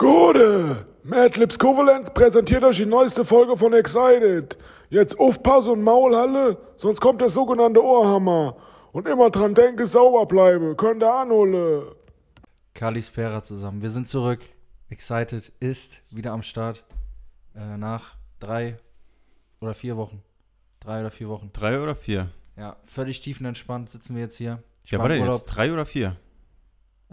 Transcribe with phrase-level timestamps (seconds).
[0.00, 0.86] Gute!
[1.02, 4.56] Madlips Kovalenz präsentiert euch die neueste Folge von Excited.
[4.88, 8.56] Jetzt Aufpass und Maulhalle, sonst kommt der sogenannte Ohrhammer.
[8.92, 11.82] Und immer dran denke, sauber bleibe, könnt ihr anholen.
[12.72, 13.82] Kalispera zusammen.
[13.82, 14.40] Wir sind zurück.
[14.88, 16.82] Excited ist wieder am Start.
[17.54, 18.78] Äh, nach drei
[19.60, 20.22] oder vier Wochen.
[20.80, 21.50] Drei oder vier Wochen.
[21.52, 22.30] Drei oder vier?
[22.56, 24.62] Ja, völlig tiefenentspannt sitzen wir jetzt hier.
[24.82, 25.34] Ich Ja, warte Urlaub.
[25.34, 25.44] jetzt.
[25.44, 26.16] Drei oder vier?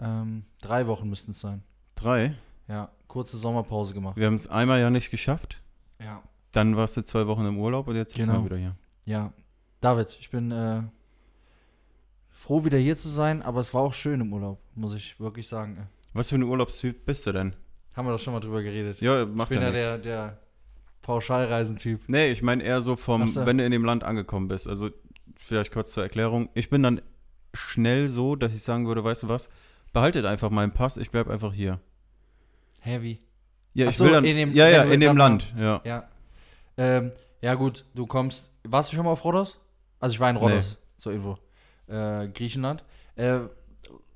[0.00, 1.62] Ähm, drei Wochen müssten es sein.
[1.94, 2.34] Drei?
[2.68, 4.16] Ja, kurze Sommerpause gemacht.
[4.16, 5.60] Wir haben es einmal ja nicht geschafft.
[6.00, 6.22] Ja.
[6.52, 8.34] Dann warst du zwei Wochen im Urlaub und jetzt Genau.
[8.34, 8.76] wir wieder hier.
[9.06, 9.32] Ja.
[9.80, 10.82] David, ich bin äh,
[12.30, 15.48] froh, wieder hier zu sein, aber es war auch schön im Urlaub, muss ich wirklich
[15.48, 15.76] sagen.
[15.78, 17.54] Äh, Was für ein Urlaubstyp bist du denn?
[17.94, 19.00] Haben wir doch schon mal drüber geredet.
[19.00, 19.86] Ja, ich macht bin ja ja nichts.
[19.86, 20.38] der, der
[21.02, 22.02] Pauschalreisentyp.
[22.08, 23.46] Nee, ich meine eher so vom, so.
[23.46, 24.68] wenn du in dem Land angekommen bist.
[24.68, 24.90] Also
[25.38, 26.48] vielleicht kurz zur Erklärung.
[26.54, 27.00] Ich bin dann
[27.54, 29.48] schnell so, dass ich sagen würde, weißt du was,
[29.92, 31.80] behaltet einfach meinen Pass, ich bleib einfach hier.
[32.80, 33.20] Heavy.
[33.74, 35.80] Ja, ich so, will dann, in dem- ja, ja, in dem Land, ja.
[35.84, 36.08] Ja.
[36.76, 38.50] Ähm, ja, gut, du kommst.
[38.64, 39.58] Warst du schon mal auf Rhodos?
[40.00, 41.38] Also, ich war in Rhodos, zur Info.
[41.86, 42.84] Äh, Griechenland.
[43.16, 43.40] Äh,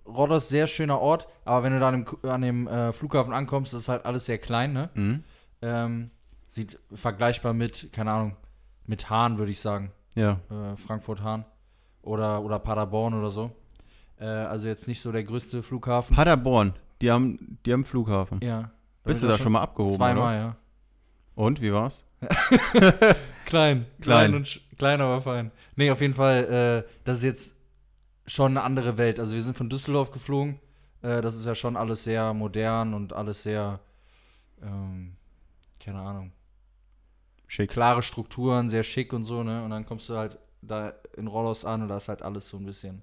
[0.06, 3.72] Rhodos, sehr schöner Ort, aber wenn du da an dem, an dem äh, Flughafen ankommst,
[3.74, 4.90] ist halt alles sehr klein, ne?
[4.94, 5.24] Mhm.
[5.62, 6.10] Ähm,
[6.48, 8.36] sieht vergleichbar mit, keine Ahnung,
[8.86, 9.92] mit Hahn, würde ich sagen.
[10.16, 10.40] Ja.
[10.50, 11.44] Äh, Frankfurt-Hahn.
[12.02, 13.52] Oder, oder Paderborn oder so.
[14.18, 16.14] Äh, also, jetzt nicht so der größte Flughafen.
[16.16, 18.40] Paderborn, die haben, die haben Flughafen.
[18.42, 18.70] ja.
[19.04, 19.96] Bist du da schon mal abgehoben?
[19.96, 20.56] Zweimal, ja.
[21.34, 22.04] Und, wie war's?
[23.46, 23.86] Klein.
[24.00, 24.34] Klein.
[24.34, 25.50] Und klein, aber fein.
[25.76, 27.56] Nee, auf jeden Fall, äh, das ist jetzt
[28.26, 29.18] schon eine andere Welt.
[29.18, 30.60] Also wir sind von Düsseldorf geflogen.
[31.02, 33.80] Äh, das ist ja schon alles sehr modern und alles sehr,
[34.62, 35.16] ähm,
[35.80, 36.32] keine Ahnung,
[37.46, 37.70] Schick.
[37.70, 39.64] klare Strukturen, sehr schick und so, ne?
[39.64, 42.56] Und dann kommst du halt da in Rollos an und da ist halt alles so
[42.56, 43.02] ein bisschen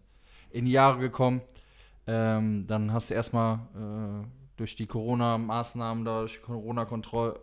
[0.50, 1.42] in die Jahre gekommen.
[2.12, 7.36] Ähm, dann hast du erstmal äh, durch die Corona-Maßnahmen, durch Corona-Kontrollen,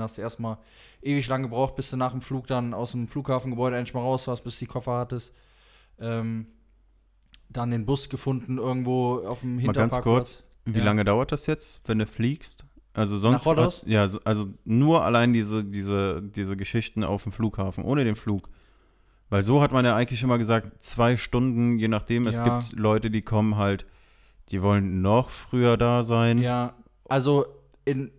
[0.00, 0.58] äh, hast du erstmal
[1.02, 4.26] ewig lang gebraucht, bis du nach dem Flug dann aus dem Flughafengebäude endlich mal raus
[4.26, 5.32] warst, bis du die Koffer hattest.
[6.00, 6.46] Ähm,
[7.48, 10.42] dann den Bus gefunden irgendwo auf dem Mal ganz Hinterparkplatz.
[10.64, 10.84] Wie Ja.
[10.84, 12.64] lange dauert das jetzt, wenn du fliegst?
[12.92, 13.46] Also sonst.
[13.46, 13.82] Nach Rhodos?
[13.82, 18.16] hat- Ja, so- also nur allein diese, diese, diese Geschichten auf dem Flughafen, ohne den
[18.16, 18.48] Flug.
[19.28, 22.26] Weil so hat man ja eigentlich immer gesagt, zwei Stunden, je nachdem.
[22.26, 22.44] Es Ja.
[22.44, 23.86] gibt Leute, die kommen halt,
[24.50, 26.38] die wollen noch früher da sein.
[26.38, 26.74] Ja,
[27.08, 27.46] also
[27.84, 28.10] in,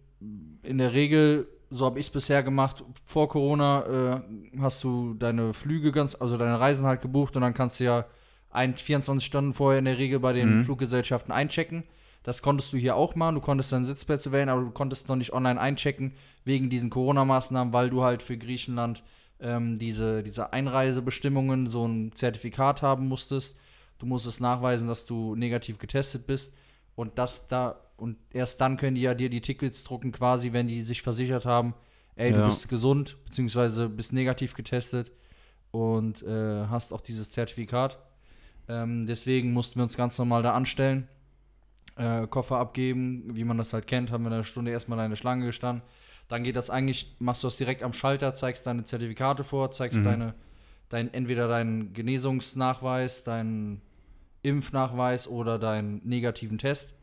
[0.63, 4.21] in der Regel, so habe ich es bisher gemacht, vor Corona
[4.55, 7.85] äh, hast du deine Flüge ganz, also deine Reisen halt gebucht und dann kannst du
[7.85, 8.05] ja
[8.49, 10.63] ein, 24 Stunden vorher in der Regel bei den Mhm.
[10.65, 11.83] Fluggesellschaften einchecken.
[12.23, 15.15] Das konntest du hier auch machen, du konntest dann Sitzplätze wählen, aber du konntest noch
[15.15, 16.13] nicht online einchecken
[16.43, 19.03] wegen diesen Corona-Maßnahmen, weil du halt für Griechenland
[19.39, 23.55] ähm, diese, diese Einreisebestimmungen, so ein Zertifikat haben musstest.
[23.99, 26.53] Du musstest nachweisen, dass du negativ getestet bist.
[26.95, 30.67] Und das da, und erst dann können die ja dir die Tickets drucken, quasi, wenn
[30.67, 31.73] die sich versichert haben,
[32.15, 32.45] ey, du Ja.
[32.45, 35.11] bist gesund, beziehungsweise bist negativ getestet
[35.71, 37.99] und äh, hast auch dieses Zertifikat.
[38.67, 41.07] Ähm, deswegen mussten wir uns ganz normal da anstellen,
[41.95, 45.15] äh, Koffer abgeben, wie man das halt kennt, haben wir eine Stunde erstmal in eine
[45.15, 45.83] Schlange gestanden.
[46.27, 50.01] Dann geht das eigentlich, machst du das direkt am Schalter, zeigst deine Zertifikate vor, zeigst
[50.01, 50.05] Mhm.
[50.05, 50.33] deine,
[50.89, 53.81] dein, entweder deinen Genesungsnachweis, deinen
[54.41, 56.93] Impfnachweis oder deinen negativen Test.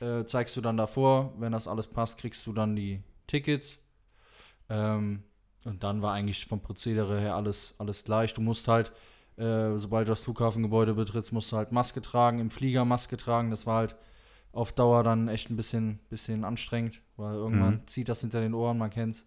[0.00, 1.32] Äh, zeigst du dann davor.
[1.38, 3.78] Wenn das alles passt, kriegst du dann die Tickets.
[4.68, 5.22] Ähm,
[5.64, 8.32] und dann war eigentlich vom Prozedere her alles, alles gleich.
[8.34, 8.92] Du musst halt,
[9.36, 13.50] äh, sobald du das Flughafengebäude betrittst, musst du halt Maske tragen, im Flieger Maske tragen.
[13.50, 13.96] Das war halt
[14.58, 17.86] auf Dauer dann echt ein bisschen, bisschen anstrengend, weil irgendwann Mhm.
[17.86, 19.24] zieht das hinter den Ohren, man kennt's.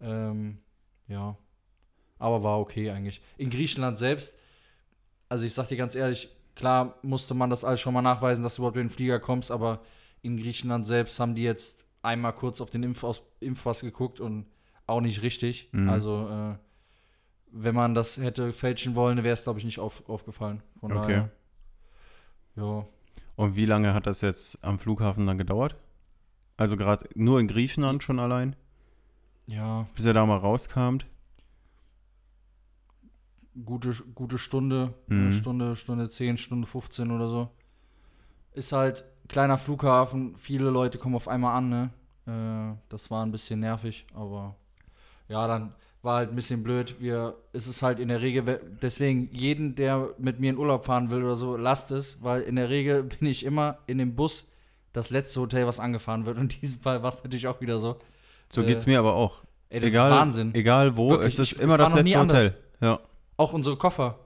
[0.00, 0.58] Ähm,
[1.06, 1.36] ja.
[2.18, 3.22] Aber war okay eigentlich.
[3.38, 4.36] In Griechenland selbst,
[5.28, 8.56] also ich sag dir ganz ehrlich, klar musste man das alles schon mal nachweisen, dass
[8.56, 9.80] du überhaupt in den Flieger kommst, aber
[10.22, 14.46] in Griechenland selbst haben die jetzt einmal kurz auf den Impfaus Impfpass geguckt und
[14.86, 15.68] auch nicht richtig.
[15.72, 15.88] Mhm.
[15.88, 16.56] Also, äh,
[17.52, 20.60] wenn man das hätte fälschen wollen, wäre es, glaube ich, nicht auf, aufgefallen.
[20.80, 21.00] Von Okay.
[21.06, 21.30] daher.
[22.56, 22.86] Ja.
[23.36, 25.76] Und wie lange hat das jetzt am Flughafen dann gedauert?
[26.56, 28.54] Also gerade nur in Griechenland schon allein,
[29.46, 31.06] Ja, bis er da mal rauskamt.
[33.64, 35.32] gute, gute Stunde, Mhm.
[35.32, 37.50] Stunde, Stunde 10, Stunde 15 oder so.
[38.52, 41.90] Ist halt kleiner Flughafen, viele Leute kommen auf einmal an, ne?
[42.26, 44.56] Äh, das war ein bisschen nervig, aber
[45.28, 46.96] ja, dann war halt ein bisschen blöd.
[47.00, 50.86] Wir, es ist halt in der Regel, we- deswegen jeden, der mit mir in Urlaub
[50.86, 54.14] fahren will oder so, lasst es, weil in der Regel bin ich immer in dem
[54.16, 54.46] Bus
[54.92, 56.38] das letzte Hotel, was angefahren wird.
[56.38, 57.96] Und in diesem Fall war es natürlich auch wieder so.
[58.48, 59.42] So Äh, geht's mir aber auch.
[59.68, 60.54] Ey, das egal, ist Wahnsinn.
[60.54, 62.54] Egal wo, Wirklich, es ist ich- immer es das letzte Hotel.
[62.80, 62.98] Ja.
[63.36, 64.18] Auch unsere Koffer.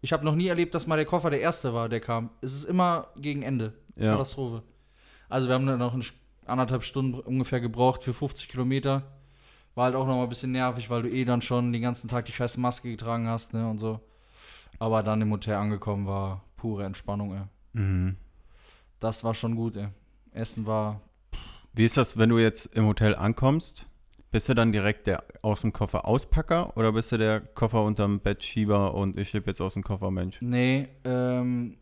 [0.00, 2.30] Ich habe noch nie erlebt, dass mal der Koffer der erste war, der kam.
[2.40, 3.74] Es ist immer gegen Ende.
[3.96, 4.12] Ja.
[4.12, 4.62] Katastrophe.
[5.28, 6.04] Also wir haben dann noch einen,
[6.46, 9.02] anderthalb Stunden ungefähr gebraucht für 50 Kilometer.
[9.74, 12.08] War halt auch noch mal ein bisschen nervig, weil du eh dann schon den ganzen
[12.08, 14.00] Tag die scheiß Maske getragen hast, ne, und so.
[14.78, 17.42] Aber dann im Hotel angekommen war pure Entspannung, ey.
[17.80, 18.16] Mhm.
[19.00, 19.88] Das war schon gut, ey.
[20.32, 21.00] Essen war,
[21.72, 23.86] Wie ist das, wenn du jetzt im Hotel ankommst?
[24.30, 28.20] Bist du dann direkt der aus dem Koffer Auspacker oder bist du der Koffer unterm
[28.20, 30.38] Bett Schieber und ich heb jetzt aus dem Koffer Mensch?
[30.40, 31.76] nee, ähm,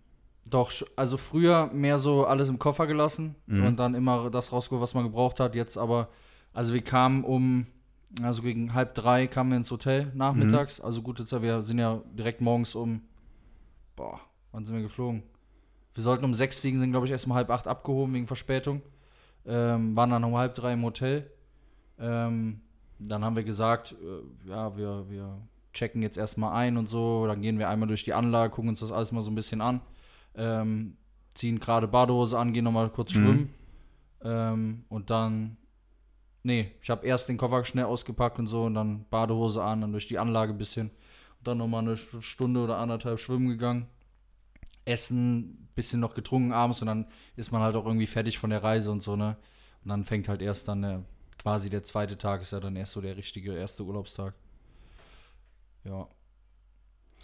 [0.48, 3.66] doch, also früher mehr so alles im Koffer gelassen Mhm.
[3.66, 5.54] und dann immer das rausgeholt, was man gebraucht hat.
[5.54, 6.08] Jetzt aber,
[6.52, 7.66] also wir kamen um,
[8.22, 10.80] also gegen halb drei kamen wir ins Hotel nachmittags.
[10.80, 13.02] Also gute Zeit, wir sind ja direkt morgens um,
[13.96, 14.20] boah,
[14.52, 15.22] wann sind wir geflogen?
[15.94, 18.82] Wir sollten um sechs fliegen, sind glaube ich erst um halb acht abgehoben wegen Verspätung.
[19.46, 21.30] Ähm, waren dann um halb drei im Hotel.
[21.98, 22.60] Ähm,
[22.98, 25.38] dann haben wir gesagt, äh, ja, wir, wir
[25.72, 27.26] checken jetzt erstmal ein und so.
[27.26, 29.60] Dann gehen wir einmal durch die Anlage, gucken uns das alles mal so ein bisschen
[29.60, 29.80] an.
[30.34, 30.96] Ähm,
[31.34, 33.18] ziehen gerade Badehose an, gehen nochmal kurz Mhm.
[33.18, 33.54] schwimmen.
[34.22, 35.56] Ähm, und dann,
[36.42, 39.92] nee, ich habe erst den Koffer schnell ausgepackt und so und dann Badehose an, dann
[39.92, 40.88] durch die Anlage ein bisschen.
[41.38, 43.86] Und dann nochmal eine Stunde oder anderthalb schwimmen gegangen.
[44.84, 47.06] Essen, bisschen noch getrunken abends und dann
[47.36, 49.36] ist man halt auch irgendwie fertig von der Reise und so, ne?
[49.84, 51.04] Und dann fängt halt erst dann der,
[51.38, 54.34] quasi der zweite Tag, ist ja dann erst so der richtige erste Urlaubstag.
[55.84, 56.06] Ja.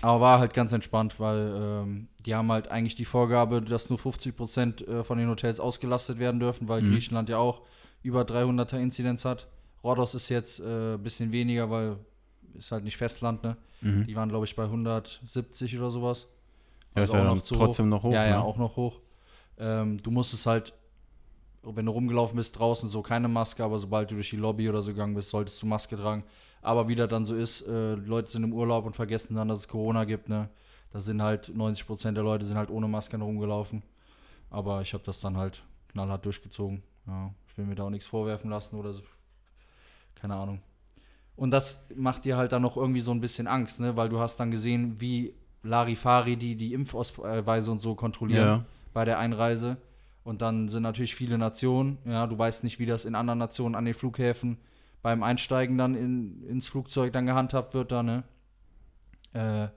[0.02, 3.98] Aber war halt ganz entspannt, weil ähm, die haben halt eigentlich die Vorgabe, dass nur
[3.98, 6.90] 50% äh, von den Hotels ausgelastet werden dürfen, weil Mhm.
[6.92, 7.62] Griechenland ja auch
[8.02, 9.46] über 300er Inzidenz hat.
[9.82, 11.98] Rhodos ist jetzt ein äh, bisschen weniger, weil
[12.54, 13.56] ist halt nicht Festland, ne?
[13.82, 14.06] Mhm.
[14.06, 16.26] Die waren, glaube ich, bei 170 oder sowas.
[16.94, 18.12] Ja, ist Also ja auch dann noch zu trotzdem noch hoch.
[18.12, 18.42] ja, ja, ne?
[18.42, 19.00] auch noch hoch.
[19.58, 20.72] Ähm, du musstest halt,
[21.62, 24.82] wenn du rumgelaufen bist draußen, so keine Maske, aber sobald du durch die Lobby oder
[24.82, 26.24] so gegangen bist, solltest du Maske tragen.
[26.62, 29.60] Aber wie das dann so ist, äh, Leute sind im Urlaub und vergessen dann, dass
[29.60, 30.48] es Corona gibt, ne?
[30.92, 33.82] Da sind halt 90% der Leute sind halt ohne Maske rumgelaufen.
[34.50, 36.82] Aber ich habe das dann halt knallhart durchgezogen.
[37.06, 39.02] Ja, ich will mir da auch nichts vorwerfen lassen oder so.
[40.14, 40.60] Keine Ahnung.
[41.36, 43.96] Und das macht dir halt dann noch irgendwie so ein bisschen Angst, ne?
[43.96, 45.32] Weil du hast dann gesehen, wie
[45.62, 48.64] Larifari die die Impfausweise und so kontrollieren Ja.
[48.92, 49.78] bei der Einreise.
[50.22, 51.96] Und dann sind natürlich viele Nationen.
[52.04, 54.58] Ja, du weißt nicht, wie das in anderen Nationen an den Flughäfen
[55.00, 58.24] beim Einsteigen dann in, ins Flugzeug dann gehandhabt wird da, ne?
[59.32, 59.68] Äh,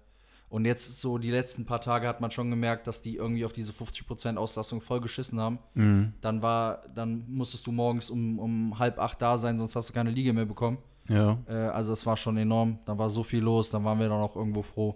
[0.49, 3.53] und jetzt so die letzten paar Tage hat man schon gemerkt, dass die irgendwie auf
[3.53, 5.59] diese 50% Auslastung voll geschissen haben.
[5.75, 6.13] Mhm.
[6.21, 9.93] Dann war, dann musstest du morgens um, um halb acht da sein, sonst hast du
[9.93, 10.79] keine Liege mehr bekommen.
[11.07, 11.37] Ja.
[11.47, 12.79] Äh, also es war schon enorm.
[12.85, 14.95] Da war so viel los, dann waren wir dann auch irgendwo froh.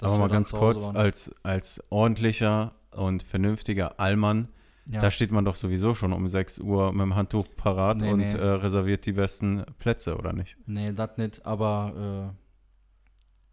[0.00, 0.96] Aber wir mal ganz kurz, waren.
[0.96, 4.48] als, als ordentlicher und vernünftiger Allmann,
[4.86, 5.00] ja.
[5.00, 8.18] da steht man doch sowieso schon um 6 Uhr mit dem Handtuch parat Nee, und
[8.18, 8.32] nee.
[8.32, 10.56] Äh, reserviert die besten Plätze, oder nicht?
[10.66, 12.47] Nee, das nicht, aber äh,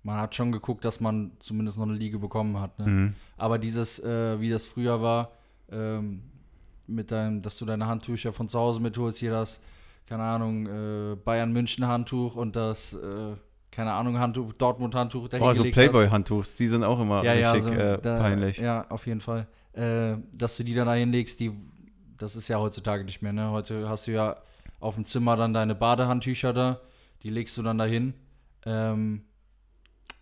[0.06, 2.78] man hat schon geguckt, dass man zumindest noch eine Liege bekommen hat.
[2.78, 2.86] Ne?
[2.86, 3.14] Mhm.
[3.38, 5.32] Aber dieses, äh, wie das früher war,
[5.72, 6.22] ähm,
[6.86, 9.60] mit deinem, dass du deine Handtücher von zu Hause mitholst, hier das,
[10.06, 13.34] keine Ahnung, äh, Bayern-München-Handtuch und das, äh,
[13.72, 15.28] keine Ahnung, Handtuch, Dortmund-Handtuch.
[15.28, 15.64] dahin Oh, so.
[15.64, 18.60] Playboy-Handtuchs, die sind auch immer ja, ja, richtig so, äh, da, peinlich.
[18.60, 19.48] Ja, auf jeden Fall.
[19.74, 21.52] Äh, dass du die dann da hinlegst, die,
[22.20, 23.50] das ist ja heutzutage nicht mehr, ne?
[23.50, 24.36] Heute hast du ja
[24.80, 26.80] auf dem Zimmer dann deine Badehandtücher da,
[27.24, 28.14] die legst du dann dahin.
[28.68, 29.25] Ähm,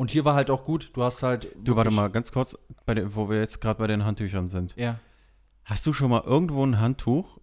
[0.04, 1.56] und hier war halt auch gut, du hast halt.
[1.64, 2.58] Du, warte mal, ganz kurz,
[2.90, 4.76] den, wo wir jetzt gerade bei den Handtüchern sind.
[4.76, 5.00] Ja.
[5.64, 7.40] Hast du schon mal irgendwo ein Handtuch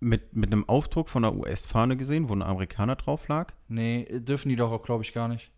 [0.00, 3.52] mit, mit einem Aufdruck von der US-Fahne gesehen, wo ein Amerikaner drauf lag?
[3.68, 5.50] Nee, dürfen die doch auch, glaube ich, gar nicht.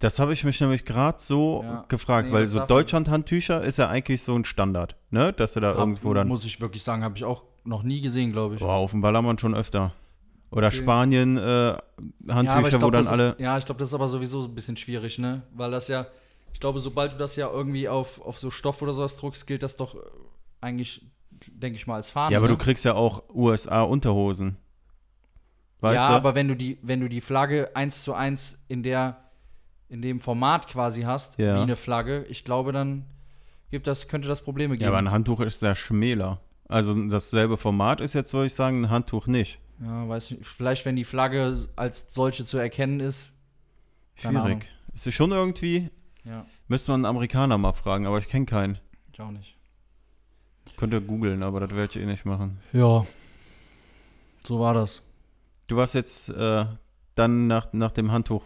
[0.00, 1.84] Das habe ich mich nämlich gerade so Ja.
[1.86, 5.32] gefragt, Nee, weil so Deutschland-Handtücher ist ja eigentlich so ein Standard, ne?
[5.32, 6.26] Dass du da Hab- irgendwo dann.
[6.26, 8.60] Muss ich wirklich sagen, habe ich auch noch nie gesehen, glaube ich.
[8.60, 9.92] Boah, auf dem Ballermann schon öfter.
[10.52, 10.76] Oder Okay.
[10.76, 11.76] Spanien äh,
[12.28, 13.30] Handtücher, ich wo dann alle.
[13.30, 15.42] Ist, ja, ich glaube, das ist aber sowieso ein bisschen schwierig, ne?
[15.54, 16.06] Weil das ja,
[16.52, 19.62] ich glaube, sobald du das ja irgendwie auf, auf so Stoff oder sowas druckst, gilt
[19.62, 19.96] das doch
[20.60, 21.06] eigentlich,
[21.48, 22.32] denke ich mal, als Fahne.
[22.32, 22.56] Ja, aber ne?
[22.56, 24.56] du kriegst ja auch USA-Unterhosen.
[25.80, 26.14] Weißt ja, du?
[26.14, 29.16] aber wenn du die, wenn du die Flagge eins zu eins in der,
[29.88, 31.56] in dem Format quasi hast, Ja.
[31.56, 33.06] wie eine Flagge, ich glaube, dann
[33.70, 34.88] gibt das, könnte das Probleme ja, geben.
[34.88, 36.40] aber ein Handtuch ist ja schmäler.
[36.68, 39.58] Also dasselbe Format ist jetzt, würde ich sagen, ein Handtuch nicht.
[39.82, 43.32] Ja, weiß nicht, vielleicht, wenn die Flagge als solche zu erkennen ist.
[44.16, 44.60] Keine Ahnung.
[44.60, 44.72] Schwierig.
[44.94, 45.90] Ist es schon irgendwie,
[46.24, 48.78] Ja, müsste man einen Amerikaner mal fragen, aber ich kenne keinen.
[49.12, 49.56] ich auch nicht.
[50.76, 52.58] Könnte googeln, aber das werde ich eh nicht machen.
[52.72, 53.06] Ja.
[54.46, 55.02] So war das.
[55.68, 56.66] Du warst jetzt äh,
[57.14, 58.44] dann nach, nach dem Handtuch.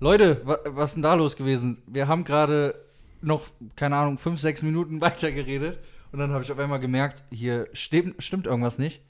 [0.00, 1.82] Leute, wa was ist denn da los gewesen?
[1.86, 2.74] Wir haben gerade
[3.20, 5.78] noch, keine Ahnung, fünf, sechs Minuten weitergeredet
[6.12, 9.02] und dann habe ich auf einmal gemerkt, hier stimmt, stimmt irgendwas nicht.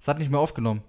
[0.00, 0.82] Es hat nicht mehr aufgenommen.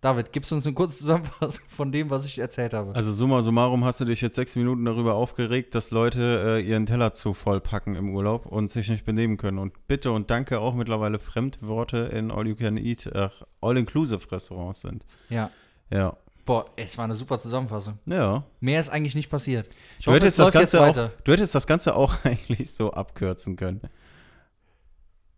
[0.00, 2.92] David, gibst du uns eine kurze Zusammenfassung von dem, was ich erzählt habe?
[2.92, 6.86] Also summa summarum hast du dich jetzt sechs Minuten darüber aufgeregt, dass Leute äh, ihren
[6.86, 9.58] Teller zu voll packen im Urlaub und sich nicht benehmen können.
[9.58, 13.28] Und bitte und danke auch mittlerweile Fremdworte in All-You-Can-Eat, äh,
[13.60, 15.04] All-Inclusive-Restaurants sind.
[15.28, 15.50] ja.
[15.90, 16.16] Ja.
[16.44, 18.00] Boah, es war eine super Zusammenfassung.
[18.04, 18.42] Ja.
[18.58, 19.68] Mehr ist eigentlich nicht passiert.
[20.00, 22.92] Ich Du hoffe, hättest, es das Ganze auch, du hättest das Ganze auch eigentlich so
[22.92, 23.80] abkürzen können.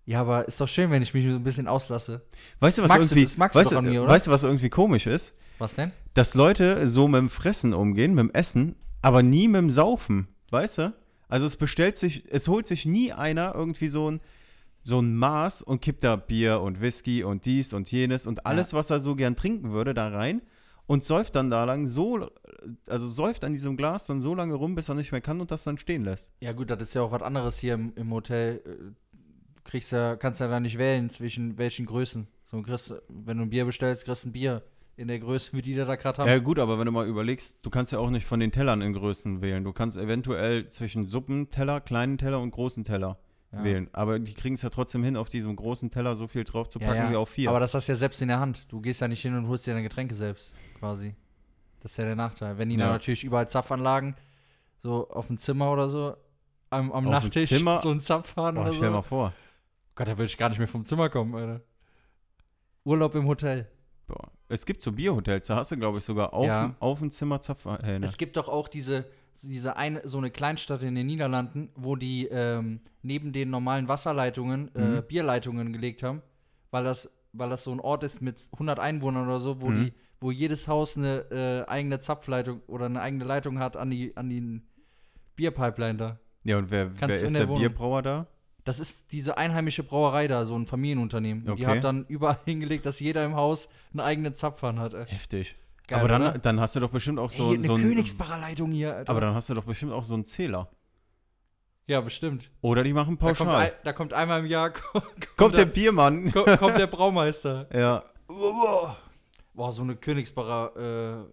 [0.06, 2.22] Ja, aber ist doch schön, wenn ich mich so ein bisschen auslasse.
[2.60, 4.10] Weißt du, was magst du- irgendwie, magst du weißt, an mir, oder?
[4.10, 5.34] weißt du, was irgendwie komisch ist?
[5.58, 5.92] Was denn?
[6.14, 10.28] Dass Leute so mit dem Fressen umgehen, mit dem Essen, aber nie mit dem Saufen.
[10.50, 10.94] Weißt du?
[11.28, 14.20] Also es bestellt sich, es holt sich nie einer irgendwie so ein,
[14.82, 18.74] so ein Maß und kippt da Bier und Whisky und dies und jenes und alles,
[18.74, 20.42] was er so gern trinken würde, da rein
[20.86, 22.28] und säuft dann da lang so,
[22.86, 25.50] also säuft an diesem Glas dann so lange rum, bis er nicht mehr kann und
[25.50, 26.30] das dann stehen lässt.
[26.40, 28.94] Ja, gut, das ist ja auch was anderes hier im, im Hotel.
[29.64, 32.26] Kriegst ja, kannst ja da nicht wählen, zwischen welchen Größen.
[32.50, 34.62] So, kriegst, wenn du ein Bier bestellst, kriegst du ein Bier
[34.96, 36.28] in der Größe, wie die da gerade haben.
[36.28, 38.80] Ja gut, aber wenn du mal überlegst, du kannst ja auch nicht von den Tellern
[38.82, 39.64] in Größen wählen.
[39.64, 43.18] Du kannst eventuell zwischen Suppenteller, kleinen Teller und großen Teller
[43.52, 43.64] Ja.
[43.64, 43.88] wählen.
[43.92, 46.78] Aber die kriegen es ja trotzdem hin, auf diesem großen Teller so viel drauf zu
[46.78, 47.10] Ja, packen ja.
[47.10, 47.48] wie auf vier.
[47.50, 48.70] Aber das hast du ja selbst in der Hand.
[48.70, 51.14] Du gehst ja nicht hin und holst dir deine Getränke selbst, quasi.
[51.80, 52.56] Das ist ja der Nachteil.
[52.58, 52.82] Wenn die Ja.
[52.84, 54.14] dann natürlich überall Zapfanlagen,
[54.82, 56.14] so auf dem Zimmer oder so,
[56.70, 58.94] am, am Nachttisch so einen Zapf haben Boah, oder stell so.
[58.94, 59.32] mal vor.
[59.94, 61.60] Gott, da würde ich gar nicht mehr vom Zimmer kommen, Alter.
[62.84, 63.68] Urlaub im Hotel.
[64.06, 64.30] Boah.
[64.48, 66.66] Es gibt so Bierhotels, da hast du, glaube ich, sogar auf, Ja.
[66.66, 68.04] dem- auf dem Zimmer Zapfhähne.
[68.04, 69.06] Es gibt doch auch diese,
[69.42, 74.74] diese eine, so eine Kleinstadt in den Niederlanden, wo die ähm, neben den normalen Wasserleitungen
[74.74, 75.02] äh, Mhm.
[75.08, 76.20] Bierleitungen gelegt haben,
[76.70, 79.84] weil das, weil das so ein Ort ist mit 100 Einwohnern oder so, wo Mhm.
[79.86, 84.14] die, wo jedes Haus eine äh, eigene Zapfleitung oder eine eigene Leitung hat an die,
[84.16, 84.66] an den
[85.36, 86.18] Bierpipeline da.
[86.44, 88.26] ja, und wer, wer ist der, der Wohnung- Bierbrauer da?
[88.64, 91.46] Das ist diese einheimische Brauerei da, so ein Familienunternehmen.
[91.48, 91.76] Und Die Okay.
[91.76, 94.94] hat dann überall hingelegt, dass jeder im Haus einen eigenen Zapfhahn hat.
[94.94, 95.04] Ey.
[95.06, 95.54] Heftig.
[95.86, 97.82] Geil, aber dann, dann hast du doch bestimmt auch so, Ey, eine so ein.
[97.82, 99.10] Königsbacher Leitung hier, Alter.
[99.10, 100.70] Aber dann hast du doch bestimmt auch so einen Zähler.
[101.86, 102.50] ja, bestimmt.
[102.62, 103.66] Oder die machen Da kommt, pauschal.
[103.66, 106.32] ein, da kommt einmal im Jahr kommt, Kommt der der, Biermann.
[106.32, 107.68] ko- kommt der Braumeister.
[107.74, 108.02] ja.
[109.52, 110.72] Boah, so eine Königsbacher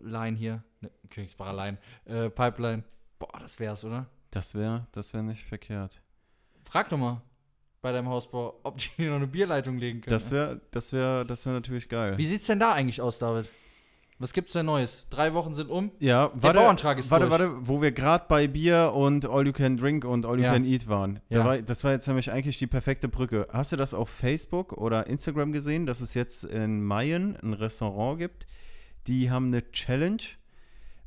[0.04, 0.64] äh, Line hier.
[0.82, 1.78] Ne, Königsbacher Line.
[2.06, 2.84] Äh, Pipeline.
[3.18, 4.06] Boah, das wär's, oder?
[4.32, 6.01] Das wäre das wär nicht verkehrt.
[6.72, 7.22] Frag doch mal
[7.82, 10.12] bei deinem Hausbau, ob die noch eine Bierleitung legen können.
[10.14, 12.18] Das wäre das wär, das wär natürlich geil.
[12.18, 13.50] Wie sieht's denn da eigentlich aus, David?
[14.20, 15.06] Was gibt's denn Neues?
[15.10, 15.92] Drei Wochen sind um.
[16.00, 17.40] Ja, warte, Bauantrag ist warte, durch.
[17.40, 20.54] warte, wo wir gerade bei Bier und All You Can Drink und All You Ja.
[20.54, 21.20] Can Eat waren.
[21.30, 21.46] Da Ja.
[21.46, 23.48] war, das war jetzt nämlich eigentlich die perfekte Brücke.
[23.52, 28.18] Hast du das auf Facebook oder Instagram gesehen, dass es jetzt in Mayen ein Restaurant
[28.20, 28.46] gibt?
[29.08, 30.22] Die haben eine Challenge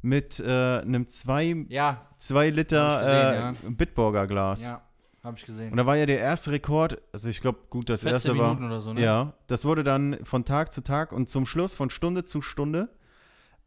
[0.03, 4.65] mit äh, einem 2 Ja, zwei Liter ich äh, Bitburger Glas.
[4.65, 4.83] ja,
[5.25, 5.71] hab ich gesehen.
[5.73, 8.49] Und da war ja der erste Rekord, also ich glaube, gut, das 14 erste war.
[8.55, 9.01] Minuten oder so, ne?
[9.03, 12.89] Ja, das wurde dann von Tag zu Tag und zum Schluss von Stunde zu Stunde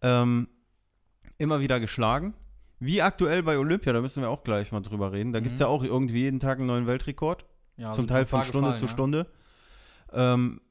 [0.02, 0.48] ähm,
[1.38, 2.34] immer wieder geschlagen.
[2.80, 5.34] Wie aktuell bei Olympia, da müssen wir auch gleich mal drüber reden.
[5.34, 5.44] Da Mhm.
[5.46, 7.46] gibt es ja auch irgendwie jeden Tag einen neuen Weltrekord,
[7.76, 8.92] Ja, zum sind Teil von Stunde gefallen, zu ja.
[8.92, 9.26] Stunde.
[10.14, 10.62] Ähm,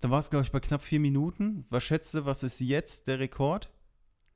[0.00, 1.66] da war es, glaube ich, bei knapp vier Minuten.
[1.70, 3.70] Was schätzt du, was ist jetzt der Rekord?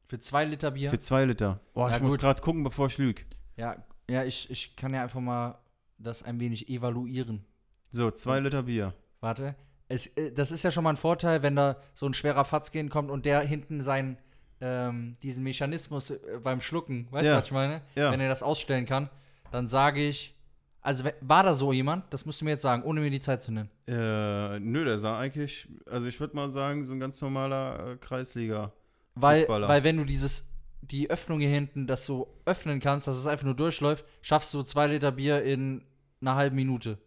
[0.08, 0.90] Für zwei Liter Bier.
[0.90, 1.60] Für zwei Liter.
[1.74, 2.20] Oh, Ja, ich muss gut.
[2.20, 3.22] gerade gucken, bevor ich lüge.
[3.56, 3.76] Ja,
[4.10, 5.58] ja ich, ich kann ja einfach mal
[5.98, 7.44] das ein wenig evaluieren.
[7.92, 8.94] So, zwei Liter Bier.
[9.20, 9.54] Warte.
[9.88, 12.88] Es, äh, das ist ja schon mal ein Vorteil, wenn da so ein schwerer Fatzgehen
[12.88, 14.16] kommt und der hinten seinen,
[14.60, 17.32] ähm, diesen Mechanismus äh, beim Schlucken, weißt Ja.
[17.32, 17.82] du, was ich meine?
[17.96, 18.12] Ja.
[18.12, 19.10] Wenn er das ausstellen kann,
[19.50, 20.34] dann sage ich,
[20.82, 22.04] also war da so jemand?
[22.12, 23.68] Das musst du mir jetzt sagen, ohne mir die Zeit zu nennen.
[23.86, 27.96] Äh, nö, der sah eigentlich, also ich würde mal sagen, so ein ganz normaler äh,
[27.96, 28.72] Kreisliga.
[29.16, 30.48] Weil, weil wenn du dieses,
[30.82, 34.62] die Öffnung hier hinten, das so öffnen kannst, dass es einfach nur durchläuft, schaffst du
[34.62, 35.84] zwei Liter Bier in
[36.20, 36.98] einer halben Minute.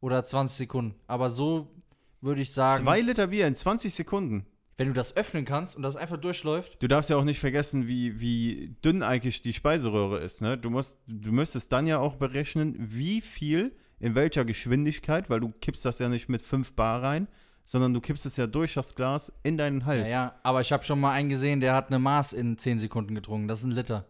[0.00, 0.94] Oder 20 Sekunden.
[1.06, 1.74] Aber so
[2.20, 4.46] würde ich sagen, Zwei Liter Bier in 20 Sekunden.
[4.76, 7.86] wenn du das öffnen kannst und das einfach durchläuft, Du darfst ja auch nicht vergessen,
[7.86, 10.42] wie, wie dünn eigentlich die Speiseröhre ist.
[10.42, 10.58] Ne?
[10.58, 15.52] Du, musst, du müsstest dann ja auch berechnen, wie viel, in welcher Geschwindigkeit, weil du
[15.60, 17.28] kippst das ja nicht mit 5 Bar rein,
[17.64, 20.02] sondern du kippst es ja durch das Glas in deinen Hals.
[20.02, 22.78] ja, ja, aber ich habe schon mal einen gesehen, der hat eine Maß in 10
[22.78, 23.48] Sekunden getrunken.
[23.48, 24.06] Das ist ein Liter.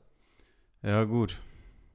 [0.82, 1.38] Ja, gut.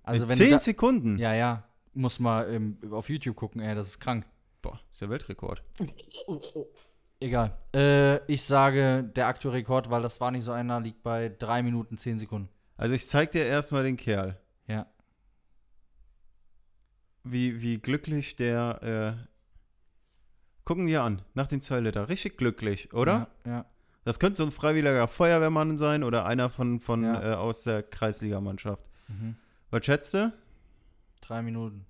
[0.04, 1.18] Also in wenn 10 du da, Sekunden?
[1.18, 1.64] Ja, ja.
[1.94, 4.26] Muss mal ähm, auf YouTube gucken, ey, das ist krank.
[4.62, 5.64] Boah, ist der Weltrekord.
[7.20, 7.58] Egal.
[7.74, 11.64] Äh, ich sage, der aktuelle Rekord, weil das war nicht so einer, liegt bei 3
[11.64, 12.50] Minuten 10 Sekunden.
[12.78, 14.40] Also ich zeig dir erstmal den Kerl.
[14.68, 14.86] Ja.
[17.24, 19.18] Wie, wie glücklich der.
[19.20, 19.37] Äh,
[20.68, 22.10] gucken wir an, nach den 2 Liter.
[22.10, 23.30] Richtig glücklich, oder?
[23.46, 23.52] Ja.
[23.52, 23.66] ja.
[24.04, 27.32] Das könnte so ein freiwilliger Feuerwehrmann sein oder einer von, von Ja.
[27.32, 28.90] äh, aus der Kreisligamannschaft.
[29.08, 29.38] Mhm.
[29.70, 30.34] Was schätzt du?
[31.22, 31.86] Drei Minuten.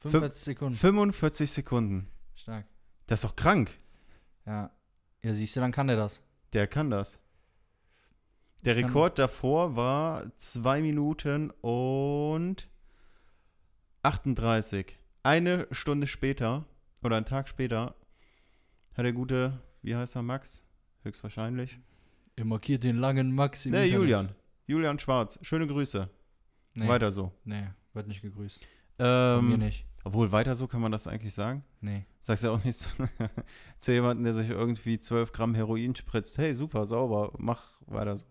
[0.00, 0.76] 45 Sekunden.
[0.76, 2.08] 45 Sekunden.
[2.34, 2.66] Stark.
[3.06, 3.78] Das ist doch krank.
[4.44, 4.70] Ja.
[5.22, 6.20] Ja, siehst du, dann kann der das.
[6.54, 7.18] Der kann das.
[8.64, 12.68] Der Kann- Rekord davor war 2 Minuten und
[14.02, 14.96] 38.
[15.22, 16.64] Eine Stunde später
[17.02, 17.94] oder einen Tag später
[18.96, 20.62] hat der gute, wie heißt er, Max?
[21.02, 21.78] Höchstwahrscheinlich.
[22.36, 24.00] Ihr markiert den langen Max im Nee, Internet.
[24.00, 24.28] Julian.
[24.66, 25.38] Julian Schwarz.
[25.42, 26.08] Schöne Grüße.
[26.74, 27.32] Nee, Weiter so.
[27.44, 28.60] Nee, wird nicht gegrüßt.
[28.96, 29.86] Von mir Ähm, nicht.
[30.04, 31.64] obwohl, weiter so kann man das eigentlich sagen.
[31.80, 32.04] Nee.
[32.20, 32.88] Sagst ja auch nicht zu,
[33.78, 36.36] zu jemandem, der sich irgendwie 12 Gramm Heroin spritzt.
[36.38, 38.26] Hey, super, sauber, mach weiter so.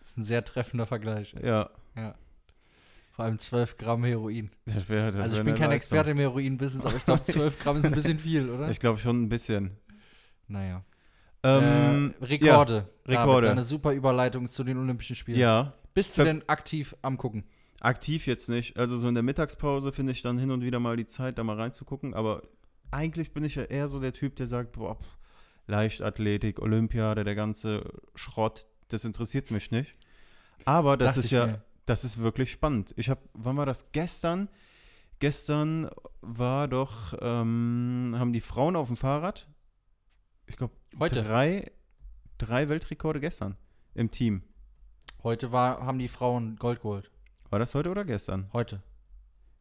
[0.00, 1.34] Das ist ein sehr treffender Vergleich.
[1.42, 1.70] Ja.
[3.20, 4.50] Vor allem 12 Gramm Heroin.
[4.64, 5.76] Das wär, das Also ich bin kein Leistung.
[5.98, 8.70] Experte im Heroin-Business, aber ich glaube 12 Gramm ist ein bisschen viel, oder?
[8.70, 9.76] Ich glaube schon ein bisschen.
[10.48, 10.82] naja.
[11.42, 12.88] Ähm, äh, Rekorde.
[13.04, 13.50] David, Rekorde.
[13.50, 15.38] eine super Überleitung zu den Olympischen Spielen.
[15.38, 17.44] ja, Bist du Ver- denn aktiv am gucken?
[17.80, 18.76] aktiv jetzt nicht.
[18.78, 21.44] Also so in der Mittagspause finde ich dann hin und wieder mal die Zeit, da
[21.44, 22.14] mal reinzugucken.
[22.14, 22.42] Aber
[22.90, 24.98] eigentlich bin ich ja eher so der Typ, der sagt, boah,
[25.66, 27.84] Leichtathletik, Olympiade, der ganze
[28.14, 29.94] Schrott, das interessiert mich nicht.
[30.64, 31.62] Aber das Dachte ist ja, mir.
[31.90, 32.94] Das ist wirklich spannend.
[32.96, 33.90] Ich habe, wann war das?
[33.92, 34.48] Gestern.
[35.18, 35.90] Gestern
[36.22, 39.46] war doch, ähm, haben die Frauen auf dem Fahrrad,
[40.46, 41.70] ich glaube, drei,
[42.38, 43.56] drei Weltrekorde gestern
[43.94, 44.42] im Team.
[45.22, 47.10] Heute war, haben die Frauen Gold geholt.
[47.50, 48.48] War das heute oder gestern?
[48.54, 48.82] Heute.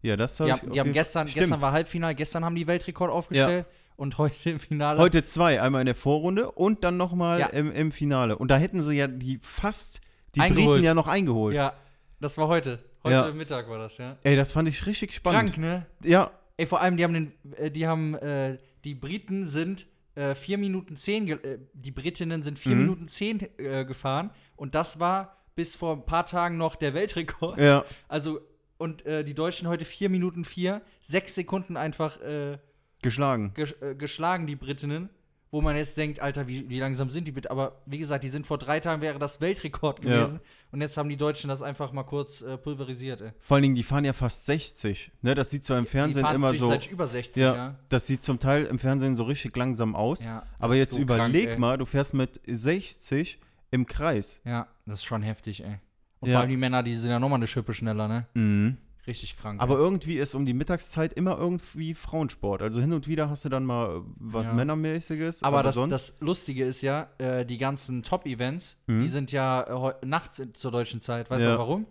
[0.01, 0.62] Ja, das Die, habe ich.
[0.62, 1.41] haben, die haben gestern, Stimmt.
[1.41, 3.65] gestern war Halbfinale, gestern haben die Weltrekord aufgestellt
[3.98, 4.98] und heute im Finale.
[5.00, 7.48] Heute zwei, einmal in der Vorrunde und dann nochmal Ja.
[7.48, 8.38] im, im Finale.
[8.38, 10.00] Und da hätten sie ja die fast,
[10.36, 10.67] die Eingeholt.
[10.75, 11.53] Briten ja noch eingeholt.
[11.53, 11.74] Ja,
[12.19, 12.79] das war heute.
[13.03, 13.31] Heute Ja.
[13.31, 14.17] Mittag war das, ja.
[14.23, 15.53] Ey, das fand ich richtig spannend.
[15.53, 15.85] Krank, ne?
[16.03, 20.35] Ja, Ey, vor allem, die haben den, äh, die haben, äh, die Briten sind äh,
[20.35, 22.81] 4 Minuten 10, ge- äh, die Britinnen sind 4 Mhm.
[22.81, 27.59] Minuten 10 äh, gefahren und das war bis vor ein paar Tagen noch der Weltrekord.
[27.59, 27.85] ja.
[28.09, 28.41] Also,
[28.77, 32.57] und äh, die Deutschen heute 4 Minuten 4, 6 Sekunden einfach äh,
[33.01, 33.53] Geschlagen.
[33.53, 35.09] ges äh, geschlagen, die Britinnen.
[35.51, 37.50] Wo man jetzt denkt, Alter, wie, wie langsam sind die bitte?
[37.50, 40.18] Aber wie gesagt, die sind vor drei Tagen wäre das Weltrekord Ja.
[40.25, 40.39] gewesen.
[40.72, 43.32] Und jetzt haben die Deutschen das einfach mal kurz äh, pulverisiert, ey.
[43.39, 45.12] Vor allen Dingen, die fahren ja fast 60.
[45.24, 46.72] Ne, das sieht zwar im Fernsehen die immer so.
[46.91, 47.74] über 60, Ja, ja.
[47.89, 50.24] das sieht zum Teil im Fernsehen so richtig langsam aus.
[50.24, 53.39] Ja, aber jetzt so überleg krank, mal, du fährst mit 60
[53.71, 54.41] im Kreis.
[54.45, 55.80] Ja, das ist schon heftig, ey.
[56.19, 56.36] Und Ja.
[56.36, 58.28] vor allem die Männer, die sind ja nochmal eine Schippe schneller, ne?
[58.36, 58.78] Mhm.
[59.10, 59.60] Richtig krank.
[59.60, 59.80] Aber ey.
[59.82, 62.62] irgendwie ist um die Mittagszeit immer irgendwie Frauensport.
[62.62, 64.54] Also hin und wieder hast du dann mal äh, was Ja.
[64.54, 65.41] Männermäßiges.
[65.43, 65.89] aber, das, sonst.
[65.91, 69.00] das Lustige ist ja, äh, die ganzen Top-Events, Mhm.
[69.02, 71.30] die sind ja äh, nachts zur deutschen Zeit.
[71.30, 71.54] Weißt Ja.
[71.54, 71.86] du warum?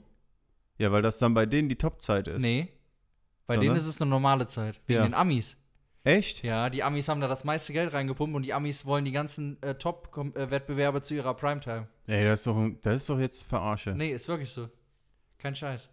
[0.79, 2.41] ja, weil das dann bei denen die Topzeit ist.
[2.41, 2.69] Nee.
[3.49, 3.75] Bei Sondern?
[3.75, 4.81] denen ist es eine normale Zeit.
[4.87, 5.05] Wegen Ja.
[5.09, 5.57] den Amis.
[6.05, 6.45] Echt?
[6.45, 9.61] Ja, die Amis haben da das meiste Geld reingepumpt und die Amis wollen die ganzen
[9.63, 11.89] äh, Top-Wettbewerbe zu ihrer Primetime.
[12.07, 13.91] Ey, das ist doch, das ist doch jetzt Verarsche.
[13.97, 14.69] Nee, ist wirklich so.
[15.39, 15.91] Kein Scheiß.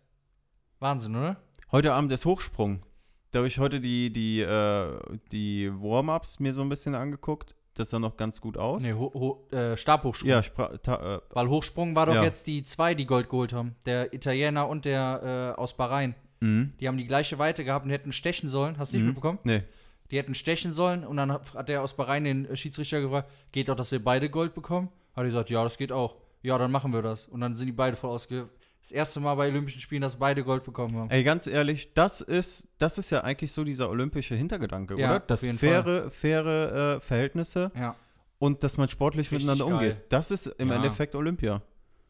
[0.86, 1.38] Wahnsinn, oder?
[1.72, 2.84] Heute Abend ist Hochsprung.
[3.32, 5.00] Da habe ich heute die, die, äh,
[5.32, 7.56] die Warm-Ups mir so ein bisschen angeguckt.
[7.74, 8.84] Das sah noch ganz gut aus.
[8.84, 10.30] Nee, ho ho äh, Stabhochsprung.
[10.30, 12.24] Ja, Spra ta, äh, Weil Hochsprung war doch Ja.
[12.24, 13.76] jetzt die zwei, die Gold geholt haben.
[13.88, 16.14] Der Italiener und der äh, aus Bahrain.
[16.42, 16.74] mhm.
[16.80, 18.78] Die haben die gleiche Weite gehabt und hätten stechen sollen.
[18.78, 19.08] Hast du nicht Mhm.
[19.10, 19.40] mitbekommen?
[19.44, 19.64] Nee.
[20.12, 23.76] Die hätten stechen sollen und dann hat der aus Bahrain den Schiedsrichter gefragt, geht doch,
[23.76, 24.90] dass wir beide Gold bekommen?
[25.16, 26.16] Hat er gesagt, ja, das geht auch.
[26.44, 27.28] Ja, dann machen wir das.
[27.28, 28.50] Und dann sind die beide voll ausge...
[28.86, 31.10] Das erste Mal bei Olympischen Spielen, dass beide Gold bekommen haben.
[31.10, 35.18] Ey, ganz ehrlich, das ist, das ist ja eigentlich so dieser olympische Hintergedanke, Ja, oder?
[35.22, 37.96] auf Das jeden faire, faire äh, Verhältnisse Ja.
[38.38, 39.74] und dass man sportlich Richtig miteinander geil.
[39.92, 40.06] umgeht.
[40.10, 40.76] Das ist im Ja.
[40.76, 41.64] Endeffekt Olympia.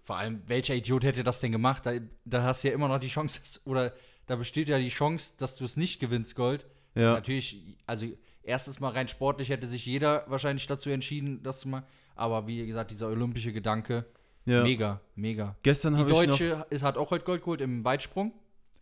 [0.03, 1.85] Vor allem, welcher Idiot hätte das denn gemacht?
[1.85, 1.93] Da,
[2.25, 3.93] da hast du ja immer noch die Chance, dass, oder
[4.27, 6.65] da besteht ja die Chance, dass du es nicht gewinnst, Gold.
[6.93, 7.13] Ja.
[7.13, 8.05] Natürlich, also
[8.43, 11.85] erstes Mal rein sportlich hätte sich jeder wahrscheinlich dazu entschieden, das zu machen.
[12.15, 14.05] Aber wie gesagt, dieser olympische Gedanke,
[14.45, 14.63] ja.
[14.63, 15.55] mega, mega.
[15.63, 16.37] Gestern Die habe ich noch.
[16.37, 18.33] Deutsche ist, hat auch heute Gold geholt im Weitsprung.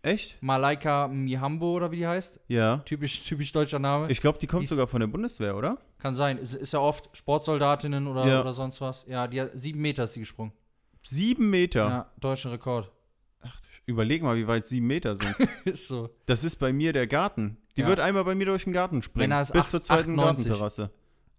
[0.01, 0.37] Echt?
[0.43, 2.39] Malaika Mihambo oder wie die heißt.
[2.49, 2.77] Ja.
[2.79, 4.11] Typisch, typisch deutscher Name.
[4.11, 5.77] Ich glaube, die kommt Die sogar von der Bundeswehr, oder?
[5.99, 6.37] Kann sein.
[6.37, 8.41] Ist, ist ja oft Sportsoldatinnen oder, Ja.
[8.41, 9.05] oder sonst was.
[9.07, 10.51] Ja, die hat, sieben Meter ist die gesprungen.
[11.03, 11.87] Sieben Meter.
[11.87, 12.91] Ja, deutschen Rekord.
[13.41, 15.35] Ach, überleg mal, wie weit sieben Meter sind.
[15.65, 16.09] ist so.
[16.25, 17.57] Das ist bei mir der Garten.
[17.77, 17.87] Die Ja.
[17.87, 19.29] wird einmal bei mir durch den Garten springen.
[19.29, 20.47] Männer ist bis acht- zur zweiten 98.
[20.49, 20.91] Gartenterrasse.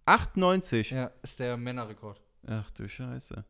[0.05, 0.91] 98.
[0.91, 2.21] Ja, ist der Männerrekord.
[2.47, 3.43] Ach du Scheiße.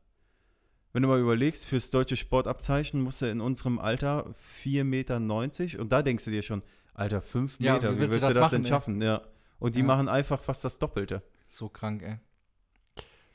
[0.96, 5.92] Wenn du mal überlegst, fürs deutsche Sportabzeichen musst du in unserem Alter 4,90 Meter und
[5.92, 8.52] da denkst du dir schon, Alter, 5 Ja, Meter, wie wie willst willst du das
[8.52, 8.70] denn machen, ey?
[8.70, 9.02] schaffen?
[9.02, 9.22] Ja.
[9.60, 9.86] Und die Ja.
[9.88, 11.20] machen einfach fast das Doppelte.
[11.50, 12.16] So krank, ey.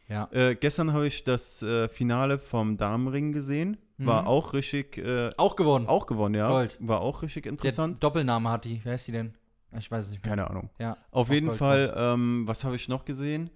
[0.08, 0.30] Ja.
[0.32, 3.76] Äh, gestern habe ich das äh, Finale vom Damenring gesehen.
[3.98, 4.28] War Mhm.
[4.28, 5.86] auch richtig, äh, Auch gewonnen.
[5.86, 6.48] auch gewonnen, ja.
[6.48, 6.78] Gold.
[6.80, 8.02] War auch richtig Der interessant.
[8.02, 8.80] Doppelname hat die.
[8.84, 9.34] Wer ist die denn?
[9.76, 10.30] Ich weiß es nicht mehr.
[10.34, 10.70] Keine Ahnung.
[10.78, 10.96] Ja.
[11.10, 13.50] Auf jeden Gold, Fall, ähm, was habe ich noch gesehen?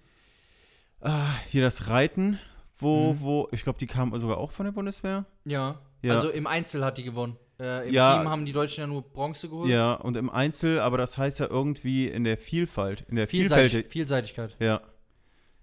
[1.01, 2.39] Ah, hier das Reiten,
[2.77, 3.21] wo, Mhm.
[3.21, 5.25] wo, ich glaube, die kamen sogar auch von der Bundeswehr.
[5.45, 5.79] Ja.
[6.03, 6.15] Ja.
[6.15, 7.37] Also im Einzel hat die gewonnen.
[7.61, 8.19] Äh, Im Ja.
[8.19, 9.71] Team haben die Deutschen ja nur Bronze geholt.
[9.71, 13.87] Ja, und im Einzel, aber das heißt ja irgendwie in der Vielfalt, in der Vielseitig.
[13.91, 14.57] Vielseitigkeit.
[14.59, 14.81] Ja.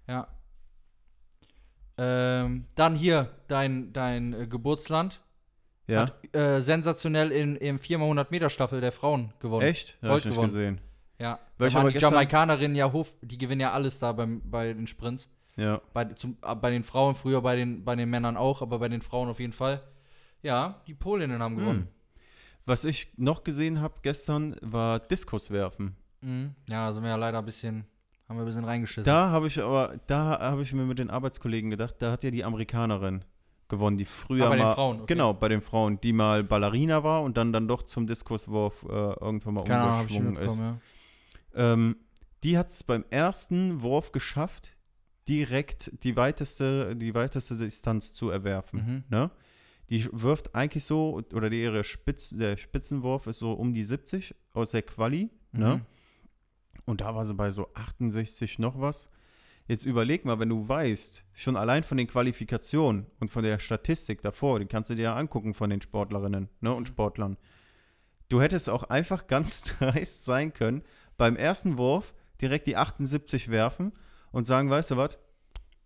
[0.08, 0.26] Ja.
[1.98, 5.20] Ähm, dann hier dein, dein äh, Geburtsland.
[5.86, 6.02] Ja.
[6.06, 9.66] Hat äh, sensationell in, im 4x100 Meter Staffel der Frauen gewonnen.
[9.66, 9.98] Echt?
[10.00, 10.48] Ja, Gold ich nicht gewonnen.
[10.48, 10.80] gesehen.
[11.18, 11.38] Ja.
[11.58, 14.40] Weil ich da waren die gestern- Jamaikanerinnen ja hoch, die gewinnen ja alles da beim,
[14.48, 15.28] bei den Sprints.
[15.56, 15.80] Ja.
[15.92, 18.88] Bei, zum, äh, bei den Frauen, früher bei den, bei den Männern auch, aber bei
[18.88, 19.82] den Frauen auf jeden Fall.
[20.42, 21.88] Ja, die Polinnen haben gewonnen.
[22.64, 25.96] Was ich noch gesehen habe gestern, war Diskuswerfen.
[26.20, 26.54] Mhm.
[26.68, 27.84] Ja, sind wir ja leider ein bisschen,
[28.28, 29.04] haben wir ein bisschen reingeschissen.
[29.04, 32.30] Da habe ich aber, da habe ich mir mit den Arbeitskollegen gedacht, da hat ja
[32.30, 33.24] die Amerikanerin
[33.68, 35.06] gewonnen, die früher Ah, bei den mal, Frauen, okay.
[35.14, 38.92] genau, bei den Frauen, die mal Ballerina war und dann dann doch zum Diskuswurf äh,
[38.92, 40.60] irgendwann mal Keine Ahnung, umgeschwungen ist.
[40.60, 40.76] ja.
[41.54, 41.96] Ähm,
[42.44, 44.72] die hat es beim ersten Wurf geschafft,
[45.28, 48.80] direkt die weiteste, die weiteste Distanz zu erwerfen.
[48.84, 49.04] Mhm.
[49.08, 49.30] Ne?
[49.90, 54.34] Die wirft eigentlich so, oder die, ihre Spitz, der Spitzenwurf ist so um die 70
[54.52, 55.30] aus der Quali.
[55.52, 55.76] Ne?
[55.76, 55.80] Mhm.
[56.84, 59.10] Und da war sie bei so 68 noch was.
[59.68, 64.20] Jetzt überleg mal, wenn du weißt, schon allein von den Qualifikationen und von der Statistik
[64.20, 67.36] davor, die kannst du dir ja angucken von den Sportlerinnen ne, und Sportlern.
[68.28, 70.82] Du hättest auch einfach ganz dreist sein können,
[71.16, 73.92] beim ersten Wurf direkt die 78 werfen
[74.32, 75.18] und sagen, weißt du was,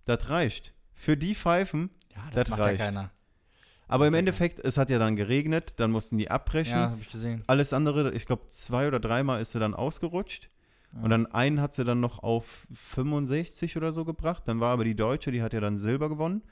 [0.04, 0.72] das reicht.
[0.94, 2.80] Für die Pfeifen, Ja, das, Das macht reicht.
[2.80, 3.08] ja keiner.
[3.88, 4.18] aber im Okay.
[4.20, 6.76] Endeffekt, es hat ja dann geregnet, dann mussten die abbrechen.
[6.78, 7.44] Ja, habe ich gesehen.
[7.46, 10.48] Alles andere, ich glaube, zwei oder dreimal ist sie dann ausgerutscht.
[11.02, 14.44] Und dann einen hat sie dann noch auf 65 oder so gebracht.
[14.46, 16.42] Dann war aber die Deutsche, die hat ja dann Silber gewonnen.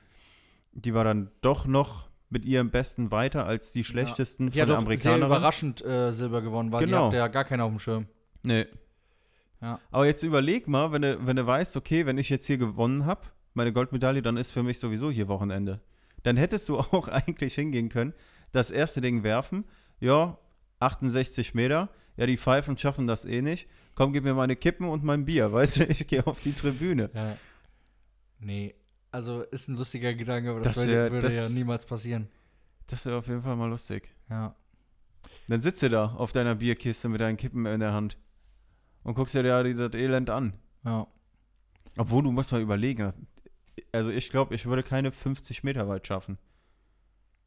[0.72, 4.68] Die war dann doch noch mit ihrem Besten weiter als die schlechtesten Die von hat
[4.68, 5.26] der doch sehr Amerikanerin.
[5.26, 6.98] überraschend äh, Silber gewonnen, weil Genau.
[6.98, 8.04] die hatte ja gar keiner auf dem Schirm.
[8.42, 8.66] Nee.
[9.64, 9.80] Ja.
[9.90, 13.06] Aber jetzt überleg mal, wenn du, wenn du weißt, okay, wenn ich jetzt hier gewonnen
[13.06, 13.22] habe,
[13.54, 15.78] meine Goldmedaille, dann ist für mich sowieso hier Wochenende.
[16.22, 18.12] Dann hättest du auch eigentlich hingehen können,
[18.52, 19.64] das erste Ding werfen,
[20.00, 20.36] ja,
[20.80, 23.66] 68 Meter, ja, die Pfeifen schaffen das eh nicht.
[23.94, 27.10] Komm, gib mir meine Kippen und mein Bier, weißt du, ich gehe auf die Tribüne.
[27.14, 27.36] Ja.
[28.40, 28.74] Nee,
[29.12, 32.28] also ist ein lustiger Gedanke, aber das, Das würde, wär- würde das- ja niemals passieren.
[32.88, 34.12] Das wäre auf jeden Fall mal lustig.
[34.28, 34.54] Ja.
[35.48, 38.18] Dann sitzt du da auf deiner Bierkiste mit deinen Kippen in der Hand
[39.04, 40.54] und guckst dir die- das Elend an.
[40.84, 41.06] Ja.
[41.96, 43.12] Obwohl, du musst mal überlegen.
[43.92, 46.38] Also ich glaube, ich würde keine 50 Meter weit schaffen,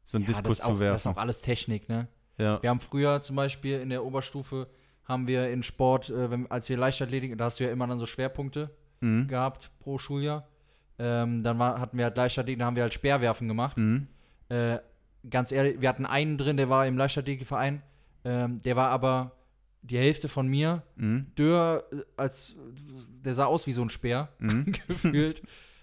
[0.04, 1.08] so einen ja, Diskus ist auch, zu Das ist werfen.
[1.18, 2.08] auch alles Technik, ne?
[2.38, 2.62] Ja.
[2.62, 4.68] Wir haben früher zum Beispiel in der Oberstufe,
[5.04, 7.98] haben wir in Sport, äh, wenn, als wir Leichtathletik, da hast du ja immer dann
[7.98, 9.28] so Schwerpunkte Mhm.
[9.28, 10.48] gehabt pro Schuljahr.
[10.98, 13.76] Ähm, dann war, hatten wir halt Leichtathletik, da haben wir halt Speerwerfen gemacht.
[13.76, 14.08] Mhm.
[14.48, 14.78] Äh,
[15.28, 17.82] ganz ehrlich, wir hatten einen drin, der war im Leichtathletikverein.
[18.24, 19.32] Ähm, der war aber
[19.82, 20.82] die Hälfte von mir.
[20.96, 21.26] Mhm.
[21.36, 22.56] Dürr, äh, als
[23.24, 24.72] der sah aus wie so ein Speer, Mhm.
[24.88, 25.42] gefühlt.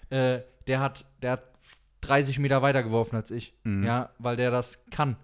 [0.10, 1.44] Äh, der hat, der hat
[2.02, 3.54] 30 Meter weiter geworfen als ich.
[3.64, 3.84] Mhm.
[3.84, 5.16] Ja, weil der das kann.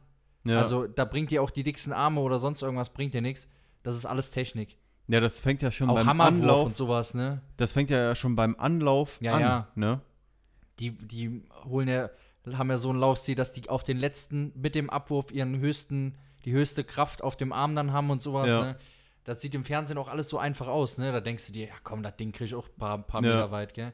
[0.48, 0.60] Ja.
[0.60, 3.48] Also da bringt dir auch die dicksten Arme oder sonst irgendwas, bringt dir nichts.
[3.84, 4.78] Das ist alles Technik.
[5.08, 6.66] ja, das fängt ja schon auch beim Hammerwurf Anlauf.
[6.68, 7.42] und sowas, ne?
[7.58, 9.42] Das fängt ja schon beim Anlauf Ja, an.
[9.42, 9.68] ja.
[9.76, 10.02] Ne?
[10.80, 12.10] Die, die holen ja,
[12.54, 16.16] haben ja so einen Laufstil, dass die auf den letzten, mit dem Abwurf ihren höchsten,
[16.46, 18.62] die höchste Kraft auf dem Arm dann haben und sowas, Ja.
[18.64, 18.76] ne?
[19.24, 21.12] Das sieht im Fernsehen auch alles so einfach aus, ne?
[21.12, 23.36] Da denkst du dir, ja komm, das Ding krieg ich auch ein paar, paar Ja.
[23.36, 23.94] Meter weit, gell?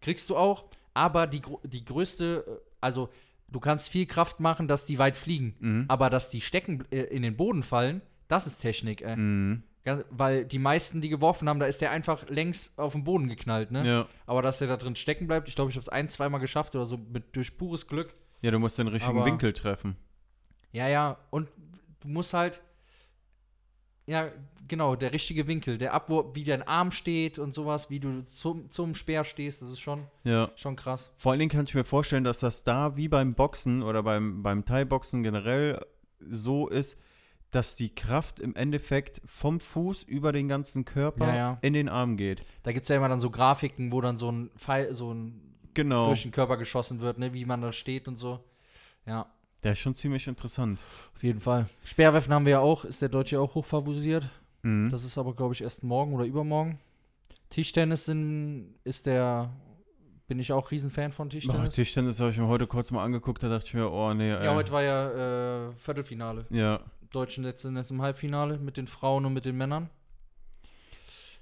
[0.00, 0.64] Kriegst du auch,
[0.94, 3.08] aber die, die größte, äh, also
[3.48, 5.84] du kannst viel Kraft machen, dass die weit fliegen, Mhm.
[5.88, 9.16] aber dass die stecken äh, in den Boden fallen, das ist Technik, ey.
[9.16, 9.62] Mhm.
[10.10, 13.70] Weil die meisten, die geworfen haben, da ist der einfach längs auf den Boden geknallt,
[13.70, 13.86] ne?
[13.86, 14.06] Ja.
[14.26, 16.74] Aber dass der da drin stecken bleibt, ich glaube, ich habe es ein, zweimal geschafft
[16.74, 18.14] oder so mit, durch pures Glück.
[18.42, 19.96] ja, du musst den richtigen Aber- Winkel treffen.
[20.72, 21.48] Ja, ja, und
[22.00, 22.60] du musst halt,
[24.06, 24.30] ja,
[24.66, 28.70] genau, der richtige Winkel, der Abwurf, wie dein Arm steht und sowas, wie du zum,
[28.70, 30.50] zum Speer stehst, das ist schon, Ja.
[30.56, 31.10] schon krass.
[31.16, 34.42] Vor allen Dingen kann ich mir vorstellen, dass das da wie beim Boxen oder beim,
[34.42, 35.84] beim Thai-Boxen generell
[36.20, 36.98] so ist,
[37.50, 41.58] dass die Kraft im Endeffekt vom Fuß über den ganzen Körper Ja, ja.
[41.62, 42.44] in den Arm geht.
[42.62, 45.44] Da gibt es ja immer dann so Grafiken, wo dann so ein Pfeil, so ein
[45.74, 46.06] Genau.
[46.08, 48.42] durch den Körper geschossen wird, ne, wie man da steht und so.
[49.06, 49.32] Ja,
[49.64, 50.78] Der ist schon ziemlich interessant.
[51.14, 51.66] auf jeden Fall.
[51.84, 54.28] Speerwerfen haben wir ja auch, ist der Deutsche auch hochfavorisiert.
[54.62, 54.88] Mhm.
[54.90, 56.78] Das ist aber, glaube ich, erst morgen oder übermorgen.
[57.50, 59.50] Tischtennis sind, ist der,
[60.28, 61.74] bin ich auch Riesenfan von Oh, Tischtennis.
[61.74, 64.28] Tischtennis habe ich mir heute kurz mal angeguckt, da dachte ich mir, oh nee.
[64.28, 64.54] ja, ey.
[64.54, 66.46] heute war ja äh, Viertelfinale.
[66.50, 66.80] Ja.
[67.10, 69.88] Deutschen jetzt sind jetzt im Halbfinale mit den Frauen und mit den Männern.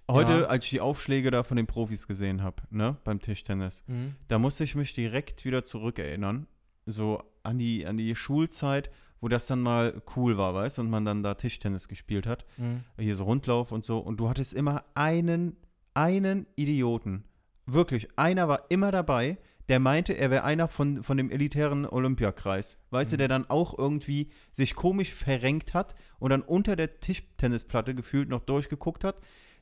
[0.09, 0.43] Heute, Ja.
[0.45, 4.15] als ich die Aufschläge da von den Profis gesehen habe, ne, beim Tischtennis, Mhm.
[4.29, 6.47] da musste ich mich direkt wieder zurückerinnern.
[6.89, 10.91] So an die, an die Schulzeit, wo das dann mal cool war, weißt du, und
[10.91, 12.45] man dann da Tischtennis gespielt hat.
[12.57, 12.85] Mhm.
[12.99, 13.99] Hier so Rundlauf und so.
[13.99, 15.57] Und du hattest immer einen,
[15.95, 17.25] einen Idioten.
[17.65, 22.77] Wirklich, einer war immer dabei, der meinte, er wäre einer von, von dem elitären Olympiakreis.
[22.91, 27.95] Weißt du, der dann auch irgendwie sich komisch verrenkt hat und dann unter der Tischtennisplatte
[27.95, 29.17] gefühlt noch durchgeguckt hat,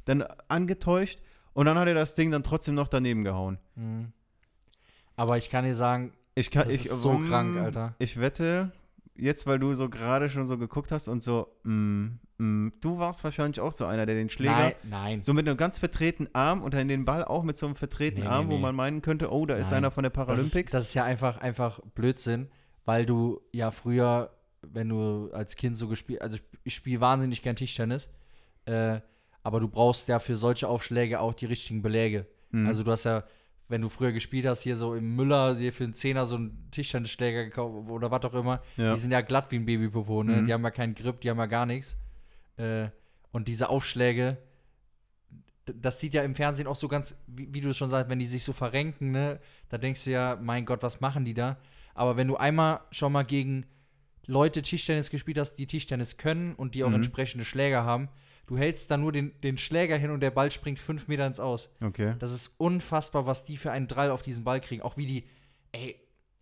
[0.04, 1.20] dann angetäuscht
[1.54, 3.58] Und dann hat er das Ding dann trotzdem noch daneben gehauen.
[3.76, 4.12] Mhm.
[5.16, 7.94] Aber ich kann dir sagen, Ich kann, Das ich, ist so mm, krank, Alter.
[7.98, 8.72] Ich wette,
[9.16, 12.06] jetzt weil du so gerade schon so geguckt hast und so, mm,
[12.38, 15.22] mm, du warst wahrscheinlich auch so einer, der den Schläger nein, nein.
[15.22, 18.20] so mit einem ganz verdrehten Arm und dann den Ball auch mit so einem verdrehten
[18.22, 18.62] Nee, Arm, nee, wo nee.
[18.62, 19.78] man meinen könnte, oh, da ist Nein.
[19.78, 20.56] einer von der Das Paralympics.
[20.72, 22.48] ist, das ist ja einfach, einfach Blödsinn,
[22.84, 24.30] weil du ja früher,
[24.62, 28.08] wenn du als Kind so gespielt, also ich, ich spiele wahnsinnig gern Tischtennis,
[28.66, 29.00] äh,
[29.44, 32.26] aber du brauchst ja für solche Aufschläge auch die richtigen Beläge.
[32.50, 32.66] Mhm.
[32.66, 33.22] Also du hast ja,
[33.68, 36.68] wenn du früher gespielt hast, hier so im Müller, hier für einen Zehner so einen
[36.70, 38.94] Tischtennisschläger gekauft oder was auch immer, Ja.
[38.94, 40.42] die sind ja glatt wie ein Babypopo, ne?
[40.42, 40.46] Mhm.
[40.46, 41.96] Die haben ja keinen Grip, die haben ja gar nichts.
[42.56, 42.88] Äh,
[43.32, 44.36] und diese Aufschläge,
[45.66, 48.18] das sieht ja im Fernsehen auch so ganz, wie, wie du es schon sagst, wenn
[48.18, 51.56] die sich so verrenken, ne, da denkst du ja, mein Gott, was machen die da?
[51.94, 53.64] Aber wenn du einmal schon mal gegen
[54.26, 56.96] Leute Tischtennis gespielt hast, die Tischtennis können und die auch Mhm.
[56.96, 58.08] entsprechende Schläger haben,
[58.46, 61.40] du hältst da nur den, den Schläger hin und der Ball springt fünf Meter ins
[61.40, 61.68] Aus.
[61.82, 62.14] okay.
[62.18, 64.82] Das ist unfassbar, was die für einen Drall auf diesen Ball kriegen.
[64.82, 65.24] Auch wie die,
[65.72, 65.96] ey,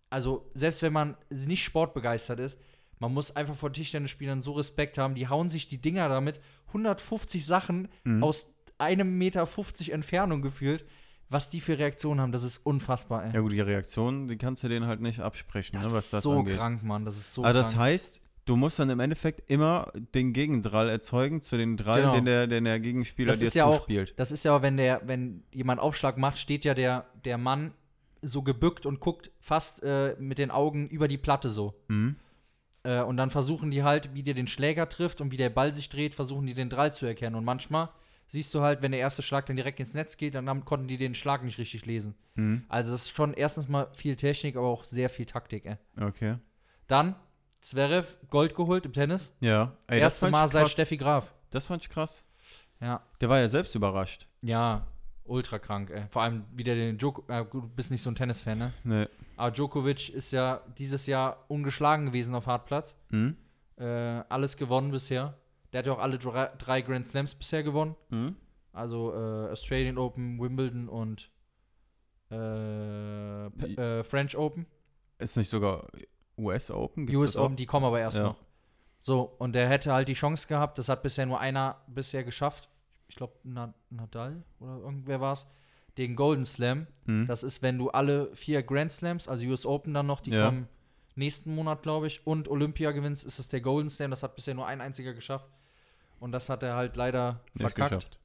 [0.09, 2.57] also selbst wenn man nicht sportbegeistert ist,
[2.99, 5.15] man muss einfach vor Tischtennisspielern so Respekt haben.
[5.15, 8.23] Die hauen sich die Dinger damit 150 Sachen Mhm.
[8.23, 10.85] aus einem Meter 50 Entfernung gefühlt.
[11.29, 13.33] Was die für Reaktionen haben, das ist unfassbar, ey.
[13.33, 16.13] Ja gut, die Reaktion, die kannst du denen halt nicht absprechen, das ne, was ist
[16.13, 16.57] das so angeht.
[16.57, 17.05] krank, Mann.
[17.05, 17.65] Das ist so Aber krank.
[17.65, 22.15] das heißt, du musst dann im Endeffekt immer den Gegendrall erzeugen zu den Drall, Genau.
[22.15, 24.13] den, der, den der Gegenspieler das dir ist ja auch, zuspielt.
[24.17, 27.73] das ist ja auch, wenn der, wenn jemand Aufschlag macht, steht ja der, der Mann
[28.21, 31.73] so gebückt und guckt fast äh, mit den Augen über die Platte so.
[31.89, 32.15] Mhm.
[32.83, 35.73] Äh, und dann versuchen die halt, wie der den Schläger trifft und wie der Ball
[35.73, 37.35] sich dreht, versuchen die den Drall zu erkennen.
[37.35, 37.89] Und manchmal
[38.27, 40.97] siehst du halt, wenn der erste Schlag dann direkt ins Netz geht, dann konnten die
[40.97, 42.15] den Schlag nicht richtig lesen.
[42.35, 42.63] Mhm.
[42.69, 45.65] Also das ist schon erstens mal viel Technik, aber auch sehr viel Taktik.
[45.65, 45.75] Ey.
[46.01, 46.35] Okay.
[46.87, 47.15] Dann
[47.63, 49.33] Zverev Gold geholt im Tennis.
[49.39, 49.75] Ja.
[49.87, 50.69] Ey, Erste Mal seit.
[50.69, 51.33] Steffi Graf.
[51.49, 52.23] Das fand ich krass.
[52.81, 53.01] Ja.
[53.21, 54.27] Der war ja selbst überrascht.
[54.41, 54.85] Ja,
[55.23, 56.03] ultra krank, ey.
[56.09, 58.73] Vor allem wieder den Djoko äh, gut, du bist nicht so ein Tennisfan, ne?
[58.83, 59.09] Ne.
[59.37, 62.95] Aber Djokovic ist ja dieses Jahr ungeschlagen gewesen auf Hartplatz.
[63.09, 63.37] Mhm.
[63.77, 65.37] Äh, alles gewonnen bisher.
[65.71, 67.95] Der hat ja auch alle drei, drei Grand Slams bisher gewonnen.
[68.09, 68.35] Mhm.
[68.73, 71.31] Also äh, Australian Open, Wimbledon und
[72.29, 74.65] äh, äh, French Open.
[75.17, 75.87] Ist nicht sogar
[76.37, 77.05] US Open?
[77.05, 77.37] Gibt's US?
[77.37, 78.23] Open, die kommen aber erst Ja.
[78.23, 78.35] noch.
[79.01, 82.69] So, und der hätte halt die Chance gehabt, das hat bisher nur einer bisher geschafft.
[83.07, 85.45] Ich glaube, Nadal oder irgendwer war es.
[85.97, 86.87] Den Golden Slam.
[87.05, 87.27] Mhm.
[87.27, 90.45] Das ist, wenn du alle vier Grand Slams, also US Open dann noch, die Ja.
[90.45, 90.67] kommen
[91.15, 94.09] nächsten Monat, glaube ich, und Olympia gewinnst, ist es der Golden Slam.
[94.09, 95.47] Das hat bisher nur ein einziger geschafft.
[96.19, 97.89] Und das hat er halt leider Nicht verkackt.
[97.91, 98.19] geschafft.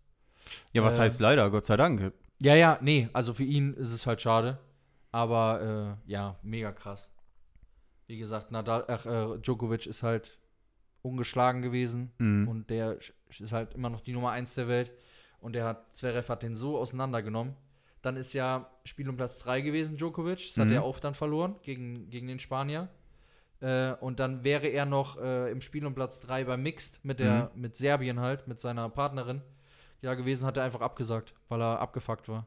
[0.73, 1.51] Ja, was Äh, heißt leider?
[1.51, 2.13] Gott sei Dank.
[2.41, 4.59] Ja, ja, nee, also für ihn ist es halt schade.
[5.13, 7.11] Aber äh, ja, mega krass.
[8.09, 10.39] Wie gesagt, Nadal, ach, äh, Djokovic ist halt
[11.03, 12.49] ungeschlagen gewesen Mhm.
[12.49, 14.93] und der ist halt immer noch die Nummer 1 der Welt.
[15.41, 17.55] Und der hat, Zverev hat den so auseinandergenommen.
[18.03, 20.39] Dann ist ja Spiel um Platz 3 gewesen, Djokovic.
[20.49, 20.73] Das hat Mhm.
[20.75, 22.89] er auch dann verloren gegen, gegen den Spanier.
[23.61, 27.21] Äh, und dann wäre er noch äh, im Spiel um Platz 3 beim Mixed mit,
[27.21, 27.61] der, Mhm.
[27.61, 29.43] mit Serbien halt, mit seiner Partnerin
[30.01, 32.47] ja gewesen, hat er einfach abgesagt, weil er abgefuckt war.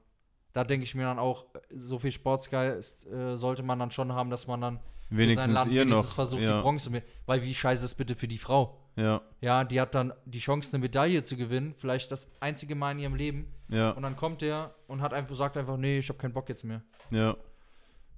[0.53, 4.13] Da denke ich mir dann auch, äh, so viel Sportsgeist äh, sollte man dann schon
[4.13, 6.15] haben, dass man dann Wenigstens sein Land ihr wenigstens noch.
[6.15, 6.57] versucht, ja.
[6.57, 7.03] die Bronze mit.
[7.25, 8.77] Weil wie scheiße ist bitte für die Frau?
[8.95, 12.91] ja, Ja, die hat dann die Chance, eine Medaille zu gewinnen, vielleicht das einzige Mal
[12.91, 13.53] in ihrem Leben.
[13.69, 16.49] ja, Und dann kommt der und hat einfach, sagt einfach, nee, ich habe keinen Bock
[16.49, 16.81] jetzt mehr.
[17.09, 17.35] ja.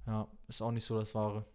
[0.06, 1.46] Ja, ist auch nicht so das Wahre.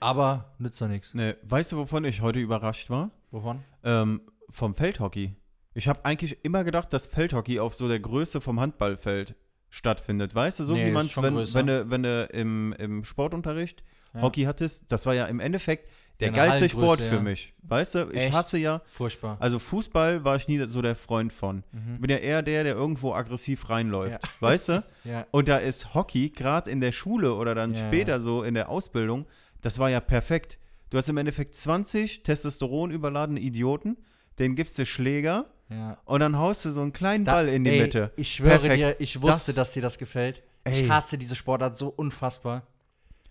[0.00, 1.14] Aber nützt ja nichts.
[1.14, 3.12] Ne, weißt du, wovon ich heute überrascht war?
[3.30, 3.62] Wovon?
[3.84, 5.36] Ähm, vom Feldhockey.
[5.72, 9.36] Ich habe eigentlich immer gedacht, dass Feldhockey auf so der Größe vom Handballfeld
[9.74, 10.34] stattfindet.
[10.34, 11.58] Weißt du, so Nee, wie man es, wenn, größer.
[11.58, 13.82] wenn du, wenn du im, im Sportunterricht
[14.14, 14.22] Ja.
[14.22, 17.20] Hockey hattest, das war ja im Endeffekt der Ja, eine geilste Sport für ja.
[17.20, 17.54] mich.
[17.62, 18.32] Weißt du, ich Echt?
[18.32, 19.36] hasse ja, Furchtbar.
[19.40, 21.64] also Fußball war ich nie so der Freund von.
[21.72, 21.94] Mhm.
[21.96, 24.20] Ich bin ja eher der, der irgendwo aggressiv reinläuft.
[24.40, 24.84] Weißt du?
[25.04, 25.26] Ja.
[25.32, 28.68] Und da ist Hockey, gerade in der Schule oder dann Ja, später so in der
[28.68, 29.26] Ausbildung,
[29.60, 30.58] das war ja perfekt.
[30.90, 33.96] Du hast im Endeffekt 20 Testosteron überladene Idioten,
[34.38, 35.98] denen gibst du Schläger ja.
[36.04, 38.12] und dann haust du so einen kleinen Da- Ball in die ey, Mitte.
[38.16, 38.76] Ich schwöre Perfekt.
[38.76, 40.42] dir, ich wusste, Das- dass dir das gefällt.
[40.64, 40.84] Ey.
[40.84, 42.66] Ich hasse diese Sportart so unfassbar.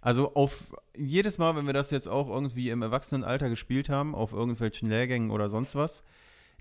[0.01, 0.63] Also auf
[0.95, 5.31] jedes Mal, wenn wir das jetzt auch irgendwie im Erwachsenenalter gespielt haben, auf irgendwelchen Lehrgängen
[5.31, 6.03] oder sonst was,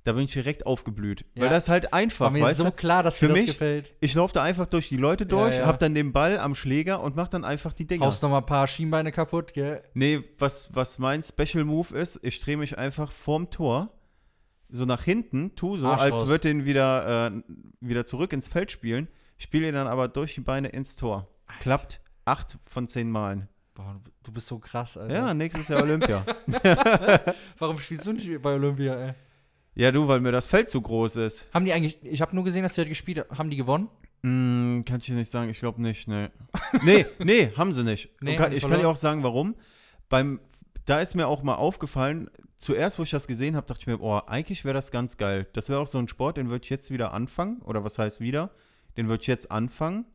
[0.05, 1.25] da bin ich direkt aufgeblüht.
[1.35, 1.43] Ja.
[1.43, 2.71] Weil das halt einfach, War mir weißt so du?
[2.73, 3.93] klar, dass Für dir das mich- gefällt.
[4.01, 5.67] Ich laufe da einfach durch die Leute durch, ja.
[5.67, 8.07] hab dann den Ball am Schläger und mach dann einfach die Dinger.
[8.07, 9.83] Haust noch mal ein paar Schienbeine kaputt, gell?
[9.95, 13.91] Nee, was, was mein Special Move ist, ich drehe mich einfach vorm Tor
[14.73, 16.29] so nach hinten, tu so, Arsch als raus.
[16.29, 17.43] würde den wieder, äh,
[17.81, 19.07] wieder zurück ins Feld spielen,
[19.39, 21.29] spiele ihn dann aber durch die Beine ins Tor.
[21.61, 23.49] Klappt acht von zehn Malen.
[23.75, 25.15] Boah, du bist so krass, Alter.
[25.15, 26.25] Ja, nächstes Jahr Olympia.
[27.59, 29.15] Warum spielst du nicht bei Olympia, ey?
[29.75, 31.47] Ja, du, weil mir das Feld zu groß ist.
[31.55, 33.39] Haben die eigentlich, ich habe nur gesehen, dass die heute gespielt haben.
[33.39, 33.89] Haben die gewonnen?
[34.23, 36.31] Hm, kann ich dir nicht sagen, ich glaube nicht, ne.
[36.83, 38.11] nee, nee, haben sie nicht.
[38.21, 38.87] Nee, kann, ich kann dir verloren?
[38.87, 39.57] auch sagen, warum.
[40.09, 40.41] Beim,
[40.85, 44.01] da ist mir auch mal aufgefallen, zuerst, wo ich das gesehen habe, dachte ich mir,
[44.01, 45.47] oh, eigentlich wäre das ganz geil.
[45.53, 47.61] Das wäre auch so ein Sport, den würde ich jetzt wieder anfangen.
[47.63, 48.51] Oder was heißt wieder?
[48.97, 50.07] Den würde ich jetzt anfangen.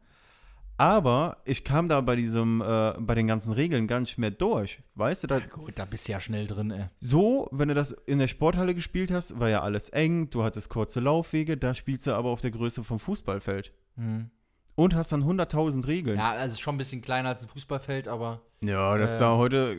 [0.80, 4.84] Aber ich kam da bei diesem, äh, bei den ganzen Regeln gar nicht mehr durch.
[4.94, 6.86] Weißt du, da, Gut, da bist du ja schnell drin, ey.
[7.00, 10.70] so, wenn du das in der Sporthalle gespielt hast, war ja alles eng, du hattest
[10.70, 13.74] kurze Laufwege, da spielst du aber auf der Größe vom Fußballfeld.
[13.96, 14.30] Mhm.
[14.76, 16.20] Und hast dann 100.000 Regeln.
[16.20, 19.24] Ja, also ist schon ein bisschen kleiner als ein Fußballfeld, aber Ja, das ist Ähm,
[19.24, 19.78] da heute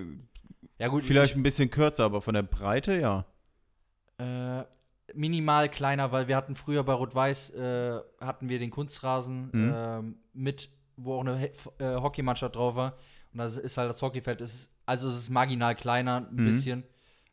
[0.79, 1.03] ja gut.
[1.05, 3.25] vielleicht ein bisschen kürzer, aber von der Breite ja.
[4.19, 4.65] Äh,
[5.15, 9.73] minimal kleiner, weil wir hatten früher bei Rot-Weiß, äh, hatten wir den Kunstrasen Mhm.
[9.75, 12.97] ähm, mit, wo auch eine äh, Hockeymannschaft drauf war.
[13.33, 14.41] Und das ist halt das Hockeyfeld.
[14.41, 16.45] Es ist, also es ist marginal kleiner, ein Mhm.
[16.47, 16.83] bisschen,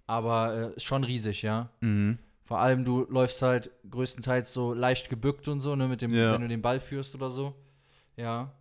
[0.07, 1.69] aber äh, ist schon riesig, ja.
[1.81, 2.19] Mhm.
[2.43, 6.33] Vor allem, du läufst halt größtenteils so leicht gebückt und so, ne, mit dem, Ja.
[6.33, 7.55] wenn du den Ball führst oder so.
[8.15, 8.51] Ja.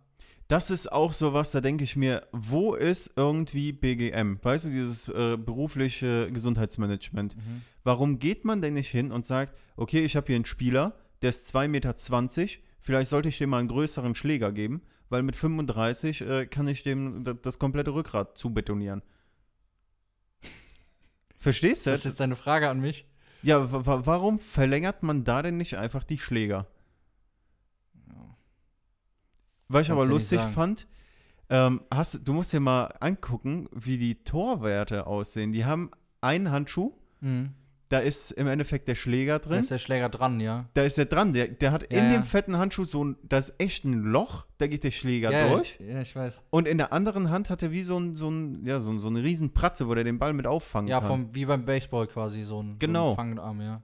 [0.47, 4.37] Das ist auch so was, da denke ich mir, wo ist irgendwie BGM?
[4.43, 7.35] Weißt du, dieses äh, berufliche Gesundheitsmanagement.
[7.35, 7.61] Mhm.
[7.83, 11.31] Warum geht man denn nicht hin und sagt, okay, ich habe hier einen Spieler, der
[11.31, 11.95] ist 2,20 Meter,
[12.79, 16.83] vielleicht sollte ich dem mal einen größeren Schläger geben, weil mit 35 äh, kann ich
[16.83, 19.01] dem das, komplette Rückgrat zubetonieren.
[21.39, 21.89] Verstehst Ist du?
[21.91, 23.05] das jetzt eine Frage an mich?
[23.41, 26.67] Ja, wa- wa- warum verlängert man da denn nicht einfach die Schläger?
[29.67, 30.87] Was ich Kannst aber nicht lustig fand,
[31.49, 35.51] ähm, hast, du musst dir mal angucken, wie die Torwerte aussehen.
[35.53, 37.51] Die haben einen Handschuh, Mhm.
[37.89, 39.59] da ist im Endeffekt der Schläger Da drin.
[39.59, 40.65] ist der Schläger dran, ja.
[40.73, 42.13] Da ist der dran, der, der hat Ja, in ja.
[42.13, 45.49] dem fetten Handschuh so ein, das ist echt ein Loch, da geht der Schläger ja,
[45.49, 45.77] durch.
[45.79, 46.41] Ja, ich weiß.
[46.49, 48.99] Und in der anderen Hand hat er wie so ein, so ein, ja, so, ein-
[48.99, 51.07] so eine riesen Pratze, wo der den Ball mit auffangen Ja, kann.
[51.07, 53.09] vom, wie beim Baseball quasi, so ein, Genau.
[53.15, 53.81] so ein Fangarm, ja.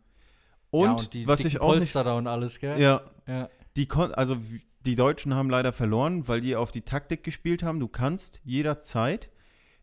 [0.72, 2.80] und, ja, die was ich auch nicht, Polster da und alles, gell?
[2.82, 3.50] ja, ja.
[3.76, 4.38] die kon also
[4.86, 7.80] die Deutschen haben leider verloren, weil die auf die Taktik gespielt haben.
[7.80, 9.30] Du kannst jederzeit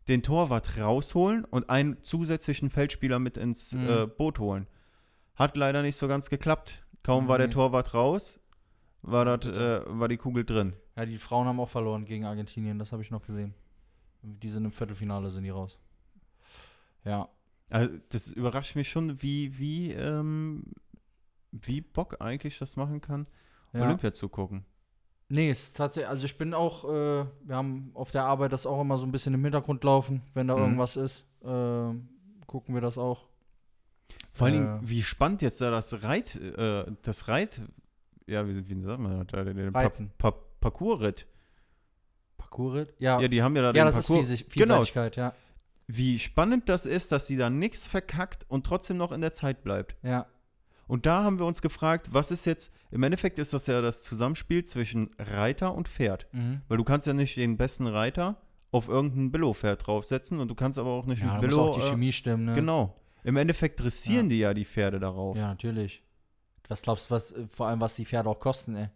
[0.09, 3.89] den Torwart rausholen und einen zusätzlichen Feldspieler mit ins Mhm.
[3.89, 4.67] äh, Boot holen.
[5.35, 6.81] Hat leider nicht so ganz geklappt.
[7.03, 7.53] Kaum war der Nee.
[7.55, 8.41] Torwart raus,
[9.03, 10.75] war, dat, äh, war die Kugel drin.
[10.97, 13.55] Ja, die Frauen haben auch verloren gegen Argentinien, das habe ich noch gesehen.
[14.23, 15.79] Die sind im Viertelfinale, sind die raus.
[17.05, 17.29] Ja.
[17.71, 20.65] Also, das überrascht mich schon, wie, wie, ähm,
[21.53, 23.27] wie Bock eigentlich das machen kann,
[23.73, 23.85] ja.
[23.85, 24.65] Olympia zu gucken.
[25.31, 28.81] Nee, ist tatsächlich, also ich bin auch, äh, wir haben auf der Arbeit das auch
[28.81, 30.63] immer so ein bisschen im Hintergrund laufen, wenn da Mhm.
[30.63, 31.25] irgendwas ist.
[31.43, 31.95] Äh,
[32.47, 33.27] gucken wir das auch.
[34.33, 34.59] Vor allen Äh.
[34.59, 37.61] Dingen, wie spannend jetzt da das Reit, äh, das Reit,
[38.27, 41.27] ja, wie, wie sagt man da, den, pa pa Parcoursritt.
[42.37, 42.89] Parcours?
[42.99, 44.29] Ja, Ja, die haben ja da ja den das ist Parcours.
[44.29, 45.35] Vielsich Genau, Vielseitigkeit, ja.
[45.87, 49.63] wie spannend das ist, dass sie da nichts verkackt und trotzdem noch in der Zeit
[49.63, 49.95] bleibt.
[50.03, 50.27] Ja,
[50.89, 54.03] Und da haben wir uns gefragt, was ist jetzt, im Endeffekt ist das ja das
[54.03, 56.27] Zusammenspiel zwischen Reiter und Pferd.
[56.33, 56.63] mhm.
[56.67, 58.41] Weil du kannst ja nicht den besten Reiter
[58.73, 61.63] auf irgendein Billo-Pferd draufsetzen und du kannst aber auch nicht ja mit muss Billo.
[61.71, 62.55] auch die äh, Chemie stimmen, ne?
[62.55, 62.95] Genau.
[63.25, 64.31] Im Endeffekt dressieren Ja.
[64.31, 65.37] die ja die Pferde darauf.
[65.37, 66.03] Ja, natürlich.
[66.69, 68.89] Was glaubst du, was, äh, vor allem was die Pferde auch kosten, ey?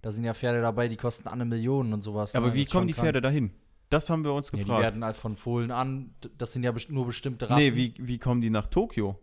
[0.00, 2.34] Da sind ja Pferde dabei, die kosten eine Million und sowas.
[2.34, 2.54] Aber ne?
[2.54, 3.06] wie kommen die krank.
[3.06, 3.50] Pferde dahin?
[3.90, 4.82] Das haben wir uns Ja, die gefragt.
[4.82, 7.62] werden halt von Fohlen an, das sind ja nur bestimmte Rassen.
[7.62, 9.18] nee, wie, wie kommen die nach Tokio?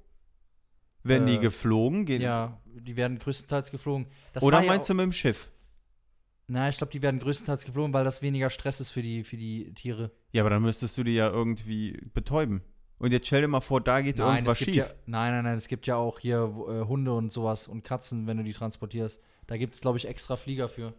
[1.08, 2.06] Werden die Äh, geflogen?
[2.06, 4.08] Gehen, Ja, die werden größtenteils geflogen.
[4.34, 5.50] Das Oder war ja meinst du mit dem Schiff?
[6.48, 9.38] Na, ich glaube, die werden größtenteils geflogen, weil das weniger Stress ist für die, für
[9.38, 10.12] die Tiere.
[10.32, 12.62] Ja, aber dann müsstest du die ja irgendwie betäuben.
[12.98, 14.76] Und jetzt stell dir mal vor, da geht Nein, irgendwas schief.
[14.76, 16.38] ja, nein, nein, nein, es gibt ja auch hier
[16.70, 19.20] äh, Hunde und sowas und Katzen, wenn du die transportierst.
[19.48, 20.94] Da gibt es, glaube ich, extra Flieger für.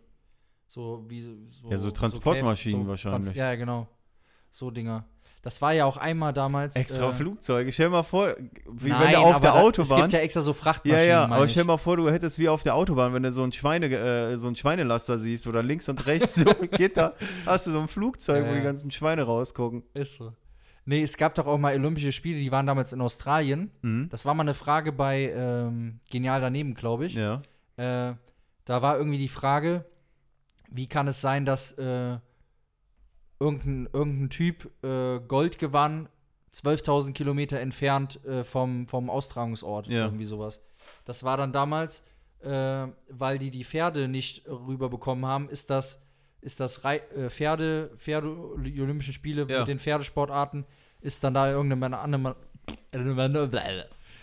[0.68, 1.70] So wie so.
[1.70, 3.34] Ja, so Transportmaschinen Käf- wahrscheinlich.
[3.34, 3.88] ja, genau.
[4.50, 5.06] So Dinger.
[5.46, 6.74] Das war ja auch einmal damals.
[6.74, 7.70] Extra äh, Flugzeuge.
[7.70, 8.34] Stell dir mal vor,
[8.68, 10.00] wie nein, wenn du auf der da, Es Autobahn.
[10.00, 11.08] gibt ja extra so ja, Frachtmaschinen.
[11.08, 11.52] ja, meine aber ich.
[11.52, 13.86] stell dir mal vor, du hättest wie auf der Autobahn, wenn du so einen, Schweine,
[13.86, 17.14] äh, so einen Schweinelaster siehst oder links und rechts so Gitter,
[17.46, 18.64] hast du so ein Flugzeug, Ja, wo die ja.
[18.64, 19.84] ganzen Schweine rausgucken.
[19.94, 20.32] Ist so.
[20.84, 23.70] Nee, es gab doch auch mal Olympische Spiele, die waren damals in Australien.
[23.82, 24.08] Mhm.
[24.10, 27.14] Das war mal eine Frage bei ähm, Genial daneben, glaube ich.
[27.14, 27.40] Ja.
[27.76, 28.14] Äh,
[28.64, 29.84] da war irgendwie die Frage,
[30.70, 32.16] wie kann es sein, dass äh,
[33.40, 36.08] irgendein, irgendein Typ äh, Gold gewann,
[36.52, 40.04] 12.000 Kilometer entfernt äh, vom, vom Austragungsort, Ja.
[40.06, 40.60] irgendwie sowas.
[41.04, 42.04] Das war dann damals,
[42.42, 46.02] äh, weil die die Pferde nicht rüberbekommen haben, ist das,
[46.40, 48.34] ist das Rei äh, Pferde, Pferde,
[48.64, 49.60] die Olympischen Spiele Ja.
[49.60, 50.64] mit den Pferdesportarten,
[51.00, 52.36] ist dann da irgendeine andere,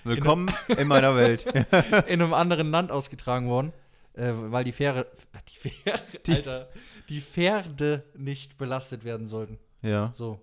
[0.03, 1.45] Willkommen in meiner Welt.
[2.07, 3.71] in einem anderen Land ausgetragen worden,
[4.13, 5.07] äh, weil die Pferde,
[5.49, 6.69] die Pferde, Die- Alter,
[7.09, 9.57] die Pferde nicht belastet werden sollten.
[9.81, 10.13] ja.
[10.15, 10.39] So.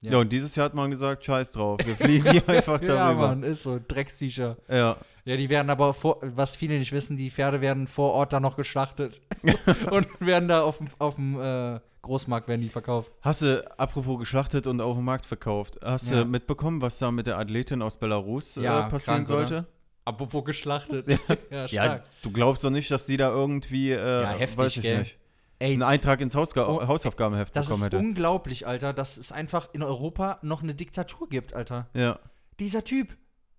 [0.00, 0.18] Ja.
[0.18, 2.94] und dieses Jahr hat man gesagt, scheiß drauf, wir fliegen hier einfach darüber.
[2.94, 4.58] ja, Mann, ist so, Drecksviecher.
[4.68, 4.98] Ja.
[5.24, 8.42] Ja, die werden aber, vor, was viele nicht wissen, die Pferde werden vor Ort dann
[8.42, 9.22] noch geschlachtet
[9.90, 13.10] und werden da auf dem, auf dem äh, Großmarkt werden die verkauft.
[13.22, 16.22] Hast du, apropos geschlachtet und auf dem Markt verkauft, hast Ja.
[16.22, 19.66] du mitbekommen, was da mit der Athletin aus Belarus Ja, äh, passieren krank, oder?
[20.04, 21.06] Apropos geschlachtet.
[21.50, 24.82] ja, Ja, du glaubst doch nicht, dass die da irgendwie, äh, Ja, heftig, weiß ich
[24.82, 24.98] gell?
[25.00, 25.18] nicht,
[25.60, 27.98] Ey, einen Eintrag ins Hausga Oh, Hausaufgabenheft das bekommen ist hätte.
[27.98, 31.88] unglaublich, Alter, dass es einfach in Europa noch eine Diktatur gibt, Alter.
[31.94, 32.18] Ja.
[32.58, 33.16] Dieser Typ,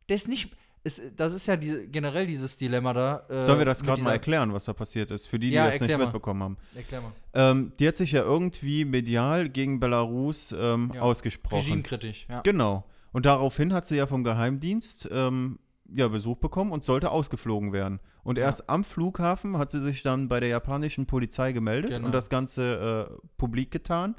[0.10, 0.52] der ist nicht.
[0.84, 3.26] Ist, das ist ja die, generell dieses Dilemma da.
[3.28, 5.66] Äh, Sollen wir das gerade mal erklären, was da passiert ist, für die, die Ja,
[5.72, 5.98] das nicht mal.
[6.04, 6.58] mitbekommen haben?
[6.76, 7.12] Erklär mal.
[7.34, 11.02] Ähm, die hat sich ja irgendwie medial gegen Belarus ähm, Ja.
[11.02, 11.56] ausgesprochen.
[11.64, 12.42] Regimekritisch, ja.
[12.42, 12.86] Genau.
[13.14, 15.58] Und daraufhin hat sie ja vom Geheimdienst ähm,
[15.94, 18.00] ja, Besuch bekommen und sollte ausgeflogen werden.
[18.24, 18.46] Und Ja.
[18.46, 22.08] erst am Flughafen hat sie sich dann bei der japanischen Polizei gemeldet Genau.
[22.08, 24.16] und das Ganze äh, publik getan.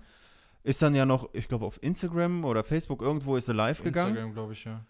[0.63, 4.11] Ist dann ja noch, ich glaube, auf Instagram oder Facebook irgendwo ist sie live gegangen.
[4.11, 4.85] Instagram, glaube ich, ja.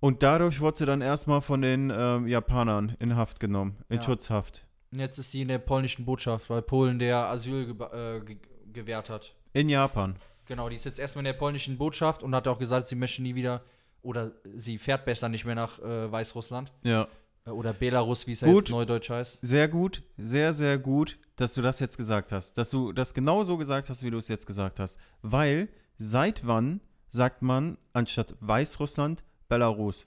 [0.00, 4.02] Und dadurch wurde sie dann erstmal von den ähm, Japanern in Haft genommen, in Ja.
[4.02, 4.64] Schutzhaft.
[4.92, 8.36] Und jetzt ist sie in der polnischen Botschaft, weil Polen der Asyl ge äh, ge
[8.72, 9.34] gewährt hat.
[9.54, 10.16] In Japan.
[10.46, 13.22] Genau, die ist jetzt erstmal in der polnischen Botschaft und hat auch gesagt, sie möchte
[13.22, 13.62] nie wieder
[14.08, 17.06] oder sie fährt besser nicht mehr nach äh, Weißrussland Ja.
[17.46, 18.64] äh, oder Belarus, wie es ja Gut.
[18.64, 19.38] jetzt neudeutsch heißt.
[19.42, 22.56] Sehr gut, sehr, sehr gut, dass du das jetzt gesagt hast.
[22.56, 24.98] Dass du das genau so gesagt hast, wie du es jetzt gesagt hast.
[25.22, 26.80] Weil, seit wann
[27.10, 30.06] sagt man anstatt Weißrussland Belarus?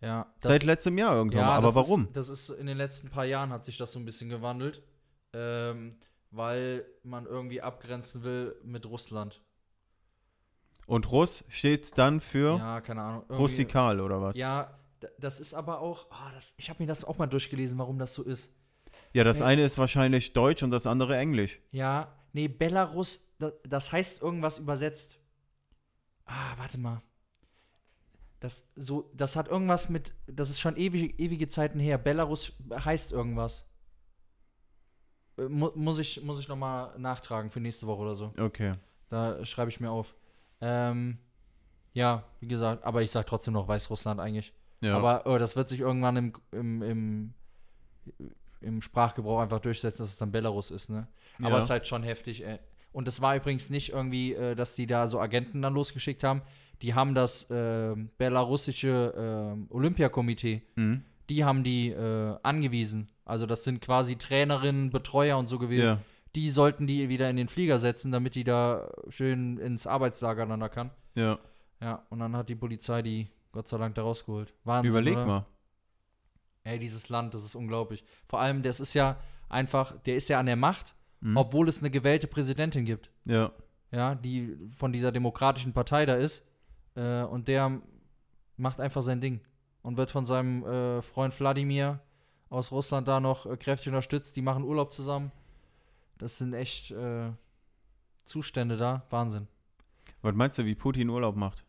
[0.00, 1.40] Ja, Seit letztem Jahr irgendwann.
[1.42, 1.48] ja.
[1.50, 2.06] Aber das warum?
[2.06, 4.82] Ist, das ist in den letzten paar Jahren hat sich das so ein bisschen gewandelt,
[5.32, 5.90] ähm,
[6.30, 9.40] weil man irgendwie abgrenzen will mit Russland.
[10.86, 13.24] Und Russ steht dann für Ja, keine Ahnung.
[13.30, 14.36] russikal oder was?
[14.36, 17.78] Ja, Ja, das ist aber auch, ah, das, ich habe mir das auch mal durchgelesen,
[17.78, 18.50] warum das so ist.
[19.14, 19.46] das Ja.
[19.46, 21.58] eine ist wahrscheinlich Deutsch und das andere Englisch.
[21.70, 25.18] Ja, nee, Belarus, das, das heißt irgendwas übersetzt.
[26.24, 27.02] Ah, warte mal.
[28.40, 31.96] Das, so, das hat irgendwas mit, das ist schon ewig, ewige Zeiten her.
[31.98, 33.64] Belarus heißt irgendwas.
[35.38, 38.32] Äh, Mu muss ich, muss ich nochmal nachtragen für nächste Woche oder so.
[38.38, 38.74] Okay.
[39.08, 40.14] Da schreibe ich mir auf.
[40.62, 41.18] Ähm,
[41.92, 44.52] ja, wie gesagt, aber ich sag trotzdem noch Weißrussland eigentlich.
[44.80, 44.96] Ja.
[44.96, 47.34] Aber oh, das wird sich irgendwann im, im, im,
[48.60, 51.06] im Sprachgebrauch einfach durchsetzen, dass es dann Belarus ist, ne?
[51.40, 51.58] Aber Ja.
[51.58, 52.58] es ist halt schon heftig, ey.
[52.92, 56.42] Und es war übrigens nicht irgendwie, äh, dass die da so Agenten dann losgeschickt haben.
[56.82, 61.02] Die haben das äh, belarussische äh, Olympiakomitee, Mhm.
[61.30, 63.08] die haben die äh, angewiesen.
[63.24, 65.84] Also das sind quasi Trainerinnen, Betreuer und so gewesen.
[65.84, 65.98] ja.
[66.34, 70.60] Die sollten die wieder in den Flieger setzen, damit die da schön ins Arbeitslager dann
[70.60, 70.90] da kann.
[71.14, 71.38] Ja.
[71.80, 74.54] Ja, und dann hat die Polizei die Gott sei Dank da rausgeholt.
[74.64, 75.26] Wahnsinn, Überleg oder?
[75.26, 75.46] mal.
[76.64, 78.04] Ey, dieses Land, das ist unglaublich.
[78.28, 79.18] Vor allem, das ist ja
[79.48, 81.36] einfach, der ist ja an der Macht, Mhm.
[81.36, 83.10] obwohl es eine gewählte Präsidentin gibt.
[83.26, 83.52] Ja.
[83.90, 86.44] Ja, die von dieser demokratischen Partei da ist.
[86.94, 87.80] Äh, und der
[88.56, 89.40] macht einfach sein Ding.
[89.82, 92.00] Und wird von seinem äh, Freund Wladimir
[92.48, 94.36] aus Russland da noch äh, kräftig unterstützt.
[94.36, 95.30] Die machen Urlaub zusammen.
[96.22, 97.32] Das sind echt äh,
[98.24, 99.04] Zustände da.
[99.10, 99.48] Wahnsinn.
[100.22, 101.64] Was meinst du, wie Putin Urlaub macht?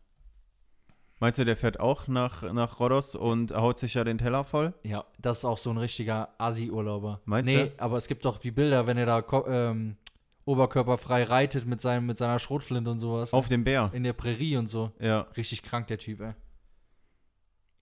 [1.18, 4.72] Meinst du, der fährt auch nach, nach Rhodos und haut sich ja den Teller voll?
[4.84, 7.20] Ja, das ist auch so ein richtiger Asi-Urlauber.
[7.24, 7.72] Meinst nee, du?
[7.78, 9.96] aber es gibt doch die Bilder, wenn er da ähm,
[10.44, 13.32] oberkörperfrei reitet mit, seinem, mit seiner Schrotflinte und sowas.
[13.32, 13.90] Auf dem Bär.
[13.92, 14.92] in der Prärie und so.
[15.00, 15.22] Ja.
[15.36, 16.34] Richtig krank, der Typ, ey.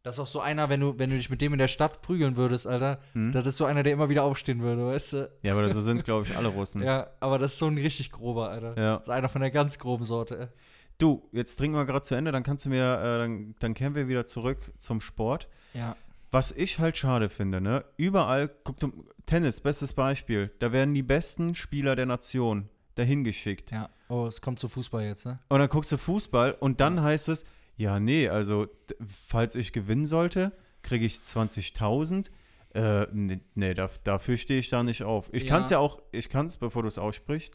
[0.02, 2.02] Das ist auch so einer, wenn du, wenn du dich mit dem in der Stadt
[2.02, 2.98] prügeln würdest, Alter.
[3.12, 3.30] Hm?
[3.30, 5.30] Das ist so einer, der immer wieder aufstehen würde, weißt du?
[5.42, 6.82] Ja, aber so sind, glaube ich, alle Russen.
[6.82, 8.76] Ja, aber das ist so ein richtig grober, Alter.
[8.76, 8.92] Ja.
[8.94, 10.48] Das ist einer von der ganz groben Sorte, ey.
[10.98, 13.94] Du, jetzt trinken wir gerade zu Ende, dann kannst du mir, äh, dann, dann kehren
[13.94, 15.48] wir wieder zurück zum Sport.
[15.72, 15.96] Ja.
[16.32, 17.84] Was ich halt schade finde, ne?
[17.96, 18.92] Überall, guck du,
[19.26, 20.50] Tennis, bestes Beispiel.
[20.58, 23.70] Da werden die besten Spieler der Nation dahin geschickt.
[23.70, 23.88] Ja.
[24.08, 25.38] Oh, es kommt zu Fußball jetzt, ne?
[25.48, 27.44] Und dann guckst du Fußball und dann heißt es,
[27.82, 28.66] ja, nee, also,
[29.26, 30.52] falls ich gewinnen sollte,
[30.82, 32.30] kriege ich 20.000.
[32.74, 35.28] Äh, nee, nee da, dafür stehe ich da nicht auf.
[35.32, 35.48] Ich Ja.
[35.50, 37.52] kann es ja auch, ich kann es, bevor du es aussprichst,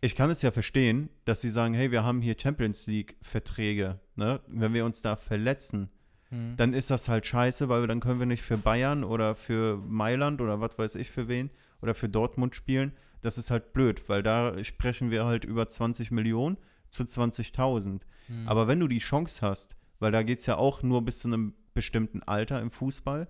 [0.00, 4.40] ich kann es ja verstehen, dass sie sagen, hey, wir haben hier Champions League-Verträge, ne?
[4.46, 5.88] Wenn wir uns da verletzen,
[6.30, 6.54] Hm.
[6.56, 10.40] dann ist das halt scheiße, weil dann können wir nicht für Bayern oder für Mailand
[10.40, 11.50] oder was weiß ich für wen
[11.82, 12.92] oder für Dortmund spielen.
[13.22, 16.56] Das ist halt blöd, weil da sprechen wir halt über 20 Millionen
[16.94, 18.02] zu 20.000.
[18.26, 18.48] Hm.
[18.48, 21.28] Aber wenn du die Chance hast, weil da geht es ja auch nur bis zu
[21.28, 23.28] einem bestimmten Alter im Fußball,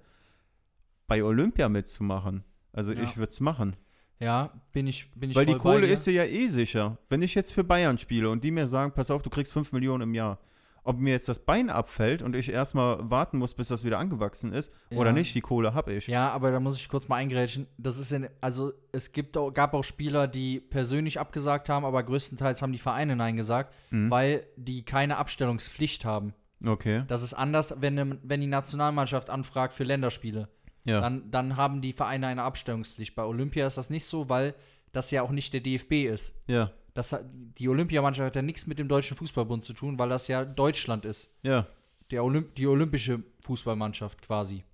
[1.07, 3.03] bei Olympia mitzumachen, also Ja.
[3.03, 3.77] ich würde es machen.
[4.21, 6.99] Ja, bin ich, bin ich Weil die Kohle ist dir ja eh sicher.
[7.09, 9.73] Wenn ich jetzt für Bayern spiele und die mir sagen, pass auf, du kriegst 5
[9.73, 10.39] Millionen im Jahr
[10.87, 14.53] Ob mir jetzt das Bein abfällt und ich erstmal warten muss, bis das wieder angewachsen
[14.53, 15.13] ist oder Ja.
[15.13, 16.07] nicht, die Kohle habe ich.
[16.09, 17.67] Ja, aber da muss ich kurz mal eingrätschen.
[17.79, 22.03] Das ist in, also es gibt auch, gab auch Spieler, die persönlich abgesagt haben, aber
[22.03, 24.11] größtenteils haben die Vereine Nein gesagt, Mhm.
[24.11, 26.35] weil die keine Abstellungspflicht haben.
[26.65, 27.05] Okay.
[27.09, 30.49] Das ist anders, wenn, ne- wenn die Nationalmannschaft anfragt für Länderspiele.
[30.85, 31.01] Ja.
[31.01, 33.15] Dann, dann haben die Vereine eine Abstellungspflicht.
[33.15, 34.55] Bei Olympia ist das nicht so, weil
[34.93, 36.35] das ja auch nicht der DFB ist.
[36.47, 36.71] ja.
[36.95, 37.25] Das hat,
[37.59, 41.05] die Olympiamannschaft hat ja nichts mit dem Deutschen Fußballbund zu tun, weil das ja Deutschland
[41.05, 41.29] ist.
[41.43, 41.67] Ja.
[42.11, 44.65] Der Olymp die olympische Fußballmannschaft quasi.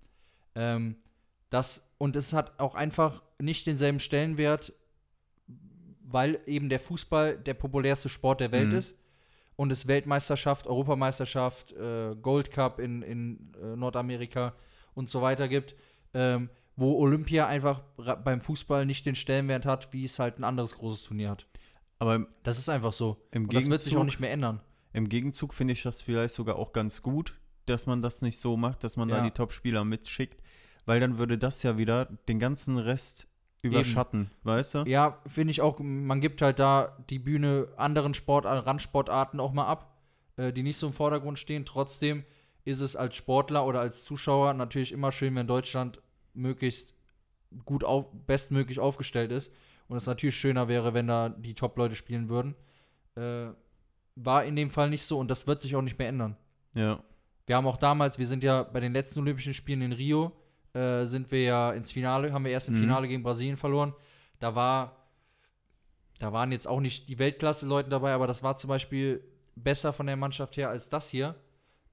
[0.55, 0.97] Ähm,
[1.49, 4.73] das, und es hat auch einfach nicht denselben Stellenwert,
[6.03, 8.77] weil eben der Fußball der populärste Sport der Welt Mhm.
[8.77, 8.95] ist
[9.57, 14.55] und es Weltmeisterschaft, Europameisterschaft, äh, Gold Cup in, in äh, Nordamerika
[14.95, 15.75] und so weiter gibt,
[16.15, 17.81] ähm, wo Olympia einfach
[18.25, 21.47] beim Fußball nicht den Stellenwert hat, wie es halt ein anderes großes Turnier hat.
[22.01, 23.19] Aber im, Das ist einfach so.
[23.31, 24.61] im Und das wird sich auch nicht mehr ändern.
[24.93, 28.57] im Gegenzug finde ich das vielleicht sogar auch ganz gut, dass man das nicht so
[28.57, 29.23] macht, dass man da Ja.
[29.25, 30.43] die Top-Spieler mitschickt,
[30.87, 33.29] weil dann würde das ja wieder den ganzen Rest
[33.63, 34.79] überschatten, weißt du?
[34.87, 39.67] Ja, finde ich auch, man gibt halt da die Bühne anderen Sport, Randsportarten auch mal
[39.67, 40.01] ab,
[40.37, 41.67] äh, die nicht so im Vordergrund stehen.
[41.67, 42.25] Trotzdem
[42.65, 46.01] ist es als Sportler oder als Zuschauer natürlich immer schön, wenn Deutschland
[46.33, 46.95] möglichst
[47.67, 49.53] gut auf, bestmöglich aufgestellt ist.
[49.91, 52.55] Und es natürlich schöner wäre, wenn da die Top-Leute spielen würden.
[53.17, 53.49] Äh,
[54.15, 56.37] war in dem Fall nicht so und das wird sich auch nicht mehr ändern.
[56.75, 57.03] Ja.
[57.47, 60.31] Wir haben auch damals, wir sind ja bei den letzten Olympischen Spielen in Rio,
[60.75, 62.81] äh, sind wir ja ins Finale, haben wir erst im Mhm.
[62.83, 63.93] Finale gegen Brasilien verloren.
[64.39, 65.09] Da war,
[66.21, 69.25] da waren jetzt auch nicht die Weltklasse-Leute dabei, aber das war zum Beispiel
[69.57, 71.35] besser von der Mannschaft her als das hier.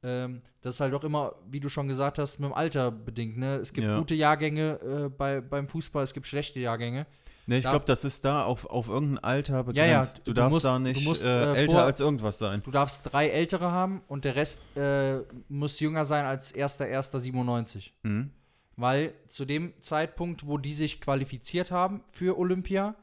[0.03, 3.37] Ähm, das ist halt auch immer, wie du schon gesagt hast, mit dem Alter bedingt.
[3.37, 3.55] Ne?
[3.55, 3.97] Es gibt Ja.
[3.97, 7.07] gute Jahrgänge äh, bei, beim Fußball, es gibt schlechte Jahrgänge.
[7.49, 10.17] Ne, ich glaube, das ist da auf, auf irgendein Alter Ja, begrenzt.
[10.17, 12.61] ja, du, du darfst musst- da nicht musst, äh, äh, älter vor- als irgendwas sein.
[12.63, 17.91] Du darfst drei ältere haben und der Rest äh, muss jünger sein als 1.1.97.
[18.03, 18.31] Mhm.
[18.75, 22.95] Weil zu dem Zeitpunkt, wo die sich qualifiziert haben für Olympia,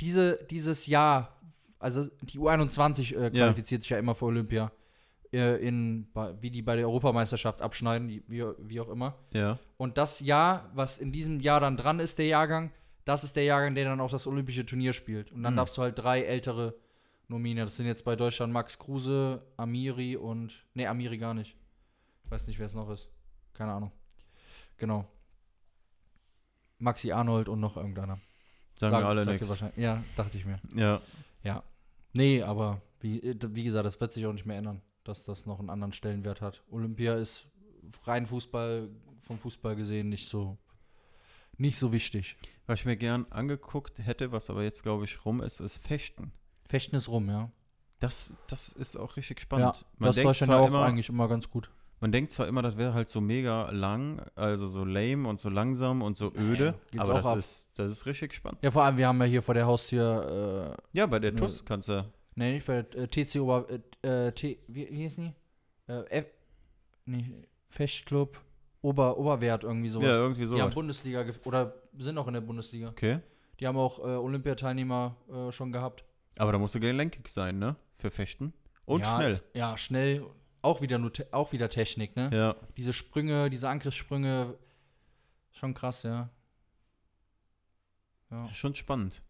[0.00, 1.36] diese, dieses Jahr,
[1.78, 3.30] also die U21 äh, Ja.
[3.30, 4.72] qualifiziert sich ja immer für Olympia,
[5.32, 6.08] äh, in,
[6.40, 9.14] wie die bei der Europameisterschaft abschneiden, wie, wie auch immer.
[9.32, 9.58] Ja.
[9.76, 12.70] Und das Jahr, was in diesem Jahr dann dran ist, der Jahrgang,
[13.04, 15.30] das ist der Jahrgang, der dann auch das olympische Turnier spielt.
[15.32, 15.58] Und dann Mhm.
[15.58, 16.74] darfst du halt drei ältere
[17.28, 17.66] nominieren.
[17.66, 20.52] Das sind jetzt bei Deutschland Max Kruse, Amiri und.
[20.74, 21.56] Nee, Amiri gar nicht.
[22.24, 23.08] Ich weiß nicht, wer es noch ist.
[23.52, 23.92] Keine Ahnung.
[24.76, 25.06] Genau.
[26.78, 28.18] Maxi Arnold und noch irgendeiner.
[28.76, 29.64] Sagen Sag- wir alle nichts.
[29.76, 30.58] Ja, dachte ich mir.
[30.74, 31.00] Ja.
[31.42, 31.62] Ja.
[32.12, 35.60] Nee, aber wie, wie gesagt, das wird sich auch nicht mehr ändern, dass das noch
[35.60, 36.62] einen anderen Stellenwert hat.
[36.70, 37.46] Olympia ist
[38.04, 38.88] rein Fußball,
[39.22, 40.58] vom Fußball gesehen, nicht so,
[41.58, 42.36] nicht so wichtig.
[42.66, 46.32] Was ich mir gern angeguckt hätte, was aber jetzt, glaube ich, rum ist, ist Fechten.
[46.68, 47.50] Fechten ist rum, ja.
[48.00, 49.84] Das, das ist auch richtig Ja, spannend.
[49.98, 51.70] man, das denkt ja zwar auch immer, eigentlich immer ganz gut.
[52.00, 55.48] man denkt zwar immer, das wäre halt so mega lang, also so lame und so
[55.48, 57.38] langsam und so öde, geht's aber auch das ab.
[57.38, 58.58] ist, das ist richtig spannend.
[58.62, 61.36] Ja, vor allem, wir haben ja hier vor der Haustür, äh, Ja, bei der Ja.
[61.38, 62.02] TUS kannst du.
[62.34, 63.66] nee, nicht bei der äh, TC Ober,
[64.02, 65.32] äh, T, wie, wie hieß die?
[65.86, 66.26] Äh, F,
[67.06, 67.30] nee,
[67.68, 68.38] Fechtclub
[68.84, 70.08] Ober, Oberwert, irgendwie sowas.
[70.08, 70.56] Ja, irgendwie so.
[70.56, 72.88] die haben Bundesliga, oder sind noch in der Bundesliga.
[72.88, 73.20] Okay.
[73.58, 76.04] Die haben auch äh, Olympiateilnehmer äh, schon gehabt.
[76.36, 77.76] Aber da musst du gelenkig sein, ne?
[77.96, 78.52] Für Fechten.
[78.84, 79.40] Und ja, schnell.
[79.54, 80.26] Ja, schnell.
[80.60, 82.28] Auch wieder, nur auch wieder Technik, ne?
[82.30, 82.56] Ja.
[82.76, 84.54] Diese Sprünge, diese Angriffssprünge,
[85.52, 86.28] schon krass, ja.
[88.30, 88.48] ja.
[88.52, 89.22] Schon spannend.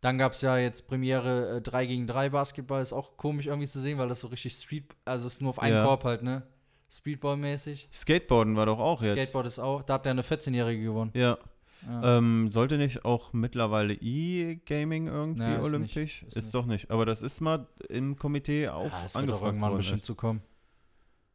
[0.00, 2.80] Dann gab es ja jetzt Premiere äh, 3 gegen 3 Basketball.
[2.80, 5.58] Ist auch komisch irgendwie zu sehen, weil das so richtig Street, also ist nur auf
[5.58, 5.84] einen Ja.
[5.84, 6.44] Korb halt, ne?
[6.92, 7.88] Streetball-mäßig.
[7.92, 9.14] Skateboarden war doch auch jetzt.
[9.14, 11.10] Skateboard ist auch, da hat der eine 14-Jährige gewonnen.
[11.14, 11.38] Ja.
[11.86, 12.18] Ja.
[12.18, 16.22] Ähm, sollte nicht auch mittlerweile E-Gaming irgendwie Ja, ist olympisch?
[16.22, 16.54] nicht, Ist, ist nicht.
[16.54, 16.90] doch nicht.
[16.92, 19.76] Aber das ist mal im Komitee auch ja, wird doch angefragt irgendwann worden.
[19.78, 20.04] bestimmt Ist.
[20.06, 20.42] zu kommen.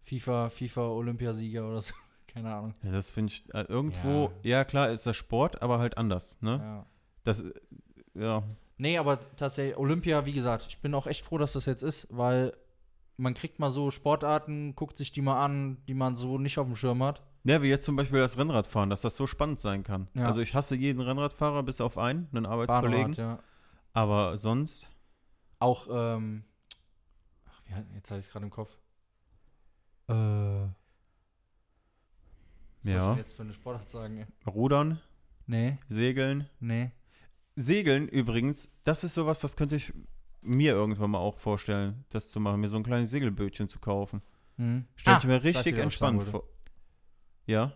[0.04, 1.94] FIFA, FIFA Olympiasieger oder so.
[2.28, 2.76] Keine Ahnung.
[2.84, 4.64] Ja, das finde ich äh, irgendwo, ja.
[4.64, 6.60] klar ist das Sport, aber halt anders, ne?
[6.62, 6.86] Ja.
[7.26, 7.52] Das, äh,
[8.14, 8.44] ja,
[8.80, 12.08] Nee, aber tatsächlich, Olympia, wie gesagt, ich bin auch echt froh, dass das jetzt ist,
[12.12, 12.54] weil
[13.18, 16.68] man kriegt mal so Sportarten, guckt sich die mal an, die man so nicht auf
[16.68, 17.24] dem Schirm hat.
[17.44, 20.08] Ja, wie jetzt zum Beispiel das Rennradfahren, dass das so spannend sein kann.
[20.14, 20.26] Ja.
[20.28, 23.16] Also ich hasse jeden Rennradfahrer, bis auf einen, einen Arbeitskollegen.
[23.16, 23.44] Bahnrad, ja.
[23.94, 24.90] Aber sonst,
[25.60, 26.44] Auch, ähm,
[27.46, 28.70] ach, wie, jetzt hatte ich es gerade im Kopf.
[30.10, 30.18] Äh, was
[32.84, 34.18] soll ich ja, denn jetzt für eine Sportart sagen?
[34.20, 34.26] ey?
[34.50, 35.00] Rudern,
[35.48, 36.50] Nee, Segeln.
[36.60, 36.92] nee.
[37.56, 39.94] Segeln übrigens, das ist sowas, das könnte ich
[40.42, 44.22] mir irgendwann mal auch vorstellen, das zu machen, mir so ein kleines Segelbötchen zu kaufen.
[44.58, 44.86] Hm.
[44.96, 46.44] Stell Ah, ich mir richtig ich entspannt vor.
[47.46, 47.72] Ja?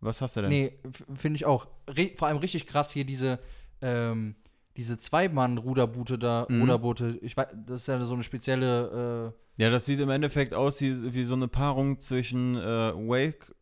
[0.00, 0.50] Was hast du denn?
[0.50, 0.78] Nee,
[1.14, 1.66] finde ich auch.
[1.88, 3.40] Re vor allem richtig krass hier diese,
[3.80, 4.36] ähm,
[4.76, 6.60] diese Zweimann-Ruderboote da, Mhm.
[6.60, 10.52] Ruderboote, ich weiß, das ist ja so eine spezielle, äh, Ja, das sieht im Endeffekt
[10.52, 12.60] aus wie, wie so eine Paarung zwischen äh,
[12.94, 13.54] Wake,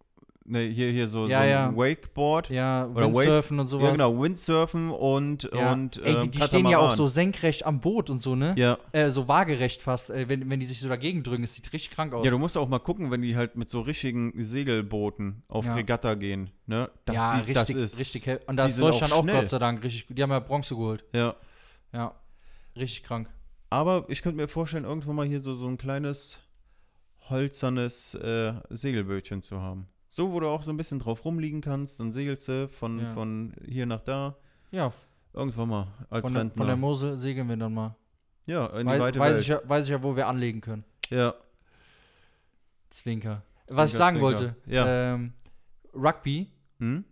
[0.45, 1.77] ne, hier, hier so, Ja, so ein ja.
[1.77, 2.51] Wakeboard.
[2.51, 3.85] ja, Oder Wave- Windsurfen und sowas.
[3.87, 5.73] Ja, genau, Windsurfen und, Ja.
[5.73, 8.55] und Ey, die, ähm, die stehen ja auch so senkrecht am Boot und so, ne?
[8.59, 8.79] Ja.
[8.93, 11.45] Äh, so waagerecht fast, äh, wenn, wenn die sich so dagegen drücken.
[11.45, 12.25] Es sieht richtig krank aus.
[12.25, 15.65] ja, du musst auch mal gucken, wenn die halt mit so richtigen Segelbooten auf.
[15.75, 16.51] Regatta gehen.
[16.67, 16.91] Ne?
[17.05, 18.27] Das ja, sieht, richtig, das ist, richtig.
[18.27, 18.41] hell.
[18.47, 19.27] Und da ist Deutschland auch auch.
[19.27, 20.17] Gott sei Dank richtig gut.
[20.19, 21.05] Die haben ja Bronze geholt.
[21.15, 21.35] Ja.
[21.93, 22.15] Ja.
[22.77, 23.29] Richtig krank.
[23.71, 26.39] Aber ich könnte mir vorstellen, irgendwo mal hier so, so ein kleines
[27.31, 29.89] holzernes äh, Segelbötchen zu haben.
[30.17, 33.11] So, wo du auch so ein bisschen drauf rumliegen kannst, dann segelst du von, Ja.
[33.15, 34.37] von hier nach da.
[34.71, 34.93] Ja,
[35.33, 37.97] Irgendwann mal als von der, von der Mosel segeln wir dann mal.
[38.47, 39.41] ja, in die Wei weite weiß, Welt.
[39.43, 40.85] ich ja, weiß ich ja, wo wir anlegen können.
[41.11, 41.35] ja.
[42.91, 43.43] Zwinker.
[43.67, 44.23] Was ich Zwinker, sagen Zwinker.
[44.23, 44.57] wollte.
[44.67, 45.15] Ja.
[45.15, 45.33] Ähm,
[45.93, 46.49] Rugby
[46.79, 47.05] Hm?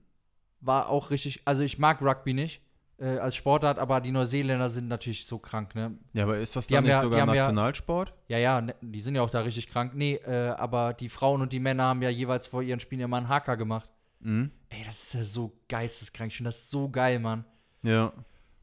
[0.60, 2.62] war auch richtig, also ich mag Rugby nicht
[3.02, 5.98] äh, als Sportart, aber die Neuseeländer sind natürlich so krank, ne?
[6.12, 8.14] Ja, aber ist das Die dann nicht ja- sogar Nationalsport?
[8.28, 9.92] Ja, ja, ne, die sind ja auch da richtig krank.
[9.94, 13.16] Nee, äh, aber die Frauen und die Männer haben ja jeweils vor ihren Spielen immer
[13.18, 13.90] einen Haker gemacht.
[14.22, 14.50] Hm?
[14.70, 16.30] Ey, das ist ja so geisteskrank.
[16.30, 17.44] Ich finde das so geil, Mann.
[17.82, 18.12] Ja.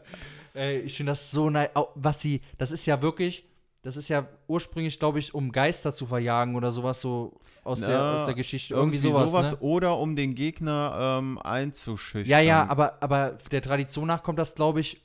[0.54, 1.70] Ey, ich finde das so nice.
[1.94, 3.48] Was sie, das ist ja wirklich,
[3.84, 7.88] das ist ja ursprünglich, glaube ich, um Geister zu verjagen oder sowas so aus, der,
[7.90, 8.74] Na, aus der Geschichte.
[8.74, 9.52] Irgendwie, sowas.
[9.52, 9.58] ne?
[9.58, 12.30] Oder um den Gegner ähm, einzuschüchtern.
[12.30, 15.02] Ja, ja, aber, aber der Tradition nach kommt das, glaube ich,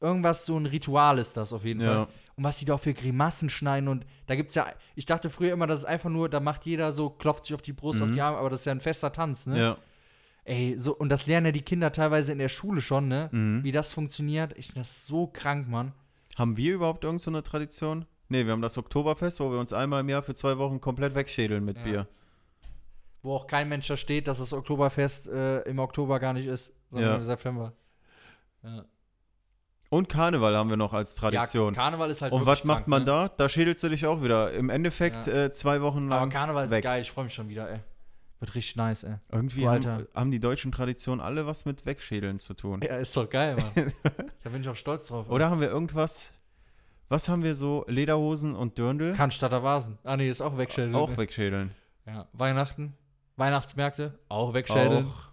[0.00, 1.86] irgendwas, so ein Ritual ist das auf jeden Ja.
[2.04, 2.06] Fall.
[2.36, 5.52] Und was die da auch für Grimassen schneiden und da gibt's ja, ich dachte früher
[5.52, 8.10] immer, das ist einfach nur, da macht jeder so, klopft sich auf die Brust, auf
[8.10, 9.54] die Arme, aber das ist ja ein fester Tanz, ne?
[9.54, 9.60] Mhm.
[9.60, 9.76] Ja.
[10.44, 13.30] Ey, so, und das lernen ja die Kinder teilweise in der Schule schon, ne?
[13.32, 13.64] Mhm.
[13.64, 14.52] Wie das funktioniert.
[14.56, 15.92] Ich finde das so krank, Mann.
[16.36, 18.06] Haben wir überhaupt irgendeine so eine Tradition?
[18.28, 21.14] Nee, wir haben das Oktoberfest, wo wir uns einmal im Jahr für zwei Wochen komplett
[21.14, 21.82] wegschädeln mit Ja.
[21.84, 22.06] Bier.
[23.22, 26.72] Wo auch kein Mensch da steht, dass das Oktoberfest äh, im Oktober gar nicht ist,
[26.90, 27.16] sondern Ja.
[27.16, 27.72] im September.
[28.62, 28.84] Ja.
[29.88, 31.72] Und Karneval haben wir noch als Tradition.
[31.74, 33.06] Ja, Karneval ist halt Und was macht krank, man ne?
[33.06, 33.28] da?
[33.28, 34.52] Da schädelst du dich auch wieder.
[34.52, 35.44] Im Endeffekt Ja.
[35.44, 36.22] äh, zwei Wochen lang.
[36.22, 36.82] Aber Karneval ist weg.
[36.84, 37.80] geil, ich freue mich schon wieder, ey.
[38.38, 39.14] Wird richtig nice, ey.
[39.32, 40.06] Irgendwie Du haben, Alter.
[40.14, 42.80] haben die deutschen Traditionen alle was mit Wegschädeln zu tun.
[42.82, 43.92] Ja, ist doch geil, Mann.
[44.44, 45.26] da bin ich auch stolz drauf.
[45.28, 45.32] ey.
[45.34, 46.30] Oder haben wir irgendwas?
[47.08, 47.84] Was haben wir so?
[47.88, 49.14] Lederhosen und Dirndl?
[49.14, 49.98] Cannstatter Vasen.
[50.04, 50.94] Ah, nee, ist auch wegschädeln.
[50.94, 51.70] auch wegschädeln.
[52.04, 52.26] Ja.
[52.32, 52.94] Weihnachten,
[53.36, 55.06] Weihnachtsmärkte, auch wegschädeln.
[55.06, 55.28] Auch.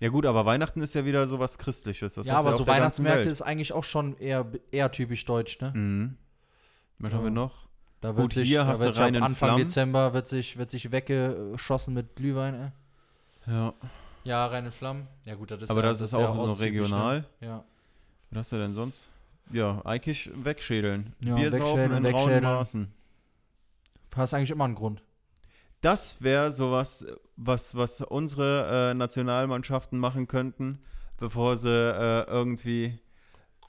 [0.00, 2.14] Ja gut, aber Weihnachten ist ja wieder sowas Christliches.
[2.14, 5.72] Das ja, aber auf so Weihnachtsmärkte ist eigentlich auch schon eher, eher typisch deutsch, ne?
[5.74, 6.16] Mhm.
[6.98, 7.18] Was Ja.
[7.18, 7.68] haben wir noch?
[8.00, 9.64] Da Gut, sich, hier hast wird du reinen Anfang Flammen.
[9.64, 13.52] Dezember wird sich, wird sich weggeschossen mit Glühwein, ey.
[13.52, 13.74] Ja.
[14.24, 15.06] Ja, reine Flammen.
[15.24, 17.20] Ja, gut, das ist Aber ja, das ist ja auch so ortstypisch, regional.
[17.40, 17.46] Ne?
[17.46, 17.64] Ja.
[18.30, 19.10] Was hast du denn sonst?
[19.52, 21.14] Ja, eigentlich wegschädeln.
[21.24, 22.42] Ja, Bier saufen in rauen.
[22.42, 22.92] Maßen.
[24.14, 25.02] Hast eigentlich immer einen Grund.
[25.80, 30.82] Das wäre sowas, was, was unsere äh, Nationalmannschaften machen könnten,
[31.16, 32.98] bevor sie äh, irgendwie,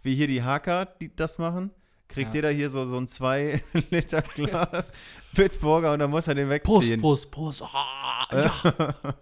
[0.03, 1.71] wie hier die Hacker, die das machen.
[2.11, 2.35] Kriegt Ja.
[2.35, 4.91] jeder hier so, so ein 2 Liter Glas
[5.33, 7.01] Bitburger und dann muss er den wegziehen.
[7.01, 7.63] Prost, Prost.
[7.63, 8.95] Ah, ja.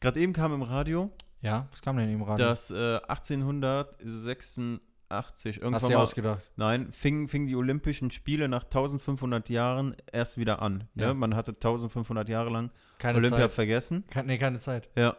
[0.00, 1.10] Gerade eben kam im Radio,
[1.40, 2.46] ja, was kam denn im Radio?
[2.46, 6.42] dass äh, 1886 Hast irgendwann du dir mal, ausgedacht.
[6.56, 10.88] nein, fingen fing die Olympischen Spiele nach 1500 Jahren erst wieder an.
[10.94, 11.08] Ja.
[11.08, 11.14] Ne?
[11.14, 13.52] Man hatte 1500 Jahre lang Keine Olympia Zeit.
[13.52, 14.04] vergessen.
[14.10, 14.88] Kein, nee, keine Zeit.
[14.96, 15.16] Ja.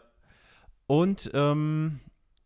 [0.85, 1.99] Und ähm,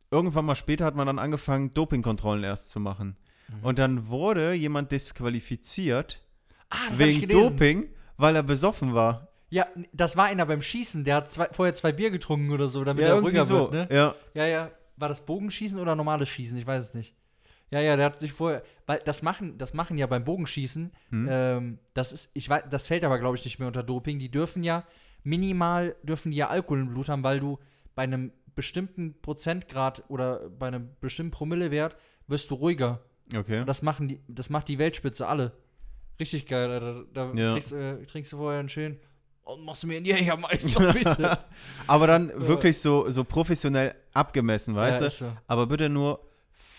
[0.10, 3.18] irgendwann mal später hat man dann angefangen, Dopingkontrollen erst zu machen.
[3.60, 3.66] Mhm.
[3.66, 6.22] Und dann wurde jemand disqualifiziert
[6.70, 7.28] Ah, wegen.
[7.28, 9.28] Doping, weil er besoffen war.
[9.50, 12.84] Ja, das war einer beim Schießen, der hat zwei, vorher zwei Bier getrunken oder so,
[12.86, 13.72] damit ja, er ruhiger so.
[13.72, 13.88] wird, ne?
[13.92, 14.16] Ja.
[14.34, 14.72] Ja, ja.
[14.96, 16.58] War das Bogenschießen oder normales Schießen?
[16.58, 17.14] Ich weiß es nicht.
[17.72, 21.28] Ja, ja, der hat sich vorher, weil das machen, das machen ja beim Bogenschießen, Hm.
[21.30, 24.20] ähm, das ist, ich weiß, das fällt aber, glaube ich, nicht mehr unter Doping.
[24.20, 24.86] Die dürfen ja,
[25.24, 27.60] minimal dürfen die ja Alkohol im Blut haben, weil du
[27.96, 31.98] bei einem bestimmten Prozentgrad oder bei einem bestimmten Promillewert
[32.28, 33.02] wirst du ruhiger.
[33.36, 33.60] Okay.
[33.62, 35.54] Und das machen die, das macht die Weltspitze alle.
[36.20, 37.06] Richtig geil, Alter.
[37.14, 37.52] Da Ja.
[37.54, 39.00] trinkst, äh, trinkst du vorher einen schönen
[39.44, 41.38] und machst du mir einen Jägermeister, bitte.
[41.88, 45.12] Aber dann wirklich so, so professionell abgemessen, weißt Ja, du?
[45.14, 45.32] so.
[45.48, 46.20] Aber bitte nur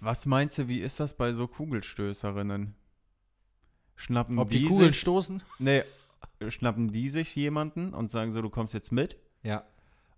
[0.00, 2.74] was meinst du, wie ist das bei so Kugelstößerinnen?
[3.96, 5.42] Schnappen Ob die die Kugeln sich, stoßen?
[5.58, 5.82] nee,
[6.48, 9.16] schnappen die sich jemanden und sagen so, du kommst jetzt mit?
[9.42, 9.64] Ja.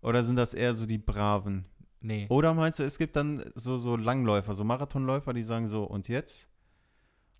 [0.00, 1.64] Oder sind das eher so die Braven?
[2.04, 2.26] Nee.
[2.28, 6.08] Oder meinst du, es gibt dann so, so Langläufer, so Marathonläufer, die sagen so, und
[6.08, 6.46] jetzt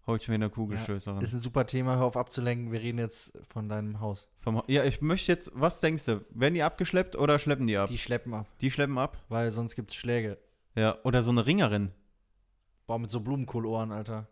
[0.07, 1.21] hol ich mir eine Kugelstößerin.
[1.23, 2.73] Ist ein super Thema, hör auf abzulenken.
[2.73, 4.27] Wir reden jetzt von deinem Haus.
[4.41, 6.25] Vom, ja, ich möchte jetzt, was denkst du?
[6.31, 7.91] Werden die abgeschleppt oder schleppen die ab?
[7.91, 9.23] Die schleppen ab, Die schleppen ab?
[9.29, 10.39] weil sonst gibt's Schläge.
[10.77, 11.91] Ja, oder so eine Ringerin.
[12.87, 14.29] Boah, mit so Blumenkohlohren, Alter.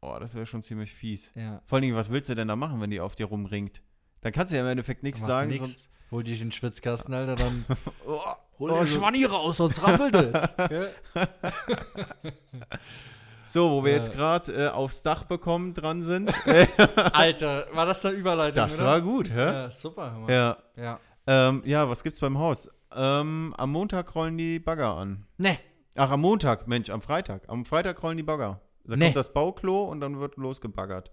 [0.00, 1.30] Oh, das wäre schon ziemlich fies.
[1.34, 1.60] Ja.
[1.66, 3.82] Vor allen Dingen, was willst du denn da machen, wenn die auf dir rumringt?
[4.22, 5.60] Dann kannst du ja im Endeffekt nichts sagen, nix.
[5.60, 5.90] sonst.
[6.12, 7.64] Hol dich in den Schwitzkasten, Alter, dann.
[8.06, 8.20] Oh,
[8.58, 10.32] Hol oh, Schwanni raus, sonst rappelt es.
[13.46, 13.96] So, wo wir Ja.
[13.98, 16.32] jetzt gerade äh, aufs Dach bekommen dran sind.
[17.12, 18.54] Alter, war das eine Überleitung?
[18.62, 18.86] das oder?
[18.86, 19.36] war gut, hä?
[19.36, 20.10] Ja, super.
[20.12, 20.28] Mann.
[20.30, 20.56] Ja.
[20.76, 21.00] ja.
[21.26, 22.68] Ähm, ja, was gibt's beim Haus?
[22.94, 25.26] Ähm, am Montag rollen die Bagger an.
[25.38, 25.58] Ne.
[25.96, 27.42] Ach, am Montag, Mensch, am Freitag.
[27.48, 28.60] Am Freitag rollen die Bagger.
[28.84, 29.06] Da Nee.
[29.06, 31.10] kommt das Bauklo und dann wird losgebaggert.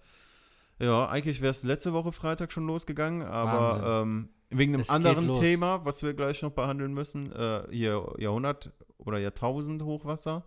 [0.80, 5.34] Ja, eigentlich wäre es letzte Woche Freitag schon losgegangen, aber ähm, wegen einem Es anderen.
[5.36, 10.44] Thema, was wir gleich noch behandeln müssen, äh, hier Jahrhundert oder Jahrtausend Hochwasser,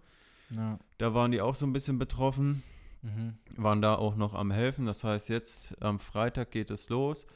[0.51, 0.79] Ja.
[0.99, 2.63] da waren die auch so ein bisschen betroffen,
[3.03, 3.35] Mhm.
[3.57, 4.87] waren da auch noch am helfen.
[4.87, 7.27] Das heißt, jetzt am Freitag geht es los.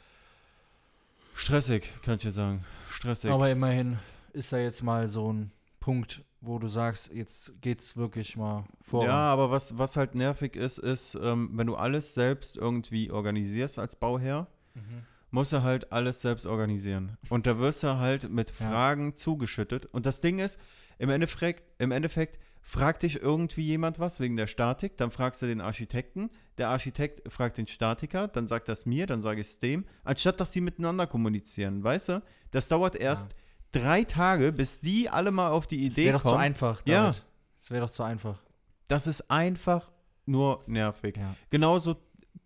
[1.34, 2.64] Stressig, kann ich dir sagen.
[2.90, 3.30] Stressig.
[3.30, 3.98] Aber immerhin
[4.32, 5.50] ist da jetzt mal so ein
[5.80, 9.08] Punkt, wo du sagst, jetzt geht's wirklich mal voran.
[9.08, 13.78] Ja, aber was, was halt nervig ist, ist, ähm, wenn du alles selbst irgendwie organisierst
[13.78, 15.04] als Bauherr, Mhm.
[15.36, 17.18] Musst du halt alles selbst organisieren.
[17.28, 18.68] Und da wirst du halt mit Ja.
[18.70, 19.86] Fragen zugeschüttet.
[19.86, 20.58] Und das Ding ist,
[20.98, 25.46] im Endeffekt, im Endeffekt fragt dich irgendwie jemand was wegen der Statik, dann fragst du
[25.46, 29.58] den Architekten, der Architekt fragt den Statiker, dann sagt das mir, dann sage ich es
[29.60, 32.22] dem, anstatt dass die miteinander kommunizieren, weißt du?
[32.50, 33.36] Das dauert erst
[33.72, 36.40] drei Tage, bis die alle mal auf die Das Idee wäre doch zu kommen.
[36.40, 36.82] einfach.
[36.86, 37.14] Ja.
[37.60, 38.42] Das wäre doch zu einfach.
[38.88, 39.90] Das ist einfach
[40.24, 41.18] nur nervig.
[41.18, 41.36] Ja.
[41.50, 41.96] Genauso,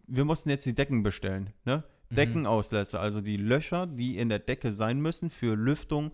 [0.06, 1.84] wir mussten jetzt die Decken bestellen, ne?
[2.10, 2.16] Mhm.
[2.16, 6.12] Deckenauslässe, also die Löcher, die in der Decke sein müssen für Lüftung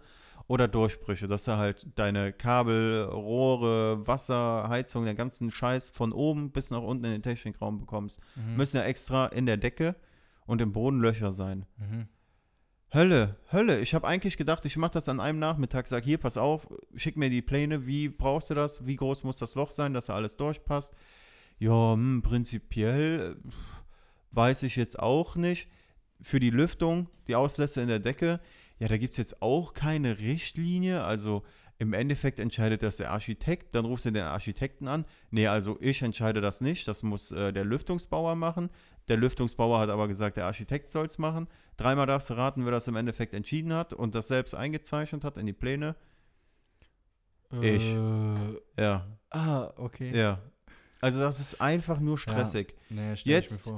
[0.48, 6.52] oder Durchbrüche, dass du halt deine Kabel, Rohre, Wasser, Heizung, den ganzen Scheiß von oben
[6.52, 8.20] bis nach unten in den Technikraum bekommst.
[8.36, 8.56] Mhm.
[8.56, 9.96] Müssen ja extra in der Decke
[10.46, 11.66] und im Boden Löcher sein.
[11.78, 12.08] Mhm.
[12.94, 13.80] Hölle, Hölle.
[13.80, 15.88] Ich habe eigentlich gedacht, ich mache das an einem Nachmittag.
[15.88, 17.86] Sag hier, pass auf, schick mir die Pläne.
[17.86, 18.86] Wie brauchst du das?
[18.86, 20.94] Wie groß muss das Loch sein, dass da alles durchpasst?
[21.58, 23.36] Ja, hm, prinzipiell
[24.30, 25.68] weiß ich jetzt auch nicht.
[26.22, 28.40] Für die Lüftung, die Auslässe in der Decke,
[28.78, 31.04] ja, da gibt es jetzt auch keine Richtlinie.
[31.04, 31.42] Also
[31.78, 33.74] im Endeffekt entscheidet das der Architekt.
[33.74, 35.04] Dann rufst du den Architekten an.
[35.30, 36.88] Nee, also ich entscheide das nicht.
[36.88, 38.70] Das muss äh, der Lüftungsbauer machen.
[39.08, 41.48] Der Lüftungsbauer hat aber gesagt, der Architekt soll es machen.
[41.76, 45.36] Dreimal darfst du raten, wer das im Endeffekt entschieden hat und das selbst eingezeichnet hat
[45.36, 45.94] in die Pläne.
[47.62, 47.84] Ich.
[47.94, 50.16] Äh, Ja, ah, okay.
[50.16, 50.40] ja.
[51.00, 52.74] Also das ist einfach nur stressig.
[52.88, 53.72] Nee, stell Jetzt- Ich.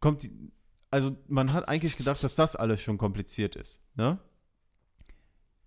[0.00, 0.52] Kommt die,
[0.96, 4.18] also man hat eigentlich gedacht, dass das alles schon kompliziert ist, ne?